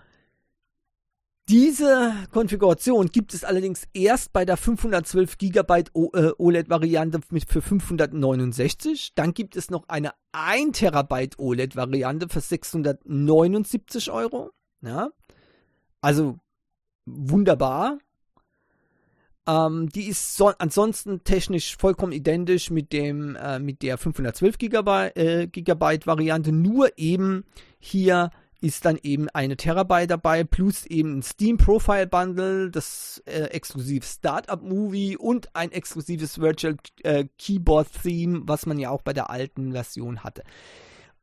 Diese 1.48 2.12
Konfiguration 2.32 3.06
gibt 3.08 3.36
es 3.36 3.44
allerdings 3.44 3.88
erst 3.94 4.34
bei 4.34 4.46
der 4.46 4.58
512 4.58 5.38
GB 5.38 5.84
OLED-Variante 5.94 7.20
für 7.48 7.62
569. 7.62 9.14
Dann 9.14 9.36
gibt 9.36 9.56
es 9.56 9.70
noch 9.70 9.88
eine 9.88 10.14
1 10.32 10.80
TB 10.80 11.38
OLED-Variante 11.38 12.30
für 12.30 12.42
679 12.42 14.10
Euro. 14.10 14.54
Ja. 14.82 15.12
Also 16.02 16.40
wunderbar. 17.06 18.00
Ähm, 19.48 19.90
die 19.90 20.08
ist 20.08 20.36
so, 20.38 20.48
ansonsten 20.58 21.24
technisch 21.24 21.78
vollkommen 21.78 22.12
identisch 22.12 22.72
mit 22.72 22.92
dem 22.92 23.36
äh, 23.36 23.60
mit 23.60 23.84
der 23.84 24.00
512 24.00 24.58
Gigabyte, 24.58 25.16
äh, 25.16 26.08
Variante, 26.08 26.52
nur 26.52 26.98
eben 26.98 27.46
hier 27.78 28.32
ist 28.62 28.86
dann 28.86 28.98
eben 29.04 29.30
eine 29.30 29.58
Terabyte 29.58 30.10
dabei, 30.10 30.44
plus 30.44 30.86
eben 30.86 31.20
ein 31.20 31.24
Steam 31.24 31.58
Profile 31.58 32.08
Bundle, 32.08 32.72
das 32.72 33.22
äh, 33.26 33.44
exklusiv 33.46 34.06
Startup 34.06 34.62
Movie 34.62 35.18
und 35.18 35.56
ein 35.56 35.72
exklusives 35.72 36.40
Virtual 36.40 36.78
äh, 37.04 37.26
Keyboard 37.38 37.88
Theme, 38.04 38.44
was 38.46 38.66
man 38.66 38.80
ja 38.80 38.90
auch 38.90 39.02
bei 39.02 39.14
der 39.14 39.30
alten 39.30 39.74
Version 39.74 40.24
hatte. 40.24 40.44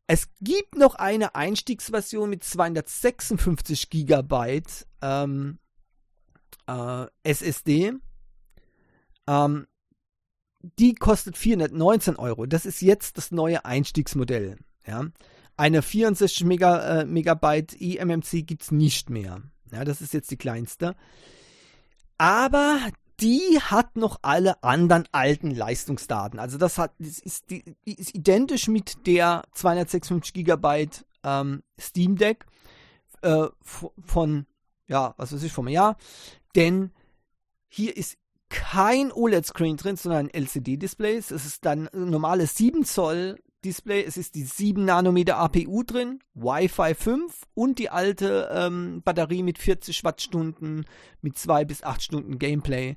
Es 0.06 0.28
gibt 0.40 0.76
noch 0.76 0.94
eine 0.96 1.34
Einstiegsversion 1.34 2.28
mit 2.28 2.44
256 2.44 3.88
Gigabyte 3.88 4.86
ähm, 5.00 5.58
äh, 6.66 7.06
SSD 7.22 7.94
ähm, 9.26 9.66
die 10.78 10.94
kostet 10.94 11.36
419 11.36 12.16
Euro. 12.16 12.46
Das 12.46 12.66
ist 12.66 12.82
jetzt 12.82 13.18
das 13.18 13.32
neue 13.32 13.64
Einstiegsmodell. 13.64 14.58
Ja. 14.86 15.06
Eine 15.56 15.82
64 15.82 16.44
Mega, 16.44 17.00
äh, 17.00 17.04
Megabyte 17.04 17.80
eMMC 17.80 18.42
gibt 18.42 18.62
es 18.62 18.70
nicht 18.70 19.10
mehr. 19.10 19.42
Ja, 19.70 19.84
das 19.84 20.00
ist 20.00 20.12
jetzt 20.12 20.30
die 20.30 20.36
kleinste. 20.36 20.94
Aber 22.18 22.78
die 23.20 23.58
hat 23.60 23.96
noch 23.96 24.18
alle 24.22 24.62
anderen 24.62 25.08
alten 25.12 25.50
Leistungsdaten. 25.50 26.38
Also 26.38 26.58
das 26.58 26.78
hat, 26.78 26.92
das 26.98 27.18
ist, 27.18 27.50
die, 27.50 27.64
ist 27.84 28.14
identisch 28.14 28.68
mit 28.68 29.06
der 29.06 29.44
256 29.52 30.32
Gigabyte 30.32 31.04
ähm, 31.22 31.62
Steam 31.78 32.16
Deck 32.16 32.46
äh, 33.22 33.46
von, 33.60 34.46
ja, 34.88 35.14
was 35.16 35.32
weiß 35.32 35.42
ich, 35.42 35.52
vom 35.52 35.68
Jahr. 35.68 35.96
Denn 36.56 36.90
hier 37.68 37.96
ist 37.96 38.18
kein 38.48 39.12
OLED-Screen 39.12 39.76
drin, 39.76 39.96
sondern 39.96 40.26
ein 40.26 40.34
LCD-Display. 40.34 41.16
Es 41.16 41.30
ist 41.30 41.64
dann 41.64 41.88
normales 41.92 42.54
7 42.56 42.84
Zoll 42.84 43.38
Display. 43.64 44.04
Es 44.04 44.16
ist 44.16 44.34
die 44.34 44.44
7 44.44 44.84
Nanometer 44.84 45.36
APU 45.38 45.82
drin, 45.82 46.20
Wi-Fi 46.34 46.94
5 46.94 47.42
und 47.54 47.78
die 47.78 47.90
alte 47.90 48.50
ähm, 48.52 49.02
Batterie 49.04 49.42
mit 49.42 49.58
40 49.58 50.04
Wattstunden, 50.04 50.86
mit 51.20 51.38
2 51.38 51.64
bis 51.64 51.82
8 51.82 52.02
Stunden 52.02 52.38
Gameplay. 52.38 52.96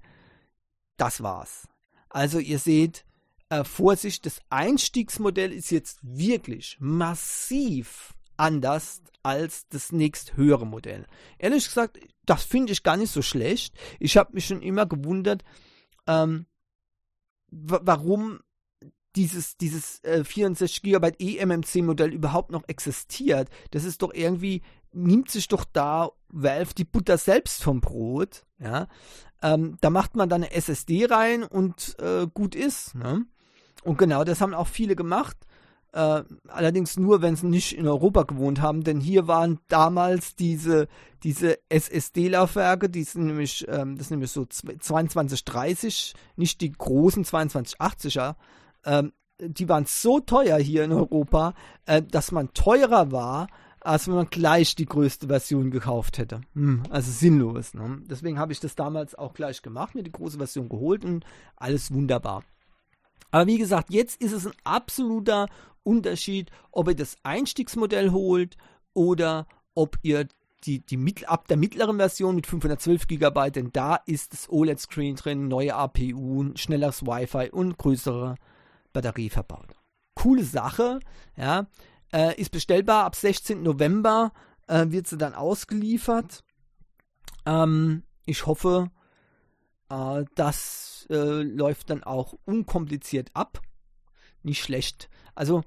Das 0.97 1.21
war's. 1.21 1.67
Also 2.09 2.39
ihr 2.39 2.59
seht, 2.59 3.05
äh, 3.49 3.63
Vorsicht, 3.63 4.25
das 4.25 4.39
Einstiegsmodell 4.49 5.51
ist 5.53 5.71
jetzt 5.71 5.99
wirklich 6.01 6.77
massiv 6.79 8.13
anders 8.37 9.01
als 9.23 9.67
das 9.69 9.91
nächst 9.91 10.37
höhere 10.37 10.67
Modell. 10.67 11.05
Ehrlich 11.39 11.65
gesagt, 11.65 11.99
das 12.25 12.43
finde 12.43 12.73
ich 12.73 12.83
gar 12.83 12.97
nicht 12.97 13.11
so 13.11 13.21
schlecht. 13.21 13.75
Ich 13.99 14.17
habe 14.17 14.33
mich 14.33 14.45
schon 14.45 14.61
immer 14.61 14.85
gewundert, 14.85 15.43
ähm, 16.07 16.45
warum 17.49 18.39
dieses, 19.15 19.57
dieses 19.57 20.03
äh, 20.03 20.23
64 20.23 20.81
GB 20.81 21.13
eMMC 21.19 21.83
Modell 21.83 22.13
überhaupt 22.13 22.51
noch 22.51 22.63
existiert. 22.67 23.49
Das 23.71 23.83
ist 23.83 24.01
doch 24.01 24.13
irgendwie, 24.13 24.61
nimmt 24.91 25.29
sich 25.29 25.47
doch 25.47 25.65
da 25.71 26.11
Valve 26.29 26.73
die 26.75 26.85
Butter 26.85 27.17
selbst 27.17 27.63
vom 27.63 27.81
Brot. 27.81 28.45
Ja? 28.59 28.87
Ähm, 29.41 29.77
da 29.81 29.89
macht 29.89 30.15
man 30.15 30.29
dann 30.29 30.43
eine 30.43 30.51
SSD 30.51 31.05
rein 31.05 31.43
und 31.43 31.95
äh, 31.99 32.27
gut 32.33 32.55
ist. 32.55 32.95
Ne? 32.95 33.25
Und 33.83 33.97
genau 33.97 34.23
das 34.23 34.41
haben 34.41 34.53
auch 34.53 34.67
viele 34.67 34.95
gemacht. 34.95 35.37
Äh, 35.93 36.23
allerdings 36.49 36.97
nur, 36.97 37.21
wenn 37.21 37.37
sie 37.37 37.47
nicht 37.47 37.77
in 37.77 37.87
Europa 37.87 38.23
gewohnt 38.23 38.61
haben, 38.61 38.83
denn 38.83 38.99
hier 38.99 39.27
waren 39.27 39.59
damals 39.69 40.35
diese, 40.35 40.89
diese 41.23 41.57
SSD-Laufwerke, 41.69 42.89
die 42.89 43.03
sind 43.03 43.27
nämlich, 43.27 43.65
ähm, 43.69 43.97
das 43.97 44.09
sind 44.09 44.17
nämlich 44.17 44.31
so 44.31 44.45
2230, 44.45 46.13
nicht 46.35 46.59
die 46.59 46.73
großen 46.73 47.23
2280er, 47.23 48.35
ähm, 48.85 49.13
die 49.39 49.67
waren 49.67 49.85
so 49.85 50.19
teuer 50.19 50.57
hier 50.57 50.83
in 50.83 50.93
Europa, 50.93 51.53
äh, 51.85 52.01
dass 52.01 52.31
man 52.31 52.53
teurer 52.53 53.11
war, 53.11 53.47
als 53.81 54.07
wenn 54.07 54.15
man 54.15 54.29
gleich 54.29 54.75
die 54.75 54.85
größte 54.85 55.27
Version 55.27 55.69
gekauft 55.69 56.17
hätte. 56.17 56.41
Hm, 56.53 56.83
also 56.89 57.11
sinnlos. 57.11 57.73
Ne? 57.73 58.01
Deswegen 58.09 58.39
habe 58.39 58.51
ich 58.51 58.59
das 58.59 58.75
damals 58.75 59.15
auch 59.15 59.33
gleich 59.33 59.61
gemacht, 59.61 59.93
mir 59.93 60.03
die 60.03 60.11
große 60.11 60.37
Version 60.37 60.69
geholt 60.69 61.05
und 61.05 61.25
alles 61.55 61.93
wunderbar. 61.93 62.43
Aber 63.31 63.47
wie 63.47 63.57
gesagt, 63.57 63.93
jetzt 63.93 64.21
ist 64.21 64.31
es 64.31 64.47
ein 64.47 64.53
absoluter 64.63 65.47
Unterschied, 65.83 66.49
ob 66.71 66.87
ihr 66.87 66.95
das 66.95 67.17
Einstiegsmodell 67.23 68.11
holt 68.11 68.57
oder 68.93 69.45
ob 69.75 69.97
ihr 70.01 70.27
die, 70.63 70.79
die 70.83 70.97
mittel, 70.97 71.25
ab 71.25 71.47
der 71.47 71.57
mittleren 71.57 71.97
Version 71.97 72.35
mit 72.35 72.47
512 72.47 73.07
GB, 73.07 73.51
denn 73.51 73.71
da 73.71 73.97
ist 74.07 74.33
das 74.33 74.49
OLED-Screen 74.49 75.15
drin, 75.15 75.47
neue 75.47 75.75
APU, 75.75 76.51
schnelleres 76.55 77.05
Wi-Fi 77.05 77.51
und 77.51 77.77
größere 77.77 78.35
Batterie 78.95 79.29
verbaut. 79.29 79.75
Coole 80.15 80.43
Sache, 80.43 80.99
ja. 81.37 81.67
Äh, 82.11 82.39
ist 82.41 82.51
bestellbar 82.51 83.05
ab 83.05 83.15
16. 83.15 83.61
November, 83.61 84.31
äh, 84.67 84.85
wird 84.87 85.07
sie 85.07 85.17
dann 85.17 85.35
ausgeliefert. 85.35 86.43
Ähm, 87.45 88.03
ich 88.25 88.45
hoffe, 88.47 88.89
äh, 89.89 90.23
das 90.35 91.05
äh, 91.09 91.43
läuft 91.43 91.89
dann 91.91 92.03
auch 92.03 92.33
unkompliziert 92.45 93.29
ab. 93.33 93.61
Nicht 94.41 94.63
schlecht. 94.63 95.09
Also, 95.35 95.61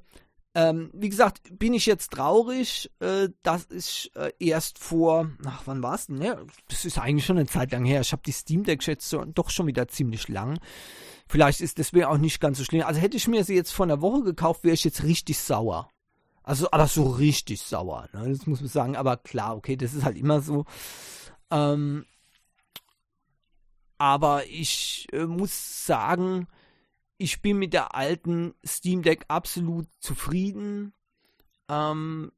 Ähm, 0.54 0.90
wie 0.94 1.10
gesagt, 1.10 1.56
bin 1.58 1.74
ich 1.74 1.86
jetzt 1.86 2.10
traurig, 2.12 2.90
äh, 3.00 3.28
dass 3.44 3.68
ich 3.70 4.10
äh, 4.16 4.32
erst 4.40 4.78
vor, 4.78 5.30
ach, 5.44 5.62
wann 5.66 5.82
war 5.82 5.94
es 5.94 6.06
denn? 6.06 6.20
Ja, 6.22 6.40
das 6.68 6.84
ist 6.84 6.98
eigentlich 6.98 7.26
schon 7.26 7.36
eine 7.38 7.46
Zeit 7.46 7.70
lang 7.70 7.84
her. 7.84 8.00
Ich 8.00 8.10
habe 8.12 8.22
die 8.26 8.32
Steam 8.32 8.64
Deck 8.64 8.84
jetzt 8.86 9.08
so, 9.08 9.24
doch 9.24 9.50
schon 9.50 9.66
wieder 9.68 9.86
ziemlich 9.88 10.26
lang. 10.28 10.58
Vielleicht 11.28 11.60
ist 11.60 11.78
deswegen 11.78 12.06
auch 12.06 12.16
nicht 12.18 12.40
ganz 12.40 12.58
so 12.58 12.64
schlimm. 12.64 12.82
Also 12.82 13.00
hätte 13.00 13.16
ich 13.16 13.28
mir 13.28 13.44
sie 13.44 13.54
jetzt 13.54 13.72
vor 13.72 13.84
einer 13.84 14.00
Woche 14.00 14.22
gekauft, 14.22 14.64
wäre 14.64 14.74
ich 14.74 14.84
jetzt 14.84 15.02
richtig 15.02 15.38
sauer. 15.38 15.90
Also, 16.42 16.70
aber 16.70 16.86
so 16.86 17.06
richtig 17.10 17.60
sauer, 17.60 18.08
ne? 18.14 18.30
das 18.30 18.46
muss 18.46 18.60
man 18.60 18.70
sagen. 18.70 18.96
Aber 18.96 19.18
klar, 19.18 19.54
okay, 19.54 19.76
das 19.76 19.92
ist 19.92 20.04
halt 20.04 20.16
immer 20.16 20.40
so. 20.40 20.64
Ähm, 21.50 22.06
aber 23.98 24.46
ich 24.46 25.06
äh, 25.12 25.26
muss 25.26 25.84
sagen, 25.84 26.46
ich 27.18 27.42
bin 27.42 27.58
mit 27.58 27.74
der 27.74 27.94
alten 27.94 28.54
Steam 28.64 29.02
Deck 29.02 29.26
absolut 29.28 29.86
zufrieden. 29.98 30.94
Ähm, 31.68 32.32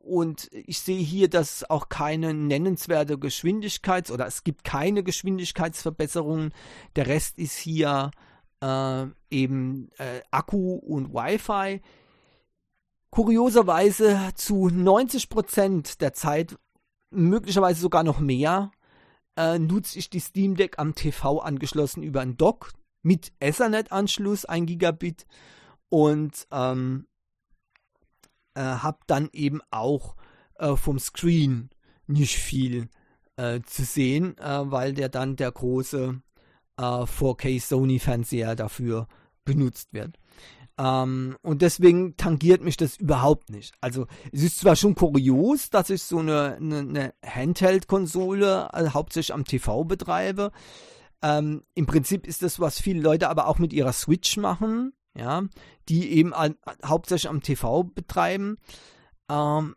und 0.00 0.48
ich 0.50 0.80
sehe 0.80 0.98
hier, 0.98 1.30
dass 1.30 1.68
auch 1.70 1.88
keine 1.88 2.34
nennenswerte 2.34 3.14
Geschwindigkeits- 3.14 4.10
oder 4.10 4.26
es 4.26 4.42
gibt 4.42 4.64
keine 4.64 5.04
Geschwindigkeitsverbesserungen. 5.04 6.52
Der 6.96 7.06
Rest 7.06 7.38
ist 7.38 7.56
hier 7.56 8.10
äh, 8.62 9.06
eben 9.30 9.90
äh, 9.98 10.22
Akku 10.30 10.76
und 10.76 11.12
Wi-Fi. 11.12 11.82
Kurioserweise 13.10 14.30
zu 14.36 14.68
90% 14.68 15.98
der 15.98 16.14
Zeit, 16.14 16.56
möglicherweise 17.10 17.80
sogar 17.80 18.04
noch 18.04 18.20
mehr, 18.20 18.70
äh, 19.36 19.58
nutze 19.58 19.98
ich 19.98 20.08
die 20.08 20.20
Steam 20.20 20.56
Deck 20.56 20.78
am 20.78 20.94
TV 20.94 21.40
angeschlossen 21.40 22.02
über 22.02 22.20
ein 22.20 22.38
Dock 22.38 22.72
mit 23.02 23.32
Ethernet-Anschluss, 23.40 24.46
1 24.46 24.66
Gigabit 24.66 25.26
und 25.90 26.46
ähm, 26.52 27.06
äh, 28.54 28.60
habe 28.62 28.98
dann 29.06 29.28
eben 29.32 29.60
auch 29.70 30.16
äh, 30.58 30.76
vom 30.76 30.98
Screen 30.98 31.68
nicht 32.06 32.36
viel 32.36 32.88
äh, 33.36 33.60
zu 33.62 33.84
sehen, 33.84 34.38
äh, 34.38 34.70
weil 34.70 34.94
der 34.94 35.08
dann 35.08 35.36
der 35.36 35.52
große 35.52 36.22
4K 36.82 37.48
äh, 37.48 37.58
Sony 37.58 37.98
Fernseher 37.98 38.56
dafür 38.56 39.06
benutzt 39.44 39.92
wird. 39.92 40.18
Ähm, 40.78 41.36
und 41.42 41.62
deswegen 41.62 42.16
tangiert 42.16 42.62
mich 42.62 42.76
das 42.76 42.96
überhaupt 42.96 43.50
nicht. 43.50 43.74
Also 43.80 44.06
es 44.32 44.42
ist 44.42 44.58
zwar 44.58 44.76
schon 44.76 44.94
kurios, 44.94 45.70
dass 45.70 45.90
ich 45.90 46.02
so 46.02 46.18
eine, 46.18 46.56
eine, 46.56 46.78
eine 46.78 47.14
Handheld-Konsole 47.24 48.70
äh, 48.72 48.88
hauptsächlich 48.90 49.34
am 49.34 49.44
TV 49.44 49.84
betreibe. 49.84 50.50
Ähm, 51.22 51.62
Im 51.74 51.86
Prinzip 51.86 52.26
ist 52.26 52.42
das, 52.42 52.58
was 52.58 52.80
viele 52.80 53.00
Leute 53.00 53.28
aber 53.28 53.46
auch 53.46 53.58
mit 53.58 53.72
ihrer 53.72 53.92
Switch 53.92 54.36
machen, 54.38 54.92
ja, 55.16 55.44
die 55.88 56.10
eben 56.12 56.32
an, 56.32 56.56
hauptsächlich 56.84 57.28
am 57.28 57.42
TV 57.42 57.84
betreiben. 57.84 58.56
Ähm, 59.30 59.76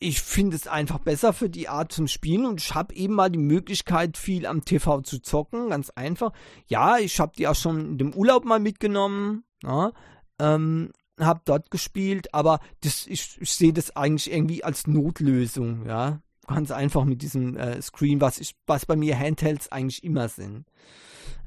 ich 0.00 0.22
finde 0.22 0.56
es 0.56 0.66
einfach 0.66 0.98
besser 0.98 1.34
für 1.34 1.50
die 1.50 1.68
Art 1.68 1.92
zum 1.92 2.08
Spielen 2.08 2.46
und 2.46 2.60
ich 2.60 2.74
habe 2.74 2.94
eben 2.94 3.14
mal 3.14 3.30
die 3.30 3.38
Möglichkeit, 3.38 4.16
viel 4.16 4.46
am 4.46 4.64
TV 4.64 5.02
zu 5.02 5.20
zocken, 5.20 5.68
ganz 5.68 5.90
einfach. 5.90 6.32
Ja, 6.66 6.98
ich 6.98 7.20
habe 7.20 7.32
die 7.36 7.46
auch 7.46 7.54
schon 7.54 7.92
in 7.92 7.98
dem 7.98 8.14
Urlaub 8.14 8.46
mal 8.46 8.60
mitgenommen, 8.60 9.44
ja, 9.62 9.92
ähm, 10.38 10.92
habe 11.20 11.42
dort 11.44 11.70
gespielt, 11.70 12.32
aber 12.32 12.60
das, 12.80 13.06
ich, 13.06 13.36
ich 13.40 13.52
sehe 13.52 13.74
das 13.74 13.94
eigentlich 13.94 14.32
irgendwie 14.32 14.64
als 14.64 14.86
Notlösung, 14.86 15.86
ja. 15.86 16.20
Ganz 16.46 16.72
einfach 16.72 17.04
mit 17.04 17.22
diesem 17.22 17.56
äh, 17.56 17.80
Screen, 17.80 18.20
was, 18.20 18.40
ich, 18.40 18.56
was 18.66 18.84
bei 18.84 18.96
mir 18.96 19.16
Handhelds 19.16 19.70
eigentlich 19.70 20.02
immer 20.02 20.28
sind. 20.28 20.64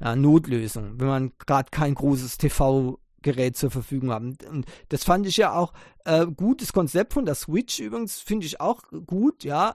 Ja, 0.00 0.16
Notlösung, 0.16 0.98
wenn 0.98 1.08
man 1.08 1.32
gerade 1.38 1.68
kein 1.70 1.94
großes 1.94 2.38
TV 2.38 2.98
Gerät 3.24 3.56
zur 3.56 3.72
Verfügung 3.72 4.12
haben. 4.12 4.38
Und 4.48 4.66
das 4.90 5.02
fand 5.02 5.26
ich 5.26 5.36
ja 5.36 5.52
auch 5.52 5.72
äh, 6.04 6.26
gut. 6.26 6.62
Das 6.62 6.72
Konzept 6.72 7.12
von 7.12 7.26
der 7.26 7.34
Switch 7.34 7.80
übrigens 7.80 8.20
finde 8.20 8.46
ich 8.46 8.60
auch 8.60 8.82
gut. 9.06 9.42
Ja, 9.42 9.74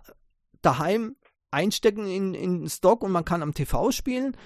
daheim 0.62 1.18
einstecken 1.52 2.08
in, 2.08 2.34
in 2.34 2.70
Stock 2.70 3.04
und 3.04 3.12
man 3.12 3.26
kann 3.26 3.43
am 3.43 3.54
TV 3.54 3.91
spielen. 3.91 4.38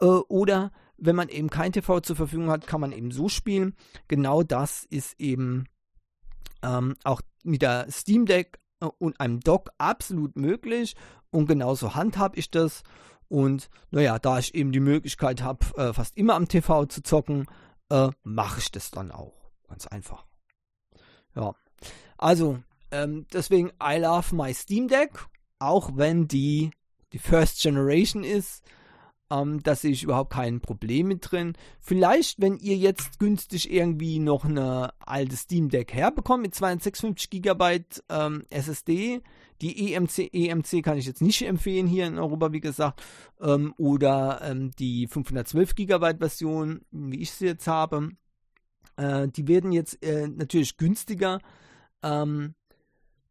Äh, 0.00 0.06
oder 0.06 0.72
wenn 0.96 1.16
man 1.16 1.28
eben 1.28 1.50
kein 1.50 1.72
TV 1.72 2.00
zur 2.00 2.16
Verfügung 2.16 2.50
hat, 2.50 2.66
kann 2.66 2.80
man 2.80 2.92
eben 2.92 3.10
so 3.10 3.28
spielen. 3.28 3.74
Genau 4.08 4.42
das 4.42 4.86
ist 4.88 5.20
eben 5.20 5.66
ähm, 6.62 6.96
auch 7.04 7.20
mit 7.42 7.62
der 7.62 7.90
Steam 7.90 8.24
Deck 8.24 8.60
äh, 8.80 8.86
und 8.98 9.20
einem 9.20 9.40
Dock 9.40 9.70
absolut 9.78 10.36
möglich. 10.36 10.94
Und 11.30 11.46
genauso 11.46 11.94
handhab 11.94 12.36
ich 12.36 12.50
das. 12.50 12.82
Und 13.28 13.70
naja, 13.90 14.18
da 14.18 14.38
ich 14.38 14.54
eben 14.54 14.72
die 14.72 14.80
Möglichkeit 14.80 15.42
habe, 15.42 15.64
äh, 15.76 15.92
fast 15.92 16.16
immer 16.16 16.34
am 16.34 16.48
TV 16.48 16.86
zu 16.86 17.02
zocken, 17.02 17.46
äh, 17.92 18.10
mache 18.22 18.60
ich 18.60 18.72
das 18.72 18.90
dann 18.90 19.12
auch. 19.12 19.50
Ganz 19.68 19.86
einfach. 19.86 20.24
Ja. 21.34 21.54
Also, 22.16 22.58
ähm, 22.90 23.26
deswegen 23.32 23.70
I 23.82 23.98
love 23.98 24.34
my 24.34 24.52
Steam 24.54 24.88
Deck, 24.88 25.26
auch 25.58 25.90
wenn 25.94 26.26
die 26.26 26.70
die 27.12 27.18
First 27.18 27.60
Generation 27.60 28.24
ist. 28.24 28.64
Ähm, 29.32 29.62
da 29.62 29.74
sehe 29.74 29.92
ich 29.92 30.02
überhaupt 30.02 30.32
kein 30.32 30.60
Problem 30.60 31.08
mit 31.08 31.30
drin. 31.30 31.54
Vielleicht, 31.80 32.40
wenn 32.40 32.58
ihr 32.58 32.76
jetzt 32.76 33.18
günstig 33.18 33.72
irgendwie 33.72 34.18
noch 34.18 34.44
eine 34.44 34.92
alte 34.98 35.36
Steam 35.36 35.70
Deck 35.70 35.94
herbekommt 35.94 36.42
mit 36.42 36.54
256 36.54 37.30
GB 37.30 37.80
ähm, 38.10 38.44
SSD, 38.50 39.22
die 39.62 39.94
EMC, 39.94 40.34
EMC 40.34 40.82
kann 40.82 40.98
ich 40.98 41.06
jetzt 41.06 41.22
nicht 41.22 41.42
empfehlen 41.42 41.86
hier 41.86 42.06
in 42.06 42.18
Europa, 42.18 42.52
wie 42.52 42.60
gesagt. 42.60 43.02
Ähm, 43.40 43.72
oder 43.78 44.40
ähm, 44.42 44.72
die 44.78 45.06
512 45.06 45.76
GB 45.76 46.14
Version, 46.18 46.82
wie 46.90 47.22
ich 47.22 47.30
sie 47.30 47.46
jetzt 47.46 47.66
habe. 47.66 48.10
Äh, 48.96 49.28
die 49.28 49.48
werden 49.48 49.72
jetzt 49.72 50.04
äh, 50.04 50.28
natürlich 50.28 50.76
günstiger. 50.76 51.40
Ähm, 52.02 52.54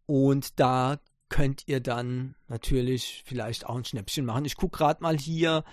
und 0.08 0.60
da 0.60 1.00
könnt 1.32 1.64
ihr 1.68 1.80
dann 1.80 2.36
natürlich 2.50 3.24
vielleicht 3.26 3.66
auch 3.66 3.76
ein 3.76 3.86
Schnäppchen 3.86 4.26
machen. 4.26 4.46
Ich 4.46 4.58
gucke 4.58 4.78
gerade 4.78 5.02
mal 5.02 5.18
hier 5.18 5.64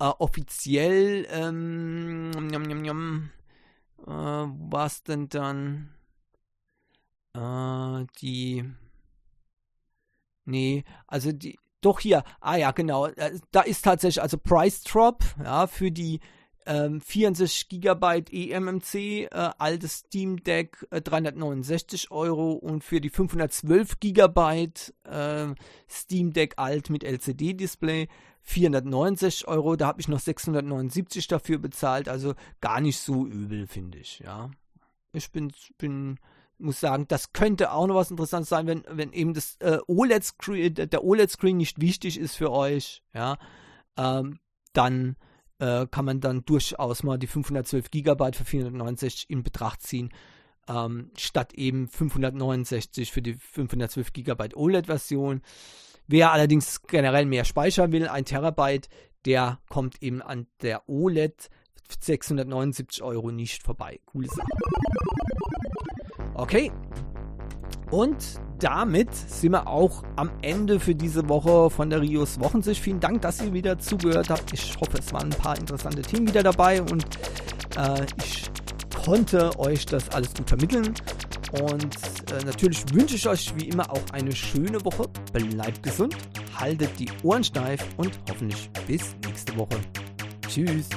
äh, 0.00 0.04
offiziell, 0.04 1.26
ähm, 1.30 2.30
njam, 2.30 2.62
njam, 2.62 2.82
njam, 2.82 3.30
äh, 4.06 4.10
was 4.10 5.02
denn 5.02 5.28
dann 5.28 5.90
äh, 7.34 8.06
die 8.20 8.64
Nee, 10.48 10.84
also 11.06 11.30
die, 11.30 11.58
doch 11.82 12.00
hier, 12.00 12.24
ah 12.40 12.56
ja, 12.56 12.70
genau, 12.70 13.06
äh, 13.06 13.38
da 13.50 13.60
ist 13.60 13.84
tatsächlich 13.84 14.22
also 14.22 14.38
Price 14.38 14.82
Drop, 14.82 15.22
ja, 15.44 15.66
für 15.66 15.90
die 15.90 16.20
ähm, 16.64 17.02
64 17.02 17.68
GB 17.68 18.24
eMMC, 18.30 18.94
äh, 18.94 19.28
altes 19.30 19.98
Steam 19.98 20.42
Deck 20.42 20.86
äh, 20.90 21.02
369 21.02 22.10
Euro 22.10 22.52
und 22.52 22.82
für 22.82 23.02
die 23.02 23.10
512 23.10 24.00
GB 24.00 24.70
äh, 25.04 25.46
Steam 25.88 26.32
Deck 26.32 26.54
alt 26.56 26.88
mit 26.88 27.04
LCD-Display 27.04 28.08
469 28.48 29.46
Euro. 29.46 29.76
Da 29.76 29.88
habe 29.88 30.00
ich 30.00 30.08
noch 30.08 30.20
679 30.20 31.28
dafür 31.28 31.58
bezahlt, 31.58 32.08
also 32.08 32.34
gar 32.60 32.80
nicht 32.80 32.98
so 32.98 33.26
übel, 33.26 33.66
finde 33.66 33.98
ich, 33.98 34.20
ja. 34.20 34.50
Ich 35.12 35.30
bin, 35.30 35.52
bin 35.76 36.18
muss 36.58 36.80
sagen, 36.80 37.06
das 37.08 37.32
könnte 37.32 37.72
auch 37.72 37.86
noch 37.86 37.94
was 37.94 38.10
Interessantes 38.10 38.48
sein, 38.48 38.66
wenn, 38.66 38.84
wenn 38.88 39.12
eben 39.12 39.34
das 39.34 39.56
äh, 39.60 39.78
OLED-Screen, 39.86 40.74
der 40.74 41.04
OLED-Screen 41.04 41.56
nicht 41.56 41.80
wichtig 41.80 42.18
ist 42.18 42.36
für 42.36 42.50
euch, 42.50 43.02
ja, 43.14 43.38
ähm, 43.96 44.38
dann 44.72 45.16
äh, 45.58 45.86
kann 45.86 46.04
man 46.04 46.20
dann 46.20 46.44
durchaus 46.44 47.02
mal 47.02 47.18
die 47.18 47.26
512 47.26 47.90
GB 47.90 48.32
für 48.32 48.44
469 48.44 49.28
in 49.28 49.42
Betracht 49.42 49.82
ziehen, 49.82 50.10
ähm, 50.68 51.10
statt 51.16 51.52
eben 51.54 51.86
569 51.86 53.12
für 53.12 53.22
die 53.22 53.34
512 53.34 54.12
GB 54.12 54.54
OLED-Version. 54.54 55.42
Wer 56.08 56.32
allerdings 56.32 56.80
generell 56.82 57.26
mehr 57.26 57.44
Speicher 57.44 57.92
will, 57.92 58.08
1 58.08 58.30
Terabyte, 58.30 58.88
der 59.26 59.58
kommt 59.68 60.02
eben 60.02 60.22
an 60.22 60.46
der 60.62 60.88
OLED 60.88 61.50
679 62.00 63.02
Euro 63.02 63.30
nicht 63.30 63.62
vorbei. 63.62 64.00
Coole 64.06 64.28
Sache. 64.28 64.48
Okay. 66.32 66.72
Und 67.90 68.16
damit 68.58 69.14
sind 69.14 69.52
wir 69.52 69.66
auch 69.66 70.02
am 70.16 70.30
Ende 70.40 70.80
für 70.80 70.94
diese 70.94 71.28
Woche 71.28 71.70
von 71.70 71.90
der 71.90 72.00
Rios 72.00 72.40
Wochensicht. 72.40 72.82
Vielen 72.82 73.00
Dank, 73.00 73.22
dass 73.22 73.42
ihr 73.42 73.52
wieder 73.52 73.78
zugehört 73.78 74.30
habt. 74.30 74.52
Ich 74.52 74.76
hoffe, 74.80 74.98
es 74.98 75.12
waren 75.12 75.30
ein 75.30 75.38
paar 75.38 75.58
interessante 75.58 76.02
Themen 76.02 76.26
wieder 76.26 76.42
dabei 76.42 76.80
und 76.82 77.04
äh, 77.76 78.06
ich 78.24 78.50
konnte 79.04 79.58
euch 79.58 79.86
das 79.86 80.08
alles 80.10 80.34
gut 80.34 80.48
vermitteln. 80.48 80.94
Und 81.62 81.96
äh, 82.32 82.44
natürlich 82.44 82.84
wünsche 82.92 83.16
ich 83.16 83.26
euch 83.26 83.52
wie 83.56 83.68
immer 83.68 83.90
auch 83.90 84.02
eine 84.12 84.34
schöne 84.34 84.84
Woche. 84.84 85.04
Bleibt 85.32 85.82
gesund, 85.82 86.16
haltet 86.58 86.90
die 86.98 87.08
Ohren 87.22 87.44
steif 87.44 87.84
und 87.96 88.10
hoffentlich 88.28 88.70
bis 88.86 89.16
nächste 89.24 89.56
Woche. 89.56 89.76
Tschüss. 90.48 90.88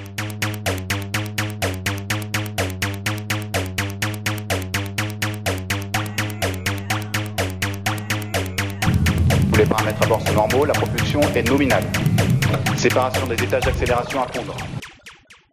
les 9.62 9.68
paramètres 9.68 10.02
à 10.02 10.08
bord 10.08 10.28
sont 10.28 10.34
normaux, 10.34 10.66
la 10.66 10.74
propulsion 10.74 11.22
est 11.36 11.48
nominale. 11.48 11.84
Séparation 12.78 13.28
des 13.28 13.36
étages 13.36 13.64
d'accélération 13.64 14.24
à 14.24 14.28
fondre. 14.28 14.56